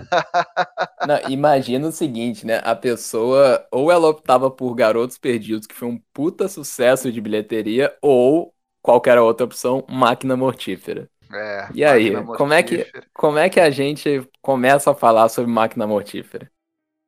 Não, 1.02 1.18
imagina 1.28 1.88
o 1.88 1.92
seguinte, 1.92 2.46
né? 2.46 2.60
A 2.64 2.74
pessoa, 2.74 3.66
ou 3.70 3.90
ela 3.90 4.08
optava 4.08 4.50
por 4.50 4.74
Garotos 4.74 5.18
Perdidos, 5.18 5.66
que 5.66 5.74
foi 5.74 5.88
um 5.88 5.98
puta 6.12 6.48
sucesso 6.48 7.10
de 7.10 7.20
bilheteria, 7.20 7.96
ou 8.02 8.54
qualquer 8.82 9.18
outra 9.18 9.44
opção, 9.46 9.84
Máquina 9.88 10.36
Mortífera. 10.36 11.08
É, 11.32 11.68
e 11.72 11.84
aí, 11.84 12.12
como 12.36 12.52
é, 12.52 12.62
que, 12.62 12.86
como 13.14 13.38
é 13.38 13.48
que 13.48 13.60
a 13.60 13.70
gente 13.70 14.28
começa 14.42 14.90
a 14.90 14.94
falar 14.94 15.28
sobre 15.28 15.50
Máquina 15.50 15.86
Mortífera? 15.86 16.50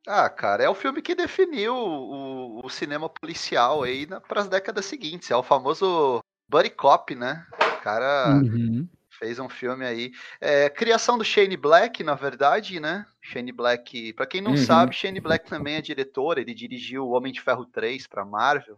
Ah, 0.07 0.29
cara, 0.29 0.63
é 0.63 0.69
o 0.69 0.75
filme 0.75 1.01
que 1.01 1.15
definiu 1.15 1.73
o, 1.75 2.65
o 2.65 2.69
cinema 2.69 3.09
policial 3.09 3.83
aí 3.83 4.05
para 4.27 4.41
as 4.41 4.47
décadas 4.49 4.85
seguintes. 4.85 5.31
É 5.31 5.35
o 5.35 5.43
famoso 5.43 6.22
Buddy 6.53 6.69
Cop, 6.69 7.15
né? 7.15 7.43
O 7.51 7.81
cara 7.81 8.35
uhum. 8.35 8.87
fez 9.09 9.39
um 9.39 9.49
filme 9.49 9.83
aí. 9.83 10.11
É, 10.39 10.69
criação 10.69 11.17
do 11.17 11.25
Shane 11.25 11.57
Black, 11.57 12.03
na 12.03 12.13
verdade, 12.13 12.79
né? 12.79 13.07
Shane 13.19 13.51
Black, 13.51 14.13
para 14.13 14.27
quem 14.27 14.39
não 14.39 14.51
uhum. 14.51 14.57
sabe, 14.57 14.93
Shane 14.93 15.19
Black 15.19 15.49
também 15.49 15.77
é 15.77 15.81
diretor. 15.81 16.37
Ele 16.37 16.53
dirigiu 16.53 17.07
O 17.07 17.11
Homem 17.13 17.33
de 17.33 17.41
Ferro 17.41 17.65
3 17.65 18.05
para 18.05 18.23
Marvel. 18.23 18.77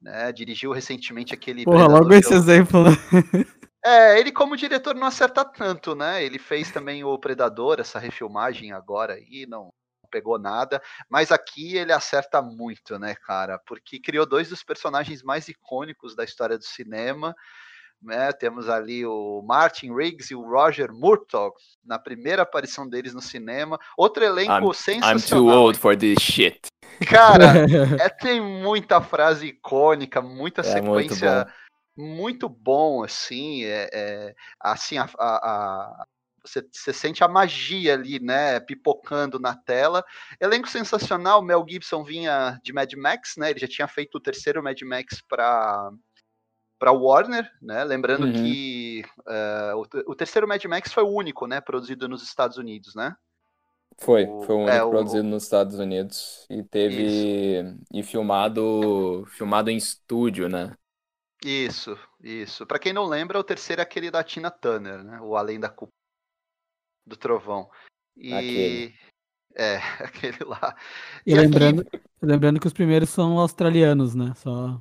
Né, 0.00 0.32
dirigiu 0.32 0.72
recentemente 0.72 1.34
aquele. 1.34 1.64
Porra, 1.64 1.86
logo 1.86 2.10
esse 2.14 2.32
exemplo, 2.32 2.84
né? 2.84 2.90
É, 3.82 4.20
ele 4.20 4.30
como 4.30 4.58
diretor 4.58 4.94
não 4.94 5.06
acerta 5.06 5.42
tanto, 5.42 5.94
né? 5.94 6.22
Ele 6.22 6.38
fez 6.38 6.70
também 6.70 7.02
o 7.02 7.18
Predador, 7.18 7.80
essa 7.80 7.98
refilmagem 7.98 8.72
agora 8.72 9.14
aí, 9.14 9.46
não, 9.48 9.72
pegou 10.10 10.38
nada, 10.38 10.82
mas 11.08 11.30
aqui 11.30 11.76
ele 11.76 11.92
acerta 11.92 12.42
muito, 12.42 12.98
né, 12.98 13.14
cara? 13.14 13.58
Porque 13.66 14.00
criou 14.00 14.26
dois 14.26 14.48
dos 14.48 14.62
personagens 14.62 15.22
mais 15.22 15.48
icônicos 15.48 16.14
da 16.14 16.24
história 16.24 16.58
do 16.58 16.64
cinema. 16.64 17.34
Né, 18.02 18.32
temos 18.32 18.66
ali 18.66 19.04
o 19.04 19.42
Martin 19.42 19.94
Riggs 19.94 20.32
e 20.32 20.34
o 20.34 20.40
Roger 20.40 20.90
Murtaugh 20.90 21.52
na 21.84 21.98
primeira 21.98 22.44
aparição 22.44 22.88
deles 22.88 23.12
no 23.12 23.20
cinema. 23.20 23.78
Outro 23.94 24.24
elenco 24.24 24.70
I'm, 24.70 24.74
sensacional. 24.74 25.18
I'm 25.18 25.20
too 25.20 25.46
old 25.50 25.78
for 25.78 25.94
this 25.94 26.18
shit. 26.18 26.70
Cara, 27.06 27.44
é, 28.02 28.08
tem 28.08 28.40
muita 28.40 29.00
frase 29.00 29.48
icônica, 29.48 30.20
muita 30.20 30.62
é 30.62 30.64
sequência 30.64 31.34
muito 31.34 31.50
bom. 31.96 32.02
muito 32.02 32.48
bom, 32.48 33.04
assim, 33.04 33.64
é, 33.64 33.90
é 33.92 34.34
assim 34.58 34.98
a, 34.98 35.08
a, 35.18 36.06
você, 36.44 36.66
você, 36.72 36.92
sente 36.92 37.22
a 37.24 37.28
magia 37.28 37.94
ali, 37.94 38.20
né, 38.20 38.60
pipocando 38.60 39.38
na 39.38 39.54
tela. 39.54 40.04
Elenco 40.40 40.68
sensacional, 40.68 41.42
Mel 41.42 41.64
Gibson 41.68 42.04
vinha 42.04 42.58
de 42.62 42.72
Mad 42.72 42.92
Max, 42.94 43.36
né, 43.36 43.50
ele 43.50 43.60
já 43.60 43.68
tinha 43.68 43.88
feito 43.88 44.16
o 44.16 44.20
terceiro 44.20 44.62
Mad 44.62 44.80
Max 44.82 45.20
para 45.28 45.90
para 46.78 46.92
Warner, 46.92 47.50
né, 47.60 47.84
lembrando 47.84 48.24
uhum. 48.24 48.32
que 48.32 49.04
uh, 49.20 49.76
o, 49.76 50.12
o, 50.12 50.14
terceiro 50.14 50.48
Mad 50.48 50.64
Max 50.64 50.92
foi 50.92 51.02
o 51.02 51.10
único, 51.10 51.46
né, 51.46 51.60
produzido 51.60 52.08
nos 52.08 52.22
Estados 52.22 52.56
Unidos, 52.56 52.94
né. 52.94 53.14
Foi, 53.98 54.26
O- 54.26 54.42
foi 54.42 54.54
o 54.54 54.58
é, 54.66 54.82
único 54.82 54.86
o- 54.86 54.90
produzido 54.90 55.24
nos 55.24 55.42
Estados 55.42 55.78
Unidos 55.78 56.46
e 56.48 56.62
teve 56.62 57.62
e 57.92 58.02
filmado 58.02 59.24
filmado 59.26 59.68
em 59.70 59.76
estúdio, 59.76 60.48
né? 60.48 60.74
Isso, 61.44 61.98
isso. 62.22 62.66
Pra 62.66 62.78
quem 62.78 62.92
não 62.92 63.04
lembra, 63.06 63.38
o 63.38 63.44
terceiro 63.44 63.80
é 63.80 63.84
aquele 63.84 64.10
da 64.10 64.22
Tina 64.24 64.50
Turner, 64.50 65.02
né? 65.02 65.20
O 65.20 65.36
Além 65.36 65.58
da 65.58 65.68
Culpa 65.68 65.92
do 67.06 67.16
Trovão. 67.16 67.68
E 68.16 68.32
Aquele. 68.32 68.94
é, 69.56 69.76
aquele 70.04 70.44
lá. 70.44 70.76
E 71.26 71.30
E 71.30 71.34
aqui- 71.34 71.42
lembrando, 71.42 71.86
lembrando 72.22 72.60
que 72.60 72.66
os 72.66 72.72
primeiros 72.72 73.10
são 73.10 73.38
australianos, 73.38 74.14
né? 74.14 74.32
Só. 74.36 74.80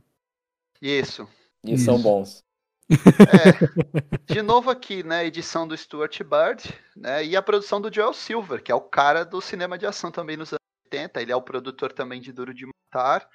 Isso. 0.81 1.27
E 1.63 1.77
são 1.77 1.95
Isso. 1.95 2.03
bons. 2.03 2.43
É. 2.89 4.33
De 4.33 4.41
novo 4.41 4.69
aqui, 4.71 5.03
né? 5.03 5.25
Edição 5.25 5.67
do 5.67 5.77
Stuart 5.77 6.19
Bird, 6.23 6.73
né? 6.95 7.23
E 7.23 7.35
a 7.35 7.41
produção 7.41 7.79
do 7.79 7.93
Joel 7.93 8.13
Silver, 8.13 8.63
que 8.63 8.71
é 8.71 8.75
o 8.75 8.81
cara 8.81 9.23
do 9.23 9.39
cinema 9.41 9.77
de 9.77 9.85
ação 9.85 10.11
também 10.11 10.35
nos 10.37 10.51
anos 10.51 10.59
80. 10.91 11.21
Ele 11.21 11.31
é 11.31 11.35
o 11.35 11.41
produtor 11.41 11.91
também 11.93 12.19
de 12.19 12.31
Duro 12.31 12.53
de 12.53 12.65
Matar. 12.65 13.29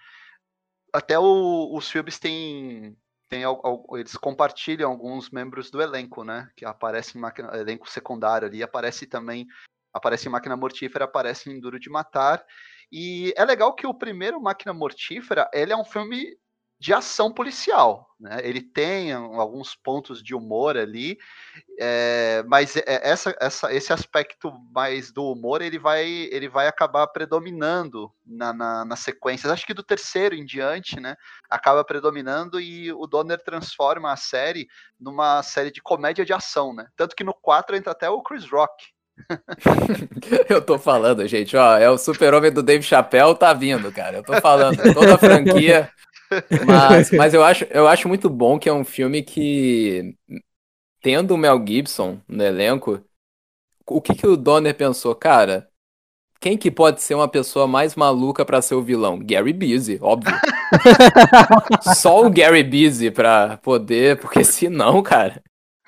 Até 0.93 1.19
o- 1.19 1.73
os 1.77 1.89
filmes 1.89 2.19
têm. 2.19 2.97
Tem, 3.29 3.43
eles 3.93 4.17
compartilham 4.17 4.91
alguns 4.91 5.31
membros 5.31 5.71
do 5.71 5.81
elenco, 5.81 6.25
né? 6.25 6.49
Que 6.57 6.65
aparecem 6.65 7.19
em 7.19 7.23
máquina, 7.23 7.57
elenco 7.57 7.89
secundário 7.91 8.47
ali, 8.47 8.63
aparece 8.63 9.07
também. 9.07 9.47
Aparece 9.93 10.29
em 10.29 10.31
Máquina 10.31 10.57
Mortífera, 10.57 11.05
aparece 11.05 11.51
em 11.51 11.61
Duro 11.61 11.79
de 11.79 11.89
Matar. 11.89 12.45
E 12.91 13.33
é 13.37 13.45
legal 13.45 13.75
que 13.75 13.87
o 13.87 13.95
primeiro 13.95 14.41
Máquina 14.41 14.73
Mortífera, 14.73 15.49
ele 15.53 15.73
é 15.73 15.77
um 15.77 15.85
filme 15.85 16.37
de 16.85 16.93
ação 16.93 17.33
policial, 17.33 18.15
né? 18.21 18.41
Ele 18.43 18.61
tem 18.61 19.11
alguns 19.11 19.75
pontos 19.75 20.23
de 20.23 20.35
humor 20.35 20.77
ali, 20.77 21.17
é, 21.81 22.45
mas 22.47 22.77
é- 22.77 22.83
essa, 22.87 23.35
essa, 23.41 23.73
esse 23.73 23.91
aspecto 23.91 24.53
mais 24.71 25.11
do 25.11 25.25
humor 25.25 25.63
ele 25.63 25.79
vai, 25.79 26.07
ele 26.07 26.47
vai 26.47 26.69
acabar 26.69 27.07
predominando 27.07 28.13
na, 28.27 28.53
na, 28.53 28.85
nas 28.85 29.01
sequências. 29.01 29.51
Acho 29.51 29.65
que 29.67 29.73
do 29.73 29.83
terceiro 29.83 30.35
em 30.35 30.45
diante, 30.45 31.01
né? 31.01 31.17
Acaba 31.49 31.83
predominando 31.83 32.61
e 32.61 32.93
o 32.93 33.07
Donner 33.07 33.43
transforma 33.43 34.13
a 34.13 34.17
série 34.17 34.69
numa 35.01 35.43
série 35.43 35.71
de 35.71 35.81
comédia 35.81 36.23
de 36.23 36.35
ação, 36.35 36.75
né? 36.75 36.87
Tanto 36.95 37.17
que 37.17 37.25
no 37.25 37.33
4 37.33 37.77
entra 37.77 37.93
até 37.93 38.11
o 38.11 38.23
Chris 38.23 38.45
Rock. 38.47 38.93
Eu 40.51 40.61
tô 40.61 40.79
falando, 40.79 41.27
gente, 41.27 41.57
ó, 41.57 41.79
é 41.79 41.89
o 41.89 41.97
super-homem 41.97 42.53
do 42.53 42.63
Dave 42.63 42.85
Chappelle 42.85 43.35
tá 43.35 43.55
vindo, 43.55 43.91
cara. 43.91 44.19
Eu 44.19 44.23
tô 44.23 44.39
falando, 44.39 44.77
toda 44.93 45.15
a 45.15 45.19
franquia. 45.19 45.89
Mas, 46.67 47.11
mas 47.13 47.35
eu, 47.35 47.43
acho, 47.45 47.65
eu 47.71 47.87
acho 47.87 48.09
muito 48.09 48.29
bom 48.31 48.59
que 48.59 48.69
é 48.69 48.73
um 48.73 48.85
filme 48.85 49.23
que, 49.23 50.17
tendo 51.03 51.35
o 51.35 51.39
Mel 51.39 51.65
Gibson 51.67 52.21
no 52.29 52.43
elenco, 52.45 53.03
o 53.87 54.01
que 54.03 54.15
que 54.15 54.27
o 54.27 54.37
Donner 54.37 54.77
pensou? 54.77 55.15
Cara, 55.15 55.69
quem 56.41 56.59
que 56.59 56.71
pode 56.71 57.03
ser 57.03 57.15
uma 57.15 57.29
pessoa 57.29 57.67
mais 57.67 57.97
maluca 57.97 58.45
pra 58.45 58.63
ser 58.63 58.75
o 58.75 58.83
vilão? 58.83 59.19
Gary 59.21 59.53
Busey, 59.53 59.99
óbvio. 60.03 60.43
Só 61.81 62.25
o 62.27 62.31
Gary 62.31 62.63
Busey 62.63 63.11
pra 63.11 63.59
poder, 63.59 64.19
porque 64.21 64.45
senão, 64.45 65.03
cara. 65.03 65.43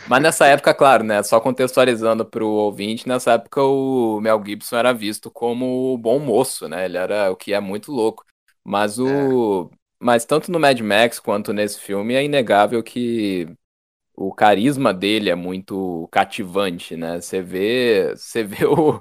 Mas 0.06 0.22
nessa 0.22 0.46
época, 0.46 0.74
claro, 0.74 1.04
né? 1.04 1.22
Só 1.22 1.40
contextualizando 1.40 2.24
pro 2.24 2.46
ouvinte, 2.48 3.08
nessa 3.08 3.32
época 3.32 3.62
o 3.62 4.20
Mel 4.20 4.42
Gibson 4.44 4.76
era 4.76 4.92
visto 4.92 5.30
como 5.30 5.94
o 5.94 5.98
bom 5.98 6.18
moço, 6.18 6.68
né? 6.68 6.84
Ele 6.84 6.96
era 6.96 7.30
o 7.30 7.36
que 7.36 7.52
é 7.52 7.60
muito 7.60 7.92
louco. 7.92 8.24
Mas 8.64 8.98
o. 8.98 9.70
Mas 10.00 10.24
tanto 10.24 10.50
no 10.50 10.60
Mad 10.60 10.78
Max 10.80 11.18
quanto 11.18 11.52
nesse 11.52 11.80
filme 11.80 12.14
é 12.14 12.24
inegável 12.24 12.82
que 12.82 13.48
o 14.14 14.32
carisma 14.32 14.94
dele 14.94 15.30
é 15.30 15.34
muito 15.34 16.08
cativante, 16.10 16.96
né? 16.96 17.20
Você 17.20 17.42
vê, 17.42 18.14
você 18.16 18.42
vê 18.42 18.64
o, 18.64 19.00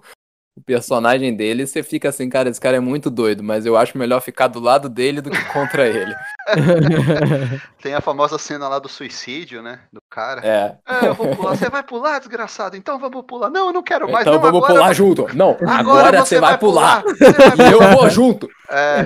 o 0.55 0.61
personagem 0.65 1.35
dele 1.35 1.63
e 1.63 1.67
você 1.67 1.81
fica 1.81 2.09
assim, 2.09 2.29
cara, 2.29 2.49
esse 2.49 2.59
cara 2.59 2.77
é 2.77 2.81
muito 2.81 3.09
doido, 3.09 3.43
mas 3.43 3.65
eu 3.65 3.75
acho 3.75 3.97
melhor 3.97 4.21
ficar 4.21 4.47
do 4.47 4.59
lado 4.59 4.89
dele 4.89 5.21
do 5.21 5.29
que 5.29 5.43
contra 5.51 5.87
ele. 5.87 6.13
Tem 7.81 7.93
a 7.93 8.01
famosa 8.01 8.37
cena 8.37 8.67
lá 8.67 8.79
do 8.79 8.89
suicídio, 8.89 9.61
né? 9.61 9.81
Do 9.91 10.01
cara. 10.09 10.41
É. 10.45 10.77
É, 10.87 11.07
eu 11.07 11.13
vou 11.13 11.35
pular. 11.35 11.55
Você 11.55 11.69
vai 11.69 11.83
pular, 11.83 12.19
desgraçado? 12.19 12.77
Então 12.77 12.97
vamos 12.97 13.23
pular. 13.25 13.49
Não, 13.49 13.67
eu 13.67 13.73
não 13.73 13.83
quero 13.83 14.09
mais. 14.11 14.25
Então 14.25 14.35
não, 14.35 14.41
vamos 14.41 14.57
agora 14.57 14.73
pular 14.73 14.85
vai- 14.85 14.95
junto. 14.95 15.35
Não, 15.35 15.57
agora, 15.67 16.25
você 16.25 16.39
vai 16.39 16.57
pular. 16.57 17.03
Você 17.03 17.31
vai 17.31 17.67
E 17.67 17.71
eu 17.71 17.79
vou 17.91 18.09
junto. 18.09 18.49
É, 18.69 19.01
é. 19.01 19.05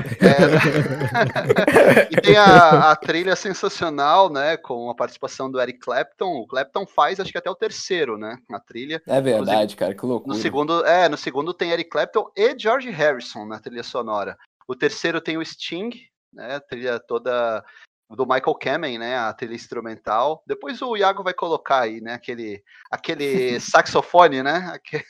e 2.12 2.22
tem 2.22 2.38
a, 2.38 2.92
a 2.92 2.96
trilha 2.96 3.36
sensacional, 3.36 4.30
né? 4.30 4.58
Com 4.58 4.90
a 4.90 4.96
participação 4.96 5.52
do 5.52 5.60
Eric 5.60 5.80
Clapton. 5.80 6.42
O 6.42 6.48
Clapton 6.48 6.86
faz, 6.86 7.20
acho 7.20 7.32
que 7.32 7.38
até 7.38 7.50
o 7.50 7.56
terceiro, 7.56 8.18
né? 8.18 8.38
Na 8.50 8.60
trilha. 8.60 9.02
É 9.08 9.20
verdade, 9.20 9.76
cara, 9.76 9.94
que 9.94 10.06
loucura. 10.06 10.36
No 10.36 10.42
segundo, 10.42 10.86
é, 10.86 11.10
no 11.10 11.18
segundo 11.18 11.54
tem 11.54 11.72
Eric 11.72 11.90
Clapton 11.90 12.30
e 12.36 12.58
George 12.58 12.90
Harrison 12.90 13.46
na 13.46 13.60
trilha 13.60 13.84
sonora. 13.84 14.38
O 14.68 14.76
terceiro 14.76 15.20
tem 15.20 15.38
o 15.38 15.46
Sting, 15.46 15.90
né? 16.34 16.56
A 16.56 16.60
trilha 16.60 17.00
toda 17.00 17.64
do 18.16 18.26
Michael 18.26 18.56
Kamen, 18.56 18.98
né? 18.98 19.18
A 19.18 19.34
trilha 19.34 19.54
instrumental. 19.54 20.44
Depois 20.46 20.82
o 20.82 20.98
Iago 20.98 21.24
vai 21.24 21.34
colocar 21.34 21.82
aí, 21.82 22.02
né? 22.02 22.14
Aquele, 22.14 22.64
aquele 22.90 23.60
saxofone, 23.62 24.42
né? 24.42 24.72
Aque- 24.74 25.06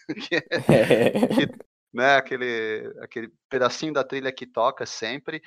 né? 1.94 2.16
Aquele, 2.16 2.94
aquele 3.02 3.32
pedacinho 3.50 3.94
da 3.94 4.04
trilha 4.04 4.32
que 4.32 4.46
toca 4.46 4.86
sempre. 4.86 5.42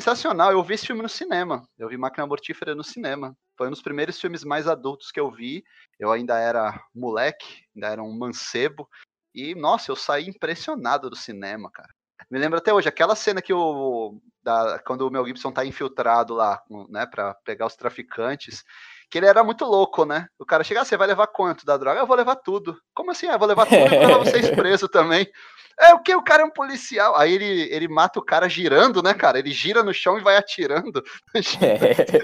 Sensacional, 0.00 0.50
eu 0.50 0.62
vi 0.62 0.72
esse 0.72 0.86
filme 0.86 1.02
no 1.02 1.10
cinema. 1.10 1.62
Eu 1.78 1.86
vi 1.86 1.98
Máquina 1.98 2.26
Mortífera 2.26 2.74
no 2.74 2.82
cinema. 2.82 3.36
Foi 3.54 3.66
um 3.66 3.70
dos 3.70 3.82
primeiros 3.82 4.18
filmes 4.18 4.42
mais 4.42 4.66
adultos 4.66 5.12
que 5.12 5.20
eu 5.20 5.30
vi. 5.30 5.62
Eu 5.98 6.10
ainda 6.10 6.38
era 6.38 6.82
moleque, 6.94 7.66
ainda 7.76 7.88
era 7.88 8.02
um 8.02 8.10
mancebo. 8.10 8.88
E, 9.34 9.54
nossa, 9.54 9.90
eu 9.90 9.96
saí 9.96 10.26
impressionado 10.26 11.10
do 11.10 11.16
cinema, 11.16 11.70
cara. 11.70 11.90
Me 12.30 12.38
lembro 12.38 12.56
até 12.56 12.72
hoje, 12.72 12.88
aquela 12.88 13.14
cena 13.14 13.42
que 13.42 13.52
o. 13.52 14.18
Da, 14.42 14.78
quando 14.86 15.06
o 15.06 15.10
Mel 15.10 15.26
Gibson 15.26 15.52
tá 15.52 15.66
infiltrado 15.66 16.32
lá, 16.32 16.62
né, 16.88 17.04
pra 17.04 17.34
pegar 17.44 17.66
os 17.66 17.76
traficantes. 17.76 18.64
Que 19.10 19.18
ele 19.18 19.26
era 19.26 19.44
muito 19.44 19.66
louco, 19.66 20.06
né? 20.06 20.28
O 20.38 20.46
cara 20.46 20.64
chega, 20.64 20.80
ah, 20.80 20.84
você 20.84 20.96
vai 20.96 21.08
levar 21.08 21.26
quanto 21.26 21.66
da 21.66 21.76
droga? 21.76 22.00
Eu 22.00 22.06
vou 22.06 22.16
levar 22.16 22.36
tudo. 22.36 22.80
Como 22.94 23.10
assim? 23.10 23.26
Ah, 23.28 23.34
eu 23.34 23.38
vou 23.38 23.48
levar 23.48 23.66
tudo 23.66 23.84
e 23.84 23.88
vou 23.88 23.98
levar 23.98 24.18
vocês 24.18 24.48
presos 24.56 24.88
também. 24.88 25.30
É 25.78 25.94
o 25.94 26.02
que? 26.02 26.14
O 26.14 26.22
cara 26.22 26.42
é 26.42 26.44
um 26.44 26.50
policial. 26.50 27.16
Aí 27.16 27.32
ele, 27.32 27.62
ele 27.72 27.88
mata 27.88 28.18
o 28.18 28.24
cara 28.24 28.48
girando, 28.48 29.02
né, 29.02 29.14
cara? 29.14 29.38
Ele 29.38 29.50
gira 29.50 29.82
no 29.82 29.94
chão 29.94 30.18
e 30.18 30.22
vai 30.22 30.36
atirando. 30.36 31.02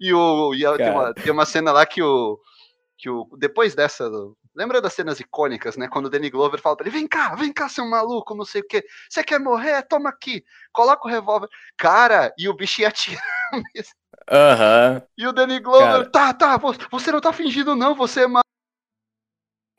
e 0.00 0.12
o, 0.12 0.54
e 0.54 0.66
a- 0.66 0.76
tem, 0.76 0.90
uma, 0.90 1.14
tem 1.14 1.32
uma 1.32 1.46
cena 1.46 1.72
lá 1.72 1.86
que 1.86 2.02
o. 2.02 2.38
Que 2.98 3.10
o 3.10 3.28
depois 3.36 3.74
dessa. 3.74 4.08
Lembra 4.54 4.80
das 4.80 4.92
cenas 4.92 5.18
icônicas, 5.18 5.76
né? 5.76 5.88
Quando 5.88 6.06
o 6.06 6.10
Danny 6.10 6.30
Glover 6.30 6.60
fala 6.60 6.76
pra 6.76 6.86
ele: 6.86 6.96
vem 6.96 7.08
cá, 7.08 7.34
vem 7.34 7.52
cá, 7.52 7.68
seu 7.68 7.84
maluco, 7.88 8.34
não 8.34 8.44
sei 8.44 8.60
o 8.60 8.66
quê. 8.66 8.84
Você 9.10 9.24
quer 9.24 9.40
morrer? 9.40 9.82
Toma 9.82 10.08
aqui. 10.10 10.44
Coloca 10.72 11.06
o 11.06 11.10
revólver. 11.10 11.48
Cara, 11.76 12.32
e 12.38 12.48
o 12.48 12.54
bicho 12.54 12.80
ia 12.80 12.88
atirar 12.88 13.22
mesmo. 13.74 13.92
Aham. 14.30 15.02
E 15.18 15.26
o 15.26 15.32
Danny 15.32 15.58
Glover, 15.58 15.88
Cara. 15.88 16.10
tá, 16.10 16.32
tá, 16.34 16.56
vo- 16.56 16.74
você 16.92 17.10
não 17.10 17.20
tá 17.20 17.32
fingindo, 17.32 17.74
não, 17.74 17.92
você 17.94 18.22
é 18.22 18.26
ma- 18.28 18.40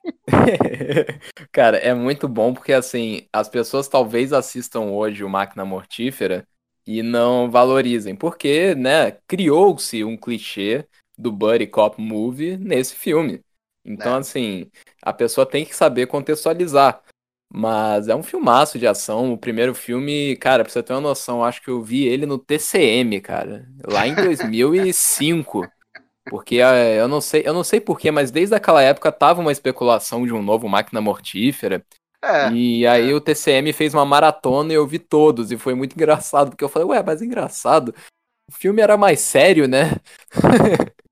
Cara, 1.51 1.77
é 1.77 1.93
muito 1.93 2.27
bom 2.27 2.53
porque 2.53 2.73
assim, 2.73 3.27
as 3.31 3.47
pessoas 3.49 3.87
talvez 3.87 4.33
assistam 4.33 4.81
hoje 4.81 5.23
o 5.23 5.29
Máquina 5.29 5.65
Mortífera 5.65 6.47
e 6.85 7.01
não 7.01 7.49
valorizem, 7.49 8.15
porque, 8.15 8.75
né, 8.75 9.11
criou-se 9.27 10.03
um 10.03 10.17
clichê 10.17 10.85
do 11.17 11.31
Buddy 11.31 11.67
Cop 11.67 12.01
Movie 12.01 12.57
nesse 12.57 12.95
filme. 12.95 13.41
Então, 13.85 14.15
É. 14.15 14.19
assim, 14.19 14.69
a 15.01 15.13
pessoa 15.13 15.45
tem 15.45 15.65
que 15.65 15.75
saber 15.75 16.07
contextualizar. 16.07 17.01
Mas 17.55 18.07
é 18.07 18.15
um 18.15 18.23
filmaço 18.23 18.79
de 18.79 18.87
ação. 18.87 19.31
O 19.31 19.37
primeiro 19.37 19.75
filme, 19.75 20.35
cara, 20.37 20.63
pra 20.63 20.73
você 20.73 20.81
ter 20.81 20.93
uma 20.93 21.01
noção, 21.01 21.43
acho 21.43 21.61
que 21.61 21.69
eu 21.69 21.83
vi 21.83 22.05
ele 22.07 22.25
no 22.25 22.39
TCM, 22.39 23.21
cara, 23.21 23.67
lá 23.85 24.07
em 24.07 24.15
2005. 24.15 25.67
Porque 26.29 26.57
eh, 26.57 26.99
eu 26.99 27.07
não 27.07 27.21
sei, 27.21 27.43
eu 27.45 27.53
não 27.53 27.63
sei 27.63 27.79
porquê, 27.81 28.09
mas 28.11 28.31
desde 28.31 28.55
aquela 28.55 28.81
época 28.81 29.11
tava 29.11 29.41
uma 29.41 29.51
especulação 29.51 30.25
de 30.25 30.33
um 30.33 30.41
novo 30.41 30.67
Máquina 30.67 31.01
Mortífera. 31.01 31.85
É, 32.23 32.49
E 32.49 32.87
aí 32.87 33.13
o 33.13 33.21
TCM 33.21 33.73
fez 33.73 33.93
uma 33.93 34.05
maratona 34.05 34.73
e 34.73 34.75
eu 34.75 34.87
vi 34.87 34.99
todos. 34.99 35.51
E 35.51 35.57
foi 35.57 35.75
muito 35.75 35.93
engraçado, 35.97 36.49
porque 36.51 36.63
eu 36.63 36.69
falei, 36.69 36.87
ué, 36.89 37.03
mas 37.03 37.21
engraçado. 37.21 37.93
O 38.49 38.53
filme 38.53 38.81
era 38.81 38.97
mais 38.97 39.21
sério, 39.21 39.67
né? 39.67 39.91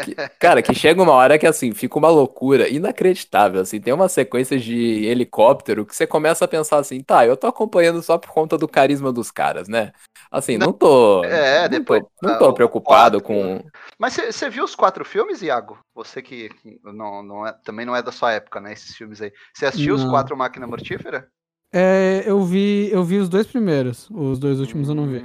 Que- 0.00 0.16
cara, 0.38 0.62
que 0.62 0.74
chega 0.74 1.00
uma 1.02 1.12
hora 1.12 1.38
que 1.38 1.46
assim, 1.46 1.72
fica 1.72 1.96
uma 1.98 2.08
loucura 2.10 2.68
inacreditável, 2.68 3.60
assim, 3.60 3.80
tem 3.80 3.92
umas 3.92 4.12
sequências 4.12 4.62
de 4.64 5.04
helicóptero 5.04 5.86
que 5.86 5.94
você 5.94 6.06
começa 6.06 6.44
a 6.44 6.48
pensar 6.48 6.78
assim, 6.78 7.00
tá, 7.02 7.24
eu 7.26 7.36
tô 7.36 7.46
acompanhando 7.46 8.02
só 8.02 8.18
por 8.18 8.30
conta 8.30 8.58
do 8.58 8.66
carisma 8.68 9.12
dos 9.12 9.30
caras, 9.30 9.68
né? 9.68 9.92
Assim, 10.30 10.58
não 10.58 10.72
tô, 10.72 11.22
É, 11.24 11.62
não 11.62 11.68
depois- 11.68 12.02
tô, 12.02 12.10
não 12.20 12.30
ah, 12.34 12.38
tô 12.38 12.52
preocupado 12.52 13.20
quatro, 13.20 13.26
com, 13.26 13.70
Mas 13.98 14.14
você 14.16 14.50
viu 14.50 14.64
os 14.64 14.74
quatro 14.74 15.04
filmes, 15.04 15.42
Iago? 15.42 15.78
Você 15.94 16.20
que 16.22 16.50
não, 16.82 17.22
não 17.22 17.46
é- 17.46 17.52
também 17.64 17.86
não 17.86 17.94
é 17.94 18.02
da 18.02 18.12
sua 18.12 18.32
época, 18.32 18.60
né? 18.60 18.72
Esses 18.72 18.96
filmes 18.96 19.20
aí. 19.22 19.32
Você 19.54 19.66
assistiu 19.66 19.94
os 19.94 20.02
Não. 20.02 20.10
quatro 20.10 20.36
Máquina 20.36 20.66
Mortífera? 20.66 21.28
É, 21.74 22.22
eu 22.26 22.42
vi, 22.44 22.90
eu 22.90 23.02
vi 23.02 23.18
os 23.18 23.28
dois 23.28 23.46
primeiros. 23.46 24.08
Os 24.10 24.38
dois 24.38 24.60
últimos 24.60 24.88
eu 24.88 24.94
não 24.94 25.06
vi. 25.06 25.20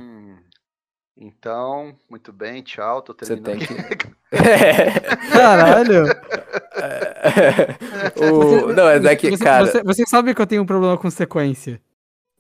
Então, 1.20 1.96
muito 2.10 2.32
bem, 2.32 2.62
tchau. 2.62 3.02
Tô 3.02 3.14
você 3.18 3.36
terminando 3.36 3.68
tem 3.68 3.78
aqui. 3.80 3.96
que... 3.98 4.08
Caralho! 5.32 6.06
o... 8.22 8.74
Não, 8.74 8.84
mas 8.86 9.06
é 9.06 9.16
que, 9.16 9.32
você, 9.32 9.44
cara, 9.44 9.66
Você, 9.66 9.84
você 9.84 10.04
sabe 10.06 10.34
que 10.36 10.42
eu 10.42 10.46
tenho 10.48 10.62
um 10.62 10.66
problema 10.66 10.98
com 10.98 11.10
sequência. 11.10 11.80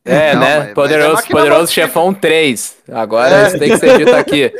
É, 0.05 0.33
Não, 0.33 0.39
né? 0.41 0.47
mas- 0.49 0.59
mas 0.59 0.67
é 0.69 0.73
Poderoso, 0.73 1.13
máquina 1.15 1.37
Poderoso. 1.39 1.71
Chefão 1.73 2.13
3. 2.13 2.77
Agora 2.93 3.35
É. 3.35 3.47
isso 3.47 3.59
tem 3.59 3.69
que 3.71 3.77
ser 3.77 3.97
dito 3.97 4.15
aqui. 4.15 4.53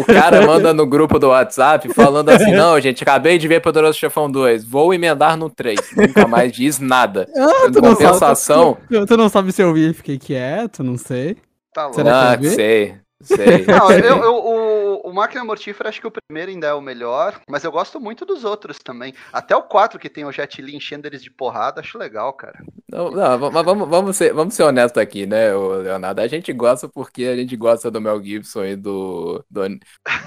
O 0.00 0.04
cara 0.04 0.42
manda 0.46 0.72
no 0.72 0.86
grupo 0.86 1.18
do 1.18 1.28
WhatsApp 1.30 1.92
falando 1.92 2.28
assim: 2.28 2.52
não, 2.52 2.78
gente, 2.80 3.02
acabei 3.02 3.36
de 3.36 3.48
ver 3.48 3.58
Poderoso 3.60 3.98
Chefão 3.98 4.30
2. 4.30 4.64
Vou 4.64 4.94
emendar 4.94 5.36
no 5.36 5.50
3. 5.50 5.80
Nunca 5.96 6.28
mais 6.28 6.52
diz 6.52 6.78
nada. 6.78 7.26
Ah, 7.36 7.68
tu 7.72 7.80
não 7.82 7.96
compensação. 7.96 8.74
sabe. 8.74 8.86
Tu, 8.88 9.06
tu 9.06 9.16
não 9.16 9.28
sabe 9.28 9.50
se 9.50 9.62
eu 9.62 9.72
vi 9.74 9.90
e 9.90 9.94
fiquei 9.94 10.16
quieto, 10.18 10.84
não 10.84 10.96
sei. 10.96 11.36
Tá 11.72 11.84
louco. 11.86 11.96
Será 11.96 12.36
que 12.38 12.46
Ah, 12.46 12.50
sei. 12.50 12.94
Sei. 13.24 13.64
Não, 13.66 13.90
eu, 13.92 14.22
eu- 14.22 14.34
o, 14.34 15.10
o 15.10 15.12
Máquina 15.12 15.44
Mortífera, 15.44 15.88
acho 15.88 16.00
que 16.00 16.06
o 16.06 16.10
primeiro 16.10 16.50
ainda 16.50 16.66
é 16.68 16.74
o 16.74 16.80
melhor, 16.80 17.40
mas 17.48 17.64
eu 17.64 17.72
gosto 17.72 18.00
muito 18.00 18.24
dos 18.24 18.44
outros 18.44 18.78
também. 18.78 19.14
Até 19.32 19.56
o 19.56 19.62
4, 19.62 19.98
que 19.98 20.08
tem 20.08 20.24
o 20.24 20.32
Jet 20.32 20.60
Li 20.62 20.76
enchendo 20.76 21.06
eles 21.06 21.22
de 21.22 21.30
porrada, 21.30 21.80
acho 21.80 21.98
legal, 21.98 22.32
cara. 22.32 22.58
Não, 22.90 23.10
não, 23.10 23.50
mas 23.50 23.64
vamos, 23.64 23.88
vamos, 23.88 24.16
ser, 24.16 24.32
vamos 24.32 24.54
ser 24.54 24.62
honestos 24.64 25.00
aqui, 25.02 25.26
né, 25.26 25.52
Leonardo? 25.54 26.20
A 26.20 26.26
gente 26.28 26.52
gosta 26.52 26.88
porque 26.88 27.24
a 27.24 27.36
gente 27.36 27.56
gosta 27.56 27.90
do 27.90 28.00
Mel 28.00 28.22
Gibson 28.22 28.64
e 28.64 28.76
do 28.76 29.44
Don, 29.50 29.78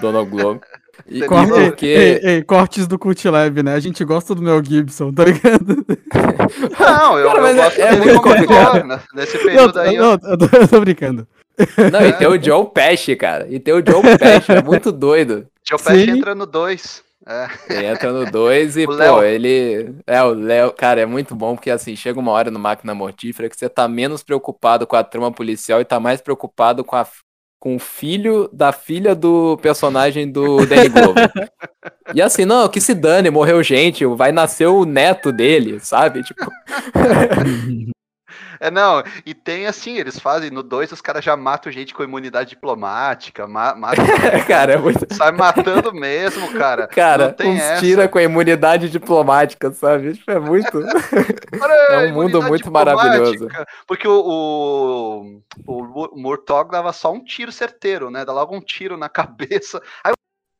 Donald 0.02 0.30
Glover. 0.30 0.62
E, 1.06 1.22
Corte- 1.28 1.52
porque. 1.52 1.86
ei, 1.86 2.20
ei, 2.24 2.44
cortes 2.44 2.88
do 2.88 2.98
Cult 2.98 3.24
Lab, 3.30 3.62
né? 3.62 3.76
A 3.76 3.80
gente 3.80 4.04
gosta 4.04 4.34
do 4.34 4.42
Mel 4.42 4.64
Gibson, 4.66 5.14
tá 5.14 5.26
ligado? 5.26 5.86
Não, 6.80 7.20
eu, 7.20 7.28
Cara, 7.28 7.40
eu 7.40 7.46
é- 7.46 7.54
gosto 7.56 7.82
é 7.82 7.90
dele 7.92 8.06
muito 8.06 8.22
complicado. 8.22 8.84
né? 8.88 9.00
Nesse 9.14 9.38
Não, 9.38 9.44
período 9.44 9.80
aí. 9.80 9.96
eu- 9.96 10.02
não, 10.04 10.12
eu, 10.32 10.38
tô, 10.38 10.58
eu 10.58 10.68
tô 10.68 10.80
brincando. 10.80 11.28
Não, 11.92 12.06
e 12.06 12.14
tem 12.14 12.28
o 12.28 12.42
Joe 12.42 12.66
Pesci, 12.74 13.16
cara. 13.16 13.48
E 13.50 13.60
tem 13.60 13.74
o 13.74 13.84
Joe 13.86 14.02
Pesci, 14.18 14.52
é 14.52 14.62
muito 14.62 14.92
doido. 14.92 15.48
Joe 15.68 15.82
Pesci 15.82 16.06
Sim. 16.06 16.12
entra 16.12 16.36
no 16.36 16.46
2. 16.46 17.04
É. 17.30 17.48
Ele 17.70 17.86
entra 17.88 18.12
no 18.14 18.32
2 18.32 18.78
e, 18.78 18.84
O 18.84 18.88
pô, 18.88 18.94
Léo. 18.94 19.24
ele. 19.24 19.96
É, 20.08 20.24
o 20.24 20.34
Léo, 20.34 20.72
cara, 20.72 21.02
é 21.02 21.06
muito 21.06 21.36
bom 21.36 21.56
porque 21.56 21.70
assim, 21.70 21.94
chega 21.96 22.18
uma 22.20 22.32
hora 22.32 22.50
no 22.50 22.58
Máquina 22.58 22.96
Mortífera 22.96 23.50
que 23.50 23.58
você 23.58 23.68
tá 23.68 23.86
menos 23.88 24.24
preocupado 24.24 24.88
com 24.88 24.96
a 24.96 25.04
trama 25.04 25.30
policial 25.32 25.82
e 25.82 25.86
tá 25.86 26.00
mais 26.00 26.22
preocupado 26.22 26.84
com 26.86 26.96
a. 26.96 27.06
Com 27.60 27.76
o 27.76 27.80
filho 27.80 28.48
da 28.54 28.72
filha 28.72 29.16
do 29.16 29.58
personagem 29.58 30.32
do 30.32 30.64
Danny 30.68 30.90
Glover. 30.90 31.32
E 32.14 32.22
assim, 32.22 32.46
não, 32.46 32.70
que 32.70 32.80
se 32.80 32.94
dane, 32.94 33.32
morreu 33.32 33.64
gente, 33.64 34.06
vai 34.06 34.32
nascer 34.32 34.68
o 34.68 34.86
neto 34.86 35.32
dele, 35.32 35.80
sabe? 35.80 36.22
Tipo, 36.24 36.46
É, 38.60 38.72
não, 38.72 39.04
e 39.24 39.36
tem 39.36 39.68
assim, 39.68 39.98
eles 39.98 40.18
fazem, 40.18 40.50
no 40.50 40.64
2 40.64 40.92
os 40.92 41.02
caras 41.02 41.24
já 41.24 41.38
matam 41.38 41.72
gente 41.72 41.94
com 41.94 42.04
imunidade 42.04 42.50
diplomática, 42.50 43.46
ma 43.48 43.76
matam, 43.76 44.04
cara, 44.48 44.74
é 44.74 44.78
muito. 44.78 45.14
sai 45.14 45.32
matando 45.32 45.94
mesmo, 45.94 46.52
cara. 46.54 46.88
Cara, 46.88 47.32
tem 47.32 47.52
uns 47.52 47.60
essa. 47.60 47.80
tira 47.80 48.08
com 48.08 48.18
a 48.18 48.24
imunidade 48.24 48.90
diplomática, 48.90 49.72
sabe? 49.72 50.14
Tipo, 50.14 50.32
é 50.32 50.40
muito. 50.40 50.80
É 51.90 52.08
um 52.08 52.14
mundo 52.14 52.42
muito 52.42 52.72
maravilhoso. 52.72 53.48
Porque 53.86 54.08
o, 54.08 55.40
o, 55.66 55.82
o 56.14 56.20
Murtog 56.20 56.72
dava 56.72 56.92
só 56.92 57.12
um 57.12 57.24
tiro 57.24 57.52
certeiro, 57.52 58.10
né? 58.10 58.26
Dá 58.26 58.34
logo 58.34 58.56
um 58.56 58.62
tiro 58.62 58.98
na 58.98 59.08
cabeça. 59.08 59.82
Aí 60.04 60.14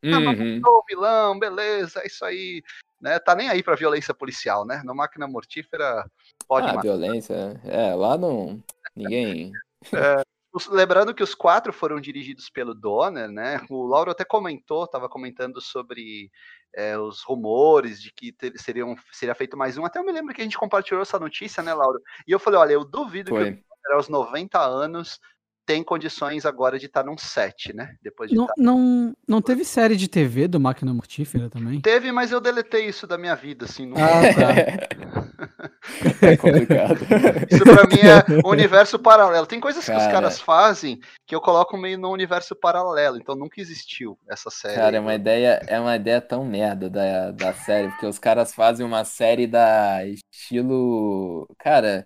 Uhum. 0.04 0.62
o 0.64 0.84
vilão, 0.88 1.40
beleza, 1.40 2.02
é 2.02 2.08
isso 2.08 2.24
aí. 2.24 2.62
Né? 3.00 3.20
Tá 3.20 3.36
nem 3.36 3.48
aí 3.50 3.62
pra 3.62 3.76
violência 3.76 4.14
policial, 4.14 4.66
né? 4.66 4.82
Na 4.84 4.94
máquina 4.94 5.28
mortífera 5.28 6.06
pode 6.48 6.66
Ah, 6.68 6.70
matar. 6.74 6.82
violência. 6.82 7.60
É, 7.64 7.94
lá 7.94 8.18
não. 8.18 8.62
Ninguém. 8.96 9.52
Os- 10.54 10.68
Lembrando 10.68 11.14
que 11.14 11.22
os 11.22 11.36
quatro 11.36 11.72
foram 11.72 12.00
dirigidos 12.02 12.50
pelo 12.50 12.74
Donner, 12.74 13.30
né? 13.30 13.62
O 13.70 13.86
Lauro 13.86 14.10
até 14.10 14.26
comentou, 14.26 14.86
estava 14.86 15.08
comentando 15.08 15.62
sobre 15.62 16.32
é, 16.76 16.98
os 16.98 17.24
rumores 17.24 18.02
de 18.02 18.12
que 18.12 18.32
ter- 18.32 18.58
seriam, 18.60 18.96
seria 19.12 19.34
feito 19.36 19.56
mais 19.58 19.78
um. 19.78 19.86
Até 19.86 20.00
eu 20.00 20.04
me 20.04 20.12
lembro 20.12 20.34
que 20.34 20.42
a 20.42 20.44
gente 20.44 20.58
compartilhou 20.58 21.02
essa 21.02 21.18
notícia, 21.20 21.62
né, 21.64 21.74
Lauro? 21.74 22.00
E 22.28 22.32
eu 22.32 22.40
falei, 22.40 22.60
olha, 22.60 22.74
eu 22.74 22.84
duvido 22.86 23.32
que 23.32 23.38
o 23.38 23.40
Foi. 23.40 23.52
Donner, 23.52 23.64
aos 23.94 24.10
90 24.10 24.60
anos, 24.60 25.20
tem 25.68 25.84
condições 25.84 26.46
agora 26.46 26.80
de 26.80 26.86
estar 26.86 27.04
num 27.04 27.18
set, 27.18 27.74
né? 27.74 27.94
Depois 28.02 28.30
de 28.30 28.38
Não, 28.38 28.48
tá- 28.48 28.54
não, 28.58 29.14
não 29.28 29.42
teve 29.42 29.66
série 29.66 29.98
de 29.98 30.08
TV 30.08 30.48
do 30.48 30.62
Máquina 30.62 30.94
Mortífera 30.94 31.50
também? 31.50 31.82
Teve, 31.82 32.10
mas 32.10 32.32
eu 32.32 32.40
deletei 32.40 32.88
isso 32.88 33.06
da 33.06 33.18
minha 33.18 33.36
vida, 33.36 33.66
assim. 33.66 33.86
Não... 33.86 33.98
Ah, 33.98 34.22
tá. 34.34 35.28
É 36.22 36.36
complicado. 36.36 37.00
Isso 37.50 37.64
pra 37.64 37.86
mim 37.88 38.00
é 38.02 38.46
um 38.46 38.50
universo 38.50 39.00
paralelo. 39.00 39.46
Tem 39.46 39.60
coisas 39.60 39.86
que 39.86 39.92
os 39.92 39.98
Cara. 39.98 40.12
caras 40.12 40.40
fazem 40.40 41.00
que 41.26 41.34
eu 41.34 41.40
coloco 41.42 41.78
meio 41.78 41.98
no 41.98 42.12
universo 42.12 42.56
paralelo, 42.56 43.18
então 43.18 43.36
nunca 43.36 43.62
existiu 43.62 44.18
essa 44.30 44.50
série. 44.50 44.76
Cara, 44.76 44.98
é 44.98 45.00
uma 45.00 45.16
ideia, 45.16 45.62
é 45.68 45.80
uma 45.80 45.96
ideia 45.96 46.20
tão 46.22 46.44
merda 46.46 46.90
da, 46.90 47.32
da 47.32 47.54
série, 47.54 47.90
porque 47.90 48.06
os 48.06 48.20
caras 48.20 48.54
fazem 48.54 48.86
uma 48.86 49.06
série 49.06 49.48
da 49.48 50.06
estilo. 50.06 51.48
Cara, 51.58 52.06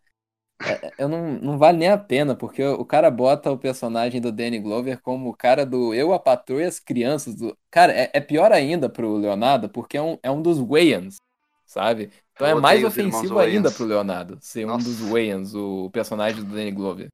eu 0.97 1.07
não, 1.07 1.34
não 1.34 1.57
vale 1.57 1.78
nem 1.78 1.89
a 1.89 1.97
pena, 1.97 2.36
porque 2.36 2.64
o 2.64 2.86
cara 2.86 3.09
bota 3.09 3.51
o 3.51 3.57
personagem 3.57 4.22
do 4.22 4.32
Danny 4.32 4.59
Glover 4.59 4.99
como 5.01 5.30
o 5.30 5.36
cara 5.36 5.66
do 5.66 5.93
Eu, 5.93 6.14
a 6.14 6.20
Patroa 6.20 6.62
e 6.62 6.66
as 6.66 6.80
Crianças. 6.80 7.36
Do... 7.36 7.57
Cara, 7.70 7.93
é, 7.93 8.09
é 8.14 8.20
pior 8.20 8.51
ainda 8.51 8.89
pro 8.89 9.18
Leonardo, 9.18 9.70
porque 9.70 9.97
é 9.97 10.01
um, 10.01 10.18
é 10.22 10.30
um 10.32 10.41
dos 10.41 10.57
Wayans, 10.59 11.18
sabe? 11.66 12.12
Então 12.34 12.47
é 12.47 12.51
Eu 12.53 12.62
mais 12.62 12.84
os 12.84 12.97
irmãos 12.97 13.16
ofensivo 13.16 13.39
ainda 13.39 13.72
pro 13.72 13.86
Leonardo 13.86 14.38
ser 14.41 14.66
um 14.66 14.70
Nossa. 14.70 14.86
dos 14.86 14.99
Wayans, 14.99 15.53
o 15.53 15.89
personagem 15.91 16.43
do 16.43 16.55
Danny 16.55 16.72
Glover. 16.72 17.07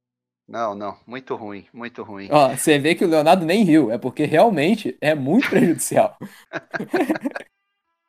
Não, 0.46 0.74
não, 0.74 0.96
muito 1.06 1.36
ruim, 1.36 1.66
muito 1.74 2.02
ruim. 2.02 2.28
Ó, 2.30 2.56
você 2.56 2.78
vê 2.78 2.94
que 2.94 3.04
o 3.04 3.08
Leonardo 3.08 3.44
nem 3.44 3.64
riu, 3.64 3.90
é 3.90 3.98
porque 3.98 4.24
realmente 4.24 4.96
é 5.00 5.14
muito 5.14 5.50
prejudicial. 5.50 6.16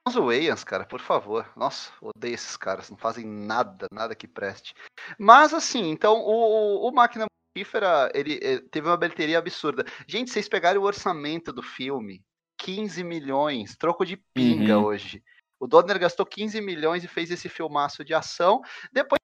Os 0.10 0.16
Wayans, 0.16 0.64
cara, 0.64 0.86
por 0.86 1.00
favor. 1.00 1.48
Nossa, 1.56 1.92
odeio 2.02 2.34
esses 2.34 2.58
caras, 2.58 2.90
não 2.90 2.98
fazem 2.98 3.26
nada, 3.26 3.88
nada 3.92 4.16
que 4.16 4.28
preste. 4.28 4.74
Mas 5.20 5.54
assim, 5.54 5.92
então 5.92 6.16
o, 6.22 6.88
o, 6.88 6.92
Máquina 6.92 7.26
Mortífera, 7.56 8.12
ele, 8.16 8.40
eh, 8.42 8.60
teve 8.72 8.88
uma 8.88 8.98
bilheteria 8.98 9.38
absurda. 9.38 9.86
Gente, 10.08 10.32
vocês 10.32 10.50
pegaram 10.50 10.82
o 10.82 10.86
orçamento 10.86 11.54
do 11.54 11.62
filme, 11.62 12.24
15 12.58 13.04
milhões, 13.04 13.78
troco 13.78 14.04
de 14.04 14.18
pinga 14.34 14.80
Uhum. 14.80 14.86
hoje. 14.86 15.24
O 15.60 15.68
Donner 15.68 16.00
gastou 16.00 16.26
15 16.26 16.60
milhões 16.60 17.04
e 17.04 17.08
fez 17.08 17.30
esse 17.30 17.48
filmaço 17.48 18.04
de 18.04 18.14
ação. 18.16 18.62
Depois 18.92 19.20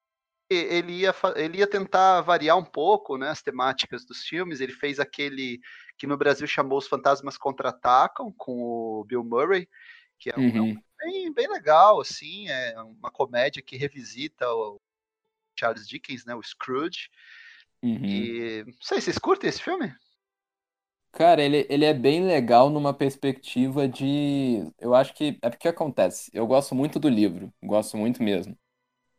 ele 0.51 0.93
ia, 0.99 1.15
ele 1.35 1.57
ia 1.57 1.67
tentar 1.67 2.21
variar 2.21 2.57
um 2.57 2.63
pouco 2.63 3.17
né, 3.17 3.29
as 3.29 3.41
temáticas 3.41 4.05
dos 4.05 4.19
filmes. 4.23 4.61
Ele 4.61 4.73
fez 4.73 4.99
aquele 4.99 5.59
que 5.97 6.05
no 6.05 6.17
Brasil 6.17 6.45
chamou 6.45 6.77
Os 6.77 6.87
Fantasmas 6.87 7.37
Contra-Atacam, 7.37 8.31
com 8.37 8.61
o 8.61 9.03
Bill 9.07 9.23
Murray, 9.23 9.67
que 10.19 10.29
é 10.31 10.39
um, 10.39 10.51
é 10.57 10.61
um 10.63 10.67
Uhum. 10.67 10.83
bem, 10.99 11.33
bem 11.33 11.47
legal, 11.49 12.01
assim, 12.01 12.47
é 12.49 12.79
uma 12.81 13.11
comédia 13.11 13.61
que 13.61 13.77
revisita 13.77 14.47
o 14.49 14.79
Charles 15.59 15.87
Dickens, 15.87 16.25
né, 16.25 16.35
o 16.35 16.43
Scrooge. 16.43 17.09
Uhum. 17.83 18.31
E 18.41 18.63
não 18.67 18.73
sei, 18.81 19.01
vocês 19.01 19.17
curtem 19.17 19.49
esse 19.49 19.61
filme? 19.63 19.93
Cara, 21.11 21.41
ele, 21.41 21.65
ele 21.69 21.85
é 21.85 21.93
bem 21.93 22.25
legal 22.25 22.69
numa 22.69 22.93
perspectiva 22.93 23.87
de. 23.87 24.69
Eu 24.77 24.93
acho 24.93 25.13
que. 25.13 25.37
É 25.41 25.49
porque 25.49 25.67
acontece. 25.67 26.29
Eu 26.33 26.45
gosto 26.45 26.75
muito 26.75 26.99
do 26.99 27.07
livro, 27.07 27.53
gosto 27.63 27.95
muito 27.97 28.21
mesmo. 28.21 28.57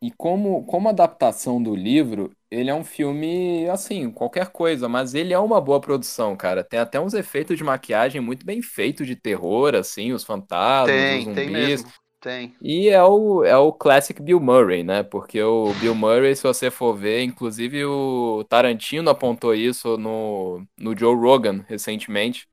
E 0.03 0.11
como, 0.12 0.66
como 0.66 0.88
adaptação 0.90 1.62
do 1.62 1.74
livro, 1.76 2.36
ele 2.51 2.70
é 2.70 2.74
um 2.74 2.84
filme, 2.84 3.68
assim, 3.68 4.11
qualquer 4.11 4.49
coisa, 4.49 4.88
mas 4.88 5.14
ele 5.14 5.32
é 5.32 5.38
uma 5.38 5.61
boa 5.61 5.80
produção, 5.80 6.36
cara. 6.36 6.62
Tem 6.64 6.78
até 6.78 7.01
uns 7.01 7.14
efeitos 7.14 7.57
de 7.57 7.64
maquiagem 7.64 8.20
muito 8.20 8.47
bem 8.47 8.62
feitos 8.62 9.07
de 9.07 9.16
terror, 9.16 9.74
assim, 9.74 10.12
os 10.12 10.24
fantasmas, 10.24 11.12
os 11.12 11.24
tem, 11.24 11.32
tem 11.32 11.49
zumbis. 11.49 11.51
mesmo. 11.51 11.92
Tem. 12.20 12.57
E 12.61 12.88
é 12.88 13.03
o, 13.05 13.44
é 13.44 13.57
o 13.57 13.72
classic 13.72 14.20
Bill 14.20 14.40
Murray, 14.40 14.82
né? 14.82 15.03
Porque 15.03 15.40
o 15.42 15.72
Bill 15.74 15.94
Murray, 15.94 16.34
se 16.34 16.42
você 16.42 16.70
for 16.70 16.94
ver, 16.94 17.22
inclusive 17.22 17.84
o 17.84 18.44
Tarantino 18.49 19.11
apontou 19.11 19.55
isso 19.55 19.97
no, 19.97 20.66
no 20.76 20.97
Joe 20.97 21.14
Rogan 21.14 21.64
recentemente. 21.68 22.49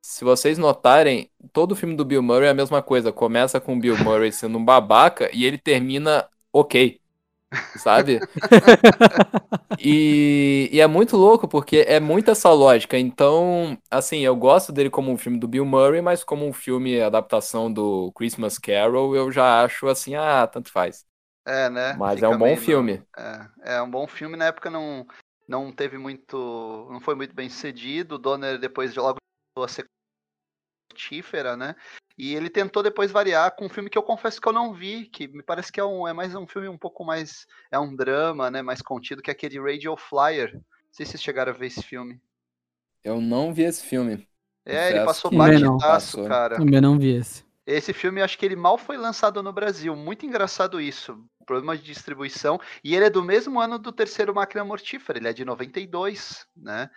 Se 0.00 0.24
vocês 0.24 0.56
notarem, 0.56 1.30
todo 1.52 1.76
filme 1.76 1.94
do 1.96 2.04
Bill 2.04 2.22
Murray 2.22 2.46
é 2.46 2.50
a 2.50 2.54
mesma 2.54 2.82
coisa. 2.82 3.12
Começa 3.12 3.60
com 3.60 3.76
o 3.76 3.80
Bill 3.80 3.98
Murray 3.98 4.32
sendo 4.32 4.56
um 4.58 4.64
babaca 4.64 5.28
e 5.34 5.44
ele 5.44 5.58
termina 5.58 6.26
ok. 6.52 6.98
Sabe? 7.76 8.20
e, 9.78 10.68
e, 10.72 10.80
é 10.80 10.86
muito 10.86 11.16
louco 11.16 11.48
porque 11.48 11.84
é 11.88 11.98
muita 11.98 12.32
essa 12.32 12.50
lógica. 12.50 12.98
Então, 12.98 13.78
assim, 13.90 14.20
eu 14.20 14.36
gosto 14.36 14.72
dele 14.72 14.90
como 14.90 15.10
um 15.10 15.16
filme 15.16 15.38
do 15.38 15.48
Bill 15.48 15.64
Murray, 15.64 16.02
mas 16.02 16.22
como 16.22 16.46
um 16.46 16.52
filme 16.52 17.00
adaptação 17.00 17.72
do 17.72 18.12
Christmas 18.12 18.58
Carol, 18.58 19.14
eu 19.16 19.30
já 19.32 19.62
acho 19.62 19.88
assim, 19.88 20.14
ah, 20.14 20.46
tanto 20.46 20.70
faz. 20.70 21.06
É, 21.46 21.70
né? 21.70 21.94
Mas 21.94 22.16
Fica 22.16 22.26
é 22.26 22.28
um 22.28 22.38
bom 22.38 22.56
filme. 22.56 23.02
É, 23.16 23.76
é 23.76 23.82
um 23.82 23.90
bom 23.90 24.06
filme. 24.06 24.36
Na 24.36 24.46
época 24.46 24.68
não, 24.68 25.06
não 25.48 25.72
teve 25.72 25.96
muito. 25.96 26.86
não 26.90 27.00
foi 27.00 27.14
muito 27.14 27.34
bem 27.34 27.48
sucedido. 27.48 28.16
O 28.16 28.18
Donner 28.18 28.58
depois 28.58 28.94
logo 28.94 29.16
a 29.58 29.68
ser 29.68 29.86
mortífera, 30.92 31.56
né? 31.56 31.74
E 32.18 32.34
ele 32.34 32.50
tentou 32.50 32.82
depois 32.82 33.12
variar 33.12 33.54
com 33.54 33.66
um 33.66 33.68
filme 33.68 33.88
que 33.88 33.96
eu 33.96 34.02
confesso 34.02 34.40
que 34.40 34.48
eu 34.48 34.52
não 34.52 34.74
vi, 34.74 35.06
que 35.06 35.28
me 35.28 35.42
parece 35.42 35.70
que 35.70 35.78
é, 35.78 35.84
um, 35.84 36.06
é 36.06 36.12
mais 36.12 36.34
um 36.34 36.48
filme 36.48 36.68
um 36.68 36.76
pouco 36.76 37.04
mais. 37.04 37.46
É 37.70 37.78
um 37.78 37.94
drama, 37.94 38.50
né? 38.50 38.60
Mais 38.60 38.82
contido, 38.82 39.22
que 39.22 39.30
é 39.30 39.32
aquele 39.32 39.60
Radio 39.60 39.96
Flyer. 39.96 40.52
Não 40.54 40.60
sei 40.90 41.06
se 41.06 41.12
vocês 41.12 41.22
chegaram 41.22 41.52
a 41.52 41.54
ver 41.54 41.66
esse 41.66 41.82
filme. 41.82 42.20
Eu 43.04 43.20
não 43.20 43.54
vi 43.54 43.62
esse 43.62 43.84
filme. 43.84 44.26
É, 44.66 44.90
ele 44.90 45.04
passou 45.04 45.30
batidaço, 45.30 46.24
cara. 46.24 46.56
Também 46.56 46.80
não 46.80 46.98
vi 46.98 47.14
esse. 47.14 47.46
Esse 47.64 47.92
filme, 47.92 48.20
acho 48.20 48.36
que 48.36 48.44
ele 48.44 48.56
mal 48.56 48.76
foi 48.76 48.96
lançado 48.96 49.42
no 49.42 49.52
Brasil. 49.52 49.94
Muito 49.94 50.26
engraçado 50.26 50.80
isso. 50.80 51.22
Problema 51.46 51.76
de 51.76 51.84
distribuição. 51.84 52.58
E 52.82 52.96
ele 52.96 53.04
é 53.04 53.10
do 53.10 53.22
mesmo 53.22 53.60
ano 53.60 53.78
do 53.78 53.92
terceiro 53.92 54.34
Máquina 54.34 54.64
Mortífera. 54.64 55.18
Ele 55.18 55.28
é 55.28 55.32
de 55.32 55.44
92, 55.44 56.46
né? 56.56 56.90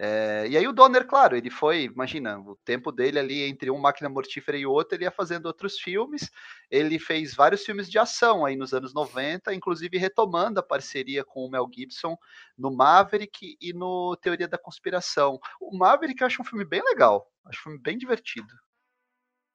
É, 0.00 0.46
e 0.48 0.56
aí 0.56 0.66
o 0.68 0.72
Donner, 0.72 1.04
claro, 1.04 1.36
ele 1.36 1.50
foi, 1.50 1.84
imagina, 1.84 2.38
o 2.38 2.56
tempo 2.64 2.92
dele 2.92 3.18
ali 3.18 3.42
entre 3.42 3.68
um 3.68 3.78
Máquina 3.78 4.08
Mortífera 4.08 4.56
e 4.56 4.64
outro, 4.64 4.96
ele 4.96 5.02
ia 5.04 5.10
fazendo 5.10 5.46
outros 5.46 5.78
filmes. 5.78 6.30
Ele 6.70 7.00
fez 7.00 7.34
vários 7.34 7.64
filmes 7.64 7.90
de 7.90 7.98
ação 7.98 8.46
aí 8.46 8.54
nos 8.54 8.72
anos 8.72 8.94
90, 8.94 9.52
inclusive 9.52 9.98
retomando 9.98 10.60
a 10.60 10.62
parceria 10.62 11.24
com 11.24 11.44
o 11.44 11.50
Mel 11.50 11.68
Gibson 11.74 12.16
no 12.56 12.70
Maverick 12.70 13.56
e 13.60 13.72
no 13.72 14.16
Teoria 14.16 14.46
da 14.46 14.56
Conspiração. 14.56 15.40
O 15.60 15.76
Maverick 15.76 16.20
eu 16.20 16.26
acho 16.28 16.42
um 16.42 16.44
filme 16.44 16.64
bem 16.64 16.82
legal, 16.84 17.28
acho 17.46 17.58
um 17.60 17.62
filme 17.64 17.78
bem 17.80 17.98
divertido. 17.98 18.54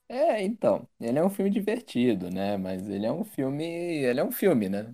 É, 0.10 0.42
então, 0.44 0.88
ele 1.00 1.18
é 1.18 1.24
um 1.24 1.30
filme 1.30 1.50
divertido, 1.50 2.30
né? 2.30 2.58
Mas 2.58 2.88
ele 2.90 3.06
é 3.06 3.12
um 3.12 3.24
filme, 3.24 3.64
ele 3.66 4.20
é 4.20 4.24
um 4.24 4.32
filme, 4.32 4.70
né? 4.70 4.94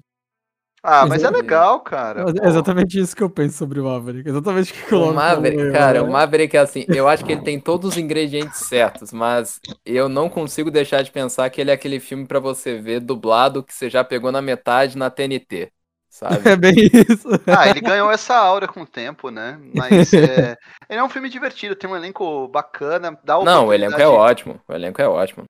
Ah, 0.82 1.06
mas 1.06 1.24
é 1.24 1.30
legal, 1.30 1.82
cara. 1.82 2.26
É 2.42 2.48
exatamente 2.48 3.00
isso 3.00 3.16
que 3.16 3.24
eu 3.24 3.30
penso 3.30 3.58
sobre 3.58 3.80
o 3.80 3.84
Maverick. 3.84 4.30
Exatamente 4.30 4.72
o 4.72 4.76
que 4.76 4.94
eu 4.94 5.02
O 5.02 5.14
Maverick, 5.14 5.72
cara, 5.72 6.04
o 6.04 6.12
Maverick 6.12 6.56
é 6.56 6.60
assim, 6.60 6.86
eu 6.88 7.08
acho 7.08 7.26
que 7.26 7.34
ele 7.34 7.42
tem 7.42 7.60
todos 7.60 7.92
os 7.92 7.98
ingredientes 7.98 8.68
certos, 8.68 9.12
mas 9.12 9.60
eu 9.86 10.08
não 10.08 10.30
consigo 10.30 10.72
deixar 10.72 11.02
de 11.02 11.12
pensar 11.12 11.50
que 11.50 11.60
ele 11.60 11.72
é 11.72 11.74
aquele 11.74 12.00
filme 12.00 12.26
para 12.26 12.40
você 12.40 12.78
ver 12.78 13.02
dublado 13.02 13.64
que 13.64 13.74
você 13.74 13.90
já 13.90 14.04
pegou 14.04 14.32
na 14.32 14.42
metade 14.42 14.98
na 14.98 15.10
TNT. 15.10 15.72
Sabe? 16.10 16.38
É 16.50 16.56
bem 16.56 16.74
isso. 16.76 17.28
Ah, 17.46 17.70
ele 17.70 17.82
ganhou 17.82 18.12
essa 18.12 18.36
aura 18.36 18.68
com 18.68 18.82
o 18.82 18.88
tempo, 18.88 19.30
né? 19.30 19.60
Mas 19.76 20.12
é... 20.14 20.58
ele 20.90 21.00
é 21.00 21.04
um 21.04 21.10
filme 21.10 21.30
divertido, 21.30 21.76
tem 21.76 21.90
um 21.90 21.96
elenco 21.96 22.48
bacana. 22.48 23.18
Dá 23.24 23.40
Não, 23.44 23.68
o 23.68 23.74
elenco 23.74 24.00
é 24.00 24.08
ótimo. 24.08 24.60
O 24.68 24.74
elenco 24.74 25.02
é 25.02 25.08
ótimo. 25.08 25.44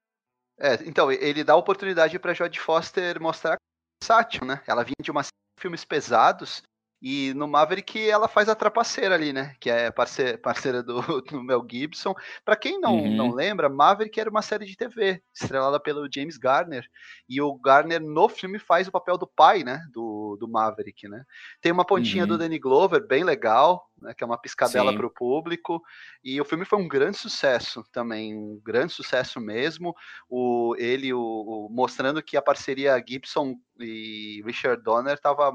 É, 0.59 0.73
então, 0.86 1.09
ele 1.09 1.43
dá 1.43 1.55
oportunidade 1.55 2.19
pra 2.19 2.34
Jodie 2.34 2.59
Foster 2.59 3.21
mostrar 3.21 3.55
versátil, 4.02 4.45
né? 4.45 4.62
Ela 4.66 4.84
vinha 4.84 4.95
de 5.02 5.12
uma 5.12 5.22
filmes 5.60 5.84
pesados 5.84 6.64
e 7.02 7.34
no 7.34 7.47
Maverick 7.47 8.10
ela 8.10 8.28
faz 8.28 8.50
a 8.50 8.56
trapaceira 8.56 9.16
ali, 9.16 9.32
né? 9.32 9.56
Que 9.60 9.70
é 9.70 9.89
parceira, 9.89 10.38
parceira 10.38 10.84
do, 10.84 11.02
do, 11.24 11.41
Mel 11.41 11.66
Gibson. 11.70 12.14
Para 12.43 12.58
quem 12.58 12.80
não, 12.80 12.95
uhum. 12.95 13.16
não 13.16 13.32
lembra, 13.32 13.70
Maverick 13.70 14.20
era 14.20 14.30
uma 14.30 14.41
série 14.41 14.66
de 14.66 14.76
TV 14.76 15.22
estrelada 15.34 15.80
pelo 15.80 16.10
James 16.14 16.38
Garner. 16.38 16.86
E 17.28 17.41
o 17.41 17.56
Garner 17.56 18.02
no 18.02 18.28
filme 18.28 18.60
faz 18.60 18.88
o 18.88 18.91
papel 18.91 19.18
do 19.18 19.26
pai, 19.26 19.64
né? 19.64 19.82
Do, 19.93 20.36
do 20.38 20.47
Maverick, 20.47 21.08
né? 21.08 21.24
Tem 21.62 21.72
uma 21.72 21.86
pontinha 21.86 22.24
uhum. 22.24 22.30
do 22.30 22.38
Danny 22.38 22.60
Glover 22.60 23.08
bem 23.08 23.24
legal, 23.24 23.89
né? 24.02 24.14
Que 24.14 24.24
é 24.24 24.28
uma 24.28 24.39
piscadela 24.39 24.93
para 24.93 25.08
o 25.08 25.14
público. 25.14 25.82
E 26.22 26.41
o 26.41 26.45
filme 26.45 26.66
foi 26.66 26.80
um 26.80 26.88
grande 26.88 27.18
sucesso 27.18 27.82
também, 27.93 28.36
um 28.36 28.60
grande 28.62 28.91
sucesso 28.91 29.39
mesmo. 29.39 29.95
O 30.30 30.76
ele 30.78 31.14
o, 31.14 31.20
o 31.22 31.70
mostrando 31.72 32.22
que 32.22 32.36
a 32.36 32.41
parceria 32.41 33.02
Gibson 33.08 33.56
e 33.80 34.41
Richard 34.45 34.84
Donner 34.84 35.14
estava 35.14 35.54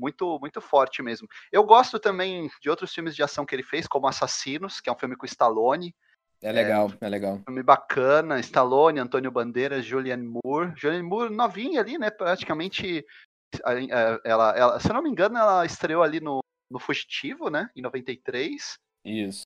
muito 0.00 0.38
muito 0.40 0.60
forte 0.60 1.02
mesmo. 1.02 1.28
Eu 1.52 1.62
gosto 1.64 2.00
também 2.00 2.50
de 2.60 2.70
outros 2.70 2.92
filmes 2.92 3.14
de 3.14 3.22
ação 3.22 3.44
que 3.44 3.54
ele 3.54 3.62
fez, 3.62 3.86
como 3.86 4.08
Assassinos, 4.08 4.80
que 4.80 4.88
é 4.88 4.92
um 4.92 4.98
filme 4.98 5.16
com 5.16 5.26
Stallone. 5.26 5.94
É 6.42 6.50
legal, 6.50 6.90
é, 7.00 7.06
é 7.06 7.08
legal. 7.08 7.40
Filme 7.44 7.62
bacana, 7.62 8.40
Stallone, 8.40 8.98
Antônio 8.98 9.30
Bandeiras, 9.30 9.84
Julianne 9.84 10.26
Moore. 10.26 10.72
Julianne 10.74 11.06
Moore 11.06 11.34
novinha 11.34 11.80
ali, 11.80 11.98
né? 11.98 12.10
Praticamente, 12.10 13.04
ela, 14.24 14.56
ela, 14.56 14.80
se 14.80 14.88
eu 14.88 14.94
não 14.94 15.02
me 15.02 15.10
engano, 15.10 15.36
ela 15.36 15.66
estreou 15.66 16.02
ali 16.02 16.18
no, 16.18 16.40
no 16.70 16.78
Fugitivo, 16.78 17.50
né? 17.50 17.68
Em 17.76 17.82
93. 17.82 18.74
Isso. 19.04 19.42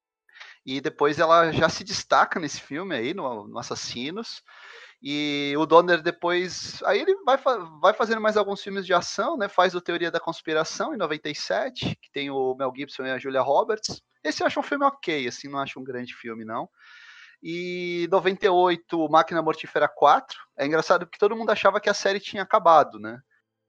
E 0.65 0.81
depois 0.81 1.19
ela 1.19 1.51
já 1.53 1.69
se 1.69 1.83
destaca 1.83 2.39
nesse 2.39 2.61
filme 2.61 2.95
aí, 2.95 3.13
no, 3.13 3.49
no 3.49 3.59
Assassinos. 3.59 4.43
E 5.07 5.55
o 5.59 5.67
Donner 5.67 6.01
depois. 6.01 6.83
Aí 6.85 6.99
ele 6.99 7.15
vai, 7.27 7.37
vai 7.79 7.93
fazendo 7.93 8.23
mais 8.23 8.39
alguns 8.39 8.63
filmes 8.63 8.87
de 8.87 8.95
ação, 8.95 9.37
né? 9.37 9.49
Faz 9.49 9.75
o 9.75 9.81
Teoria 9.81 10.11
da 10.11 10.19
Conspiração 10.19 10.95
em 10.95 10.97
97, 10.97 11.95
que 12.01 12.11
tem 12.11 12.31
o 12.31 12.55
Mel 12.55 12.73
Gibson 12.75 13.05
e 13.05 13.11
a 13.11 13.19
Julia 13.19 13.43
Roberts. 13.43 14.01
Esse 14.25 14.43
eu 14.43 14.47
acho 14.47 14.59
um 14.59 14.63
filme 14.63 14.87
ok, 14.87 15.29
assim, 15.29 15.47
não 15.47 15.59
acho 15.59 15.79
um 15.79 15.85
grande 15.85 16.15
filme, 16.15 16.43
não. 16.43 16.71
E 17.43 18.09
98, 18.11 19.07
Máquina 19.11 19.43
Mortífera 19.43 19.87
4. 19.87 20.39
É 20.57 20.65
engraçado 20.65 21.05
porque 21.05 21.19
todo 21.19 21.37
mundo 21.37 21.51
achava 21.51 21.79
que 21.79 21.91
a 21.91 21.95
série 21.95 22.19
tinha 22.19 22.43
acabado, 22.43 22.99
né? 22.99 23.21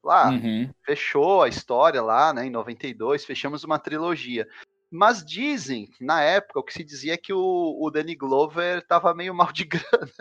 Lá, 0.01 0.29
uhum. 0.29 0.71
fechou 0.85 1.43
a 1.43 1.49
história 1.49 2.01
lá, 2.01 2.31
né? 2.31 2.45
Em 2.45 2.49
92, 2.49 3.25
fechamos 3.25 3.65
uma 3.65 3.77
trilogia. 3.77 4.47
Mas 4.89 5.25
dizem, 5.25 5.89
na 5.99 6.21
época, 6.21 6.61
o 6.61 6.63
que 6.63 6.71
se 6.71 6.85
dizia 6.85 7.15
é 7.15 7.17
que 7.17 7.33
o, 7.33 7.77
o 7.81 7.91
Danny 7.91 8.15
Glover 8.15 8.87
tava 8.87 9.13
meio 9.13 9.35
mal 9.35 9.51
de 9.51 9.65
grana. 9.65 10.13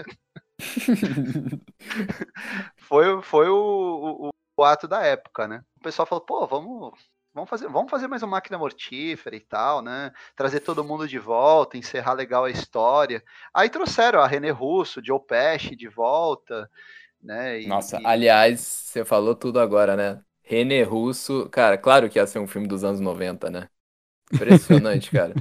Foi 2.76 3.22
foi 3.22 3.48
o, 3.48 4.28
o, 4.28 4.30
o, 4.56 4.64
ato 4.64 4.86
da 4.86 5.02
época, 5.02 5.48
né? 5.48 5.62
O 5.78 5.82
pessoal 5.82 6.06
falou, 6.06 6.24
pô, 6.24 6.46
vamos, 6.46 6.92
vamos, 7.32 7.50
fazer, 7.50 7.68
vamos 7.68 7.90
fazer 7.90 8.06
mais 8.06 8.22
uma 8.22 8.32
máquina 8.32 8.56
mortífera 8.58 9.34
e 9.34 9.40
tal, 9.40 9.82
né? 9.82 10.12
Trazer 10.36 10.60
todo 10.60 10.84
mundo 10.84 11.08
de 11.08 11.18
volta, 11.18 11.76
encerrar 11.76 12.12
legal 12.14 12.44
a 12.44 12.50
história. 12.50 13.22
Aí 13.52 13.68
trouxeram 13.68 14.20
a 14.20 14.26
René 14.26 14.50
Russo, 14.50 15.04
Joe 15.04 15.20
Pesci 15.20 15.74
de 15.74 15.88
volta, 15.88 16.70
né? 17.20 17.60
E, 17.62 17.66
Nossa, 17.66 18.00
e... 18.00 18.06
aliás, 18.06 18.60
você 18.60 19.04
falou 19.04 19.34
tudo 19.34 19.58
agora, 19.58 19.96
né? 19.96 20.22
René 20.42 20.82
Russo, 20.82 21.48
cara, 21.50 21.78
claro 21.78 22.08
que 22.08 22.18
ia 22.18 22.26
ser 22.26 22.38
um 22.38 22.46
filme 22.46 22.68
dos 22.68 22.84
anos 22.84 23.00
90, 23.00 23.50
né? 23.50 23.68
Impressionante, 24.34 25.10
cara. 25.10 25.34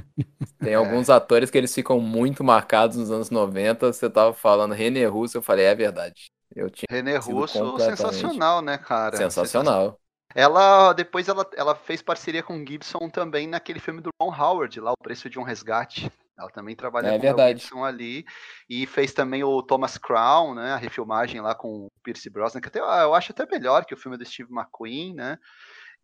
Tem 0.60 0.72
é. 0.72 0.76
alguns 0.76 1.10
atores 1.10 1.50
que 1.50 1.58
eles 1.58 1.74
ficam 1.74 2.00
muito 2.00 2.42
marcados 2.44 2.96
nos 2.96 3.10
anos 3.10 3.30
90. 3.30 3.92
Você 3.92 4.08
tava 4.08 4.32
falando 4.32 4.72
René 4.72 5.04
Russo, 5.06 5.36
eu 5.36 5.42
falei, 5.42 5.66
é 5.66 5.74
verdade. 5.74 6.30
Eu 6.54 6.70
tinha 6.70 6.86
René 6.90 7.16
Russo, 7.16 7.78
sensacional, 7.78 8.62
né, 8.62 8.78
cara? 8.78 9.16
Sensacional. 9.16 9.98
Ela 10.34 10.92
depois 10.92 11.28
ela, 11.28 11.48
ela 11.56 11.74
fez 11.74 12.02
parceria 12.02 12.42
com 12.42 12.64
Gibson 12.66 13.08
também 13.08 13.46
naquele 13.46 13.78
filme 13.78 14.00
do 14.00 14.10
Ron 14.20 14.34
Howard, 14.34 14.80
lá 14.80 14.92
O 14.92 15.02
Preço 15.02 15.30
de 15.30 15.38
um 15.38 15.42
Resgate. 15.42 16.10
Ela 16.36 16.50
também 16.50 16.74
trabalhou 16.74 17.12
é 17.12 17.16
com 17.16 17.22
verdade. 17.22 17.60
Gibson 17.60 17.84
ali 17.84 18.24
e 18.68 18.86
fez 18.86 19.12
também 19.12 19.44
o 19.44 19.62
Thomas 19.62 19.96
Crown, 19.96 20.54
né, 20.54 20.72
a 20.72 20.76
refilmagem 20.76 21.40
lá 21.40 21.54
com 21.54 21.86
o 21.86 21.88
Pierce 22.02 22.28
Brosnan, 22.28 22.60
que 22.60 22.66
até 22.66 22.80
eu 22.80 23.14
acho 23.14 23.30
até 23.30 23.46
melhor 23.46 23.84
que 23.84 23.94
o 23.94 23.96
filme 23.96 24.16
do 24.16 24.24
Steve 24.24 24.52
McQueen, 24.52 25.14
né? 25.14 25.38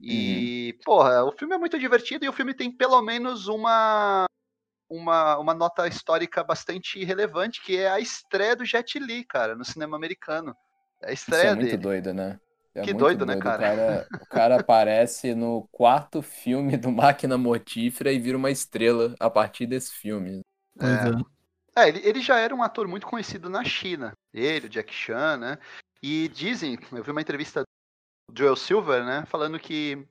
E, 0.01 0.75
uhum. 0.75 0.85
porra, 0.85 1.25
o 1.25 1.33
filme 1.33 1.55
é 1.55 1.59
muito 1.59 1.79
divertido 1.79 2.25
e 2.25 2.29
o 2.29 2.33
filme 2.33 2.55
tem 2.55 2.75
pelo 2.75 3.03
menos 3.03 3.49
uma, 3.49 4.25
uma, 4.89 5.39
uma 5.39 5.55
nota 5.55 5.87
histórica 5.87 6.43
bastante 6.43 7.05
relevante, 7.05 7.63
que 7.63 7.77
é 7.77 7.91
a 7.91 8.01
estreia 8.01 8.57
do 8.57 8.65
Jet 8.65 8.99
Li, 8.99 9.25
cara, 9.25 9.55
no 9.55 9.65
cinema 9.65 9.97
americano. 9.97 10.57
É 11.03 11.11
a 11.11 11.13
estreia 11.13 11.43
Isso 11.43 11.53
é 11.53 11.55
muito 11.55 11.71
dele. 11.71 11.83
doido, 11.83 12.15
né? 12.15 12.41
É 12.75 12.83
que 12.83 12.95
doido, 12.95 13.27
né, 13.27 13.35
doido, 13.35 13.45
né, 13.45 13.57
cara? 13.57 13.73
O, 13.73 13.77
cara? 13.77 14.09
o 14.23 14.27
cara 14.27 14.61
aparece 14.61 15.35
no 15.35 15.69
quarto 15.73 16.23
filme 16.23 16.77
do 16.79 16.91
Máquina 16.91 17.37
Mortífera 17.37 18.13
e 18.13 18.19
vira 18.19 18.39
uma 18.39 18.51
estrela 18.51 19.15
a 19.21 19.29
partir 19.29 19.67
desse 19.67 19.93
filme. 19.93 20.41
É. 20.81 21.83
é, 21.83 21.89
ele, 21.89 22.01
ele 22.05 22.21
já 22.23 22.39
era 22.39 22.55
um 22.55 22.63
ator 22.63 22.87
muito 22.89 23.07
conhecido 23.07 23.51
na 23.51 23.65
China. 23.65 24.13
Ele, 24.33 24.67
o 24.67 24.71
Jack 24.71 24.95
Chan, 24.95 25.37
né? 25.37 25.59
E 26.03 26.29
dizem, 26.29 26.79
eu 26.93 27.03
vi 27.03 27.11
uma 27.11 27.21
entrevista 27.21 27.65
Joel 28.37 28.57
Silver, 28.57 29.05
né, 29.05 29.25
falando 29.27 29.59
que 29.59 30.07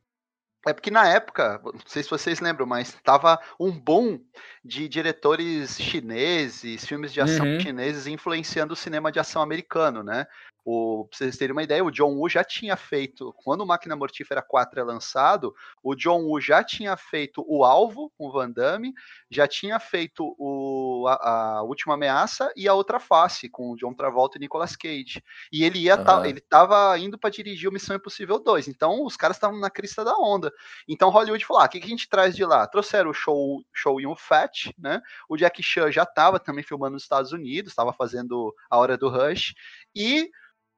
é 0.68 0.74
porque 0.74 0.92
na 0.92 1.08
época, 1.08 1.62
não 1.64 1.80
sei 1.86 2.04
se 2.04 2.10
vocês 2.10 2.42
lembram, 2.42 2.66
mas 2.66 2.90
estava 2.90 3.40
um 3.58 3.72
boom 3.72 4.20
de 4.64 4.90
diretores 4.90 5.80
chineses, 5.80 6.86
filmes 6.86 7.14
de 7.14 7.22
ação 7.22 7.46
uhum. 7.46 7.60
chineses 7.62 8.08
influenciando 8.08 8.74
o 8.74 8.78
cinema 8.78 9.10
de 9.12 9.20
ação 9.20 9.42
americano, 9.42 10.04
né? 10.04 10.28
O, 10.72 11.06
pra 11.06 11.18
vocês 11.18 11.36
terem 11.36 11.52
uma 11.52 11.64
ideia, 11.64 11.84
o 11.84 11.90
John 11.90 12.14
Woo 12.14 12.30
já 12.30 12.44
tinha 12.44 12.78
feito, 12.78 13.34
quando 13.44 13.62
o 13.62 13.66
Máquina 13.66 13.96
Mortífera 13.96 14.40
4 14.40 14.80
é 14.80 14.84
lançado, 14.84 15.56
o 15.82 15.96
John 15.96 16.22
Woo 16.26 16.40
já 16.40 16.64
tinha 16.64 16.96
feito 16.96 17.44
o 17.48 17.64
Alvo 17.64 18.12
com 18.16 18.28
o 18.28 18.32
Van 18.32 18.52
Damme, 18.52 18.94
já 19.32 19.48
tinha 19.48 19.80
feito 19.80 20.36
o 20.38 21.08
a, 21.08 21.58
a, 21.58 21.64
Última 21.64 21.96
Ameaça 21.96 22.54
e 22.56 22.68
A 22.68 22.76
Outra 22.76 23.00
Face, 23.00 23.50
com 23.50 23.72
o 23.72 23.76
John 23.76 23.96
Travolta 23.96 24.38
e 24.38 24.42
Nicolas 24.42 24.76
Cage. 24.76 25.24
E 25.52 25.64
ele 25.64 25.80
ia 25.80 25.98
uhum. 25.98 26.04
tá, 26.04 26.30
ele 26.30 26.40
tava 26.40 27.00
indo 27.00 27.18
para 27.18 27.32
dirigir 27.32 27.68
o 27.68 27.74
Missão 27.74 27.96
Impossível 27.96 28.38
2. 28.38 28.68
Então 28.68 29.04
os 29.04 29.18
caras 29.18 29.38
estavam 29.38 29.60
na 29.60 29.72
crista 29.72 30.06
da 30.06 30.16
onda. 30.18 30.54
Então 30.88 31.10
Hollywood 31.10 31.44
falou: 31.44 31.64
ah, 31.64 31.66
o 31.66 31.70
que, 31.70 31.80
que 31.80 31.88
a 31.88 31.90
gente 31.90 32.08
traz 32.08 32.36
de 32.36 32.46
lá? 32.46 32.68
Trouxeram 32.68 33.10
o 33.10 33.14
show, 33.14 33.64
show 33.74 33.98
o 34.00 34.16
Fat, 34.16 34.72
né? 34.78 35.02
O 35.28 35.36
Jack 35.36 35.64
Chan 35.64 35.92
já 35.92 36.04
estava 36.04 36.40
também 36.40 36.64
filmando 36.64 36.94
nos 36.94 37.04
Estados 37.04 37.32
Unidos, 37.32 37.72
estava 37.72 37.92
fazendo 37.92 38.54
A 38.70 38.78
Hora 38.78 38.96
do 38.96 39.10
Rush. 39.10 39.56
E 39.96 40.30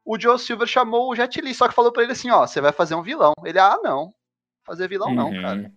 o 0.06 0.20
Joe 0.20 0.39
Silver 0.39 0.68
chamou 0.68 1.10
o 1.10 1.16
Jet 1.16 1.39
Li, 1.41 1.54
só 1.54 1.68
que 1.68 1.76
falou 1.76 1.91
para 1.91 2.04
ele 2.04 2.12
assim: 2.12 2.30
ó, 2.30 2.45
você 2.45 2.62
vai 2.62 2.72
fazer 2.72 2.95
um 2.95 3.04
vilão. 3.04 3.34
Ele, 3.43 3.60
ah, 3.60 3.78
não. 3.84 4.14
Fazer 4.66 4.88
vilão 4.88 5.10
uhum. 5.10 5.16
não, 5.16 5.41
cara. 5.41 5.72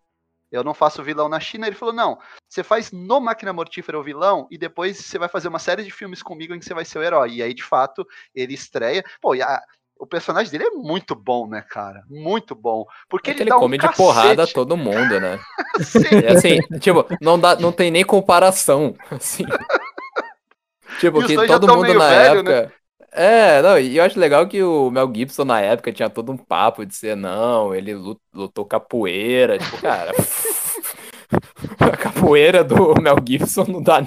Eu 0.51 0.63
não 0.63 0.73
faço 0.73 1.03
vilão 1.03 1.29
na 1.29 1.41
China. 1.41 1.67
Ele 1.67 1.77
falou: 1.77 1.95
não, 1.95 2.19
você 2.49 2.63
faz 2.63 2.93
no 2.93 3.21
Máquina 3.21 3.53
Mortífera 3.53 3.99
o 3.99 4.03
vilão 4.03 4.47
e 4.51 4.57
depois 4.57 4.99
você 4.99 5.19
vai 5.19 5.29
fazer 5.29 5.49
uma 5.49 5.59
série 5.59 5.83
de 5.83 5.91
filmes 5.91 6.23
comigo 6.23 6.55
em 6.55 6.59
que 6.59 6.65
você 6.65 6.75
vai 6.75 6.85
ser 6.85 6.99
o 6.99 7.03
herói. 7.03 7.35
E 7.35 7.43
aí, 7.43 7.53
de 7.53 7.65
fato, 7.65 8.07
ele 8.35 8.55
estreia. 8.55 9.05
Pô, 9.21 9.35
e 9.35 9.43
a, 9.43 9.61
o 9.99 10.07
personagem 10.07 10.51
dele 10.51 10.65
é 10.65 10.71
muito 10.71 11.15
bom, 11.15 11.47
né, 11.47 11.63
cara? 11.63 12.05
Muito 12.09 12.55
bom. 12.55 12.85
Porque 13.09 13.31
é 13.31 13.35
ele, 13.35 13.43
ele 13.45 13.51
come 13.51 13.77
um 13.77 13.81
de 13.81 13.87
cacete. 13.87 13.97
porrada 13.97 14.47
todo 14.47 14.77
mundo, 14.77 15.21
né? 15.21 15.41
é 16.25 16.33
assim, 16.33 16.61
tipo, 16.79 17.07
não, 17.21 17.39
dá, 17.39 17.57
não 17.57 17.73
tem 17.73 17.91
nem 17.91 18.05
comparação. 18.05 18.95
Assim. 19.11 19.45
tipo, 21.01 21.25
que 21.27 21.35
todo 21.47 21.69
mundo 21.69 21.95
na 21.95 22.09
velho, 22.09 22.39
época. 22.39 22.63
Né? 22.63 22.73
É, 23.17 23.63
não, 23.63 23.79
e 23.79 23.97
eu 23.97 24.05
acho 24.05 24.19
legal 24.19 24.49
que 24.49 24.61
o 24.61 24.91
Mel 24.91 25.11
Gibson 25.15 25.45
na 25.45 25.61
época 25.61 25.93
tinha 25.93 26.11
todo 26.11 26.33
um 26.33 26.37
papo 26.37 26.85
de 26.85 26.97
ser, 26.97 27.17
não, 27.17 27.73
ele 27.73 27.95
lutou 28.33 28.67
capoeira, 28.67 29.57
tipo, 29.57 29.81
cara. 29.81 30.11
a 31.79 31.97
capoeira 31.97 32.65
do 32.65 33.01
Mel 33.01 33.17
Gibson 33.25 33.65
não 33.69 33.81
dá. 33.81 34.01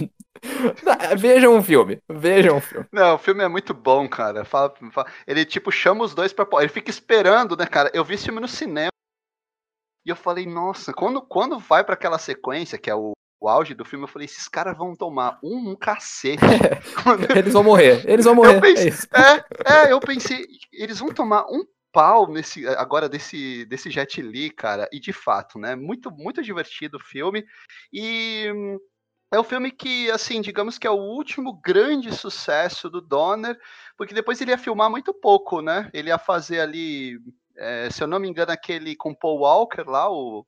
Vejam 1.17 1.55
um 1.55 1.63
filme, 1.63 2.01
vejam 2.09 2.57
um 2.57 2.61
filme. 2.61 2.85
Não, 2.91 3.15
o 3.15 3.17
filme 3.17 3.43
é 3.43 3.47
muito 3.47 3.73
bom, 3.73 4.09
cara. 4.09 4.43
Fala, 4.43 4.73
fala, 4.91 5.07
ele, 5.25 5.45
tipo, 5.45 5.71
chama 5.71 6.03
os 6.03 6.13
dois 6.13 6.33
pra. 6.33 6.45
Ele 6.59 6.69
fica 6.69 6.89
esperando, 6.89 7.55
né, 7.55 7.65
cara? 7.65 7.89
Eu 7.93 8.03
vi 8.03 8.15
esse 8.15 8.25
filme 8.25 8.41
no 8.41 8.47
cinema. 8.47 8.91
E 10.05 10.09
eu 10.09 10.15
falei, 10.15 10.45
nossa, 10.45 10.93
quando, 10.93 11.21
quando 11.21 11.59
vai 11.59 11.83
para 11.83 11.93
aquela 11.93 12.17
sequência, 12.17 12.77
que 12.77 12.89
é 12.89 12.95
o 12.95 13.13
o 13.39 13.47
auge 13.47 13.73
do 13.73 13.85
filme, 13.85 14.05
eu 14.05 14.09
falei, 14.09 14.25
esses 14.25 14.47
caras 14.47 14.77
vão 14.77 14.95
tomar 14.95 15.39
um, 15.43 15.71
um 15.71 15.75
cacete. 15.75 16.41
eles 17.37 17.53
vão 17.53 17.63
morrer, 17.63 18.03
eles 18.09 18.25
vão 18.25 18.35
morrer. 18.35 18.59
Pensei, 18.59 18.91
é, 19.13 19.31
é, 19.31 19.87
é, 19.87 19.91
eu 19.91 19.99
pensei, 19.99 20.45
eles 20.71 20.99
vão 20.99 21.13
tomar 21.13 21.45
um 21.45 21.63
pau 21.91 22.27
nesse 22.31 22.67
agora 22.67 23.07
desse 23.07 23.65
desse 23.65 23.89
Jet 23.89 24.21
Li, 24.21 24.49
cara. 24.49 24.87
E 24.91 24.99
de 24.99 25.13
fato, 25.13 25.59
né? 25.59 25.75
Muito 25.75 26.11
muito 26.11 26.41
divertido 26.41 26.97
o 26.97 27.03
filme 27.03 27.45
e 27.93 28.51
é 29.31 29.39
um 29.39 29.43
filme 29.43 29.71
que, 29.71 30.09
assim, 30.09 30.39
digamos 30.39 30.77
que 30.77 30.87
é 30.87 30.89
o 30.89 30.95
último 30.95 31.53
grande 31.53 32.15
sucesso 32.15 32.89
do 32.89 33.01
Donner, 33.01 33.59
porque 33.97 34.13
depois 34.13 34.39
ele 34.39 34.51
ia 34.51 34.57
filmar 34.57 34.89
muito 34.89 35.13
pouco, 35.13 35.61
né? 35.61 35.89
Ele 35.93 36.09
ia 36.09 36.17
fazer 36.17 36.61
ali, 36.61 37.19
é, 37.57 37.89
se 37.89 38.01
eu 38.01 38.07
não 38.07 38.19
me 38.19 38.29
engano, 38.29 38.53
aquele 38.53 38.95
com 38.95 39.13
Paul 39.13 39.39
Walker 39.39 39.83
lá, 39.85 40.09
o 40.09 40.45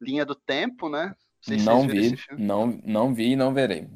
Linha 0.00 0.24
do 0.24 0.34
Tempo, 0.34 0.88
né? 0.88 1.14
Não 1.48 1.86
vi, 1.86 2.16
não, 2.38 2.80
não 2.84 3.14
vi 3.14 3.32
e 3.32 3.36
não 3.36 3.52
verei. 3.52 3.88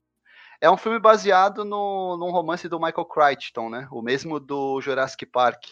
É 0.61 0.71
um 0.71 0.77
filme 0.77 0.99
baseado 0.99 1.65
no, 1.65 2.17
num 2.17 2.31
romance 2.31 2.69
do 2.69 2.81
Michael 2.81 3.05
Crichton, 3.05 3.69
né? 3.69 3.87
O 3.91 4.03
mesmo 4.03 4.41
do 4.41 4.81
Jurassic 4.81 5.27
Park. 5.27 5.65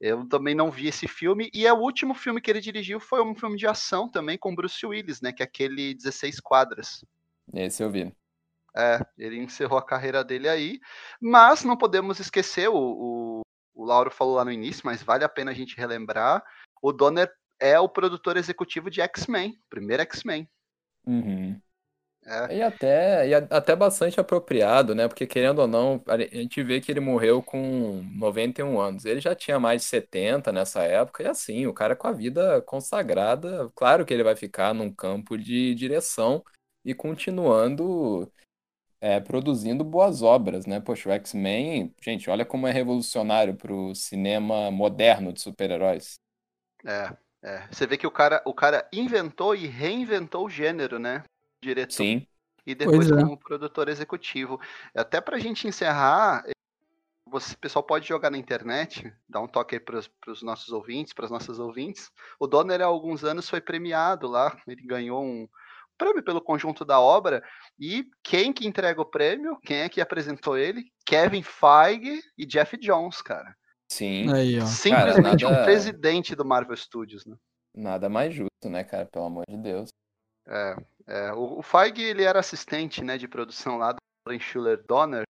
Eu 0.00 0.28
também 0.28 0.54
não 0.54 0.70
vi 0.70 0.86
esse 0.86 1.08
filme. 1.08 1.50
E 1.52 1.66
é 1.66 1.72
o 1.72 1.78
último 1.78 2.14
filme 2.14 2.40
que 2.40 2.50
ele 2.50 2.60
dirigiu 2.60 3.00
foi 3.00 3.22
um 3.22 3.34
filme 3.34 3.56
de 3.56 3.66
ação 3.66 4.08
também 4.08 4.38
com 4.38 4.54
Bruce 4.54 4.84
Willis, 4.84 5.20
né? 5.20 5.32
Que 5.32 5.42
é 5.42 5.46
aquele 5.46 5.94
16 5.94 6.40
quadras. 6.40 7.04
Esse 7.52 7.82
eu 7.82 7.90
vi. 7.90 8.14
É, 8.76 9.00
ele 9.16 9.38
encerrou 9.38 9.78
a 9.78 9.84
carreira 9.84 10.22
dele 10.22 10.48
aí. 10.48 10.78
Mas 11.20 11.64
não 11.64 11.76
podemos 11.76 12.20
esquecer, 12.20 12.68
o, 12.68 12.76
o, 12.76 13.40
o 13.74 13.84
Lauro 13.84 14.10
falou 14.10 14.36
lá 14.36 14.44
no 14.44 14.52
início, 14.52 14.82
mas 14.84 15.02
vale 15.02 15.24
a 15.24 15.28
pena 15.28 15.50
a 15.50 15.54
gente 15.54 15.76
relembrar. 15.76 16.44
O 16.80 16.92
Donner 16.92 17.32
é 17.58 17.80
o 17.80 17.88
produtor 17.88 18.36
executivo 18.36 18.90
de 18.90 19.00
X-Men, 19.00 19.58
primeiro 19.68 20.02
X-Men. 20.02 20.48
Uhum. 21.08 21.58
É. 22.26 22.56
E 22.56 22.62
até, 22.62 23.28
e 23.28 23.34
até 23.34 23.74
bastante 23.74 24.20
apropriado, 24.20 24.94
né? 24.94 25.08
Porque 25.08 25.26
querendo 25.26 25.60
ou 25.60 25.66
não, 25.66 26.02
a 26.06 26.18
gente 26.18 26.62
vê 26.62 26.78
que 26.78 26.92
ele 26.92 27.00
morreu 27.00 27.42
com 27.42 28.02
91 28.14 28.78
anos. 28.78 29.06
Ele 29.06 29.18
já 29.18 29.34
tinha 29.34 29.58
mais 29.58 29.80
de 29.80 29.88
70 29.88 30.52
nessa 30.52 30.82
época, 30.82 31.22
e 31.22 31.26
assim, 31.26 31.66
o 31.66 31.72
cara 31.72 31.96
com 31.96 32.06
a 32.06 32.12
vida 32.12 32.60
consagrada, 32.62 33.70
claro 33.74 34.04
que 34.04 34.12
ele 34.12 34.22
vai 34.22 34.36
ficar 34.36 34.74
num 34.74 34.92
campo 34.92 35.38
de 35.38 35.74
direção 35.74 36.44
e 36.84 36.92
continuando 36.92 38.30
é, 39.00 39.20
produzindo 39.20 39.82
boas 39.82 40.20
obras, 40.20 40.66
né? 40.66 40.80
Poxa, 40.80 41.08
o 41.08 41.12
X-Men, 41.12 41.94
gente, 42.02 42.28
olha 42.28 42.44
como 42.44 42.66
é 42.66 42.72
revolucionário 42.72 43.54
para 43.54 43.72
o 43.72 43.94
cinema 43.94 44.70
moderno 44.70 45.32
de 45.32 45.40
super-heróis. 45.40 46.18
É, 46.84 47.16
é, 47.42 47.68
você 47.70 47.86
vê 47.86 47.96
que 47.96 48.06
o 48.06 48.10
cara, 48.10 48.42
o 48.44 48.52
cara 48.52 48.88
inventou 48.92 49.54
e 49.54 49.66
reinventou 49.66 50.46
o 50.46 50.50
gênero, 50.50 50.98
né? 50.98 51.22
Diretor. 51.62 51.94
Sim. 51.94 52.26
E 52.66 52.74
depois 52.74 53.10
é. 53.10 53.14
como 53.14 53.38
produtor 53.38 53.88
executivo. 53.88 54.60
Até 54.94 55.20
pra 55.20 55.38
gente 55.38 55.66
encerrar, 55.66 56.44
você, 57.26 57.54
o 57.54 57.58
pessoal 57.58 57.82
pode 57.82 58.06
jogar 58.06 58.30
na 58.30 58.38
internet, 58.38 59.12
dar 59.28 59.40
um 59.40 59.48
toque 59.48 59.76
aí 59.76 59.80
para 59.80 59.98
os 60.26 60.42
nossos 60.42 60.70
ouvintes, 60.70 61.12
para 61.12 61.24
as 61.24 61.30
nossas 61.30 61.58
ouvintes. 61.58 62.10
O 62.38 62.46
Donner 62.46 62.80
há 62.80 62.86
alguns 62.86 63.24
anos 63.24 63.48
foi 63.48 63.60
premiado 63.60 64.26
lá, 64.26 64.60
ele 64.66 64.82
ganhou 64.82 65.22
um 65.22 65.48
prêmio 65.96 66.22
pelo 66.22 66.40
conjunto 66.40 66.84
da 66.84 67.00
obra. 67.00 67.42
E 67.78 68.06
quem 68.22 68.52
que 68.52 68.66
entrega 68.66 69.00
o 69.00 69.06
prêmio? 69.06 69.58
Quem 69.64 69.78
é 69.78 69.88
que 69.88 70.00
apresentou 70.00 70.56
ele? 70.56 70.84
Kevin 71.06 71.42
Feige 71.42 72.20
e 72.36 72.44
Jeff 72.44 72.76
Jones, 72.78 73.22
cara. 73.22 73.56
Sim. 73.88 74.32
Aí, 74.32 74.60
ó. 74.60 74.66
Simplesmente 74.66 75.44
cara, 75.44 75.52
nada... 75.52 75.62
um 75.62 75.64
presidente 75.64 76.34
do 76.34 76.44
Marvel 76.44 76.76
Studios, 76.76 77.24
né? 77.24 77.36
Nada 77.74 78.08
mais 78.08 78.34
justo, 78.34 78.68
né, 78.68 78.84
cara? 78.84 79.06
Pelo 79.06 79.26
amor 79.26 79.44
de 79.48 79.56
Deus. 79.56 79.90
É, 80.46 80.76
é. 81.06 81.32
O, 81.32 81.58
o 81.58 81.62
Feige, 81.62 82.02
ele 82.02 82.22
era 82.22 82.40
assistente, 82.40 83.02
né, 83.02 83.16
de 83.16 83.28
produção 83.28 83.78
lá 83.78 83.92
do 83.92 83.98
Alan 84.26 84.38
Schuller 84.38 84.82
Donner 84.86 85.24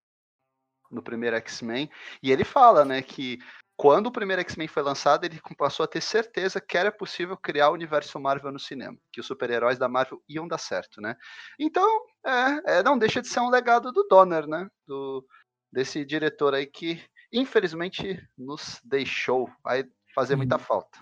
no 0.90 1.02
primeiro 1.02 1.36
X-Men, 1.36 1.90
e 2.22 2.32
ele 2.32 2.44
fala, 2.44 2.82
né, 2.84 3.02
que 3.02 3.38
quando 3.76 4.06
o 4.06 4.12
primeiro 4.12 4.40
X-Men 4.40 4.66
foi 4.66 4.82
lançado, 4.82 5.24
ele 5.24 5.40
passou 5.56 5.84
a 5.84 5.86
ter 5.86 6.00
certeza 6.00 6.61
que 6.61 6.76
era 6.76 6.90
possível 6.90 7.36
criar 7.36 7.70
o 7.70 7.74
universo 7.74 8.18
Marvel 8.18 8.50
no 8.50 8.59
cinema, 8.59 8.98
que 9.12 9.20
os 9.20 9.26
super-heróis 9.26 9.78
da 9.78 9.88
Marvel 9.88 10.20
iam 10.28 10.48
dar 10.48 10.59
certo, 10.59 11.00
né? 11.00 11.14
Então, 11.61 11.86
é, 12.26 12.78
é, 12.78 12.82
não 12.82 12.98
deixa 12.98 13.20
de 13.20 13.28
ser 13.28 13.40
um 13.40 13.50
legado 13.50 13.92
do 13.92 14.04
Donner, 14.09 14.46
né? 14.48 14.68
Do, 14.86 15.24
desse 15.70 16.04
diretor 16.04 16.54
aí 16.54 16.66
que 16.66 17.00
infelizmente 17.32 18.22
nos 18.36 18.80
deixou. 18.84 19.50
Vai 19.62 19.84
fazer 20.14 20.36
muita 20.36 20.56
uhum. 20.56 20.62
falta. 20.62 20.98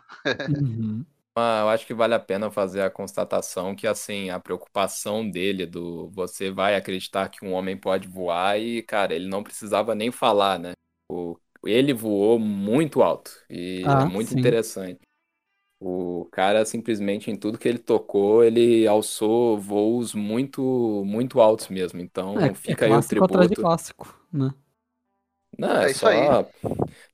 uhum. 0.61 1.05
Eu 1.39 1.69
acho 1.69 1.87
que 1.87 1.93
vale 1.93 2.15
a 2.15 2.19
pena 2.19 2.51
fazer 2.51 2.81
a 2.81 2.91
constatação 2.91 3.75
que, 3.75 3.87
assim, 3.87 4.31
a 4.31 4.41
preocupação 4.41 5.29
dele 5.29 5.67
do 5.67 6.09
você 6.09 6.51
vai 6.51 6.75
acreditar 6.75 7.29
que 7.29 7.45
um 7.45 7.53
homem 7.53 7.77
pode 7.77 8.09
voar 8.09 8.59
e, 8.59 8.83
cara, 8.83 9.15
ele 9.15 9.29
não 9.29 9.43
precisava 9.43 9.95
nem 9.95 10.11
falar, 10.11 10.59
né? 10.59 10.73
O, 11.13 11.37
ele 11.63 11.93
voou 11.93 12.39
muito 12.39 13.03
alto 13.03 13.31
e 13.51 13.83
é 13.83 13.87
ah, 13.87 14.03
é 14.03 14.05
muito 14.07 14.31
sim. 14.31 14.39
interessante. 14.39 15.01
O 15.79 16.27
cara, 16.33 16.65
simplesmente, 16.65 17.31
em 17.31 17.37
tudo 17.37 17.59
que 17.59 17.69
ele 17.69 17.79
tocou, 17.79 18.43
ele 18.43 18.87
alçou 18.87 19.59
voos 19.59 20.15
muito, 20.15 21.03
muito 21.05 21.39
altos 21.39 21.69
mesmo. 21.69 22.01
Então, 22.01 22.41
é, 22.41 22.55
fica 22.55 22.87
é 22.87 22.93
aí 22.93 22.99
o 22.99 23.03
tributo. 23.03 23.35
Atrás 23.35 23.51
de 23.51 23.57
clássico, 23.57 24.19
né? 24.33 24.55
Não, 25.59 25.81
é, 25.81 25.85
é 25.85 25.89
só. 25.89 26.51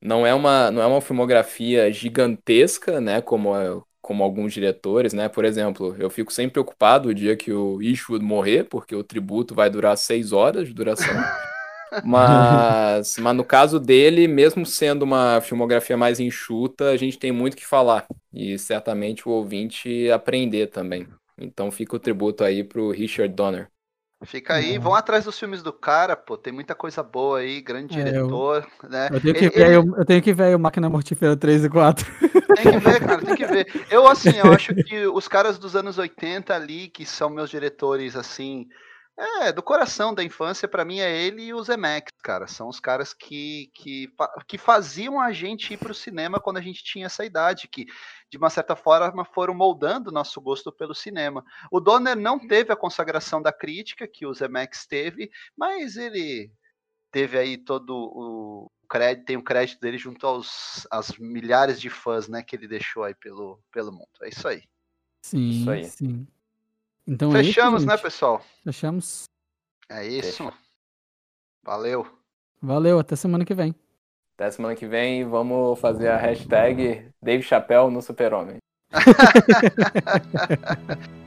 Não 0.00 0.26
é 0.26 0.34
uma, 0.34 0.70
não 0.70 0.82
é 0.82 0.86
uma 0.86 1.00
filmografia 1.00 1.92
gigantesca, 1.92 3.00
né? 3.00 3.20
Como, 3.22 3.56
é, 3.56 3.80
como 4.00 4.22
alguns 4.24 4.52
diretores, 4.52 5.12
né? 5.12 5.28
Por 5.28 5.44
exemplo, 5.44 5.94
eu 5.98 6.10
fico 6.10 6.32
sempre 6.32 6.52
preocupado 6.54 7.08
o 7.10 7.14
dia 7.14 7.36
que 7.36 7.52
o 7.52 7.80
Eastwood 7.82 8.24
morrer, 8.24 8.64
porque 8.64 8.94
o 8.94 9.04
tributo 9.04 9.54
vai 9.54 9.70
durar 9.70 9.96
seis 9.96 10.32
horas 10.32 10.68
de 10.68 10.74
duração. 10.74 11.14
Mas, 12.02 13.16
mas 13.18 13.36
no 13.36 13.44
caso 13.44 13.80
dele, 13.80 14.28
mesmo 14.28 14.66
sendo 14.66 15.04
uma 15.04 15.40
filmografia 15.40 15.96
mais 15.96 16.20
enxuta, 16.20 16.90
a 16.90 16.96
gente 16.98 17.18
tem 17.18 17.32
muito 17.32 17.56
que 17.56 17.66
falar. 17.66 18.06
E 18.32 18.58
certamente 18.58 19.28
o 19.28 19.32
ouvinte 19.32 20.10
aprender 20.10 20.68
também. 20.68 21.08
Então 21.38 21.70
fica 21.72 21.96
o 21.96 22.00
tributo 22.00 22.44
aí 22.44 22.64
pro 22.64 22.92
Richard 22.92 23.34
Donner. 23.34 23.71
Fica 24.24 24.54
aí, 24.54 24.76
uhum. 24.76 24.82
vão 24.82 24.94
atrás 24.94 25.24
dos 25.24 25.38
filmes 25.38 25.62
do 25.62 25.72
cara, 25.72 26.16
pô. 26.16 26.36
Tem 26.36 26.52
muita 26.52 26.74
coisa 26.74 27.02
boa 27.02 27.38
aí, 27.38 27.60
grande 27.60 27.98
é, 27.98 28.04
diretor, 28.04 28.66
eu, 28.82 28.88
né? 28.88 29.08
Eu 29.12 29.20
tenho, 29.20 29.34
que 29.34 29.44
ele, 29.44 29.50
ver, 29.50 29.66
ele... 29.66 29.76
Eu, 29.76 29.96
eu, 29.96 30.04
tenho 30.04 30.22
que 30.22 30.32
ver 30.32 30.56
o 30.56 30.58
Máquina 30.58 30.88
Mortífera 30.88 31.36
3 31.36 31.64
e 31.64 31.68
4. 31.68 32.06
Tem 32.54 32.72
que 32.72 32.78
ver, 32.78 33.00
cara, 33.00 33.22
tem 33.22 33.34
que 33.34 33.46
ver. 33.46 33.86
Eu, 33.90 34.06
assim, 34.06 34.36
eu 34.36 34.50
acho 34.52 34.74
que 34.74 35.06
os 35.06 35.26
caras 35.26 35.58
dos 35.58 35.74
anos 35.74 35.98
80 35.98 36.54
ali, 36.54 36.88
que 36.88 37.04
são 37.04 37.30
meus 37.30 37.50
diretores, 37.50 38.16
assim, 38.16 38.68
é, 39.16 39.52
do 39.52 39.62
coração 39.62 40.14
da 40.14 40.24
infância, 40.24 40.66
para 40.66 40.84
mim 40.84 41.00
é 41.00 41.22
ele 41.22 41.42
e 41.42 41.54
o 41.54 41.62
Zemex, 41.62 42.10
cara. 42.22 42.46
São 42.46 42.68
os 42.68 42.80
caras 42.80 43.12
que, 43.12 43.70
que, 43.74 44.08
que 44.48 44.56
faziam 44.56 45.20
a 45.20 45.32
gente 45.32 45.74
ir 45.74 45.76
pro 45.76 45.94
cinema 45.94 46.40
quando 46.40 46.56
a 46.56 46.62
gente 46.62 46.82
tinha 46.82 47.06
essa 47.06 47.24
idade, 47.24 47.68
que 47.68 47.86
de 48.30 48.38
uma 48.38 48.48
certa 48.48 48.74
forma 48.74 49.24
foram 49.24 49.54
moldando 49.54 50.10
o 50.10 50.12
nosso 50.12 50.40
gosto 50.40 50.72
pelo 50.72 50.94
cinema. 50.94 51.44
O 51.70 51.78
Donner 51.78 52.16
não 52.16 52.38
teve 52.38 52.72
a 52.72 52.76
consagração 52.76 53.42
da 53.42 53.52
crítica 53.52 54.08
que 54.08 54.24
o 54.24 54.32
Zemeckis 54.32 54.86
teve, 54.86 55.30
mas 55.56 55.96
ele 55.96 56.50
teve 57.10 57.38
aí 57.38 57.58
todo 57.58 57.94
o 57.94 58.70
crédito, 58.88 59.26
tem 59.26 59.36
o 59.36 59.44
crédito 59.44 59.78
dele 59.80 59.98
junto 59.98 60.26
aos 60.26 60.86
as 60.90 61.12
milhares 61.18 61.78
de 61.78 61.90
fãs, 61.90 62.28
né, 62.28 62.42
que 62.42 62.56
ele 62.56 62.66
deixou 62.66 63.04
aí 63.04 63.14
pelo, 63.14 63.62
pelo 63.70 63.92
mundo. 63.92 64.08
É 64.22 64.30
isso 64.30 64.48
aí. 64.48 64.62
Sim, 65.24 65.50
isso 65.50 65.70
aí. 65.70 65.84
sim. 65.84 66.26
Então 67.12 67.30
Fechamos, 67.30 67.82
é 67.82 67.84
isso, 67.84 67.86
né, 67.86 67.96
pessoal? 67.98 68.42
Fechamos. 68.64 69.24
É 69.86 70.06
isso. 70.06 70.50
Valeu. 71.62 72.06
Valeu, 72.62 72.98
até 72.98 73.14
semana 73.14 73.44
que 73.44 73.52
vem. 73.52 73.74
Até 74.34 74.50
semana 74.50 74.74
que 74.74 74.86
vem 74.86 75.28
vamos 75.28 75.78
fazer 75.78 76.08
a 76.08 76.16
hashtag 76.16 77.06
Dave 77.20 77.42
Chappelle 77.42 77.90
no 77.90 78.00
Super-Homem. 78.00 78.56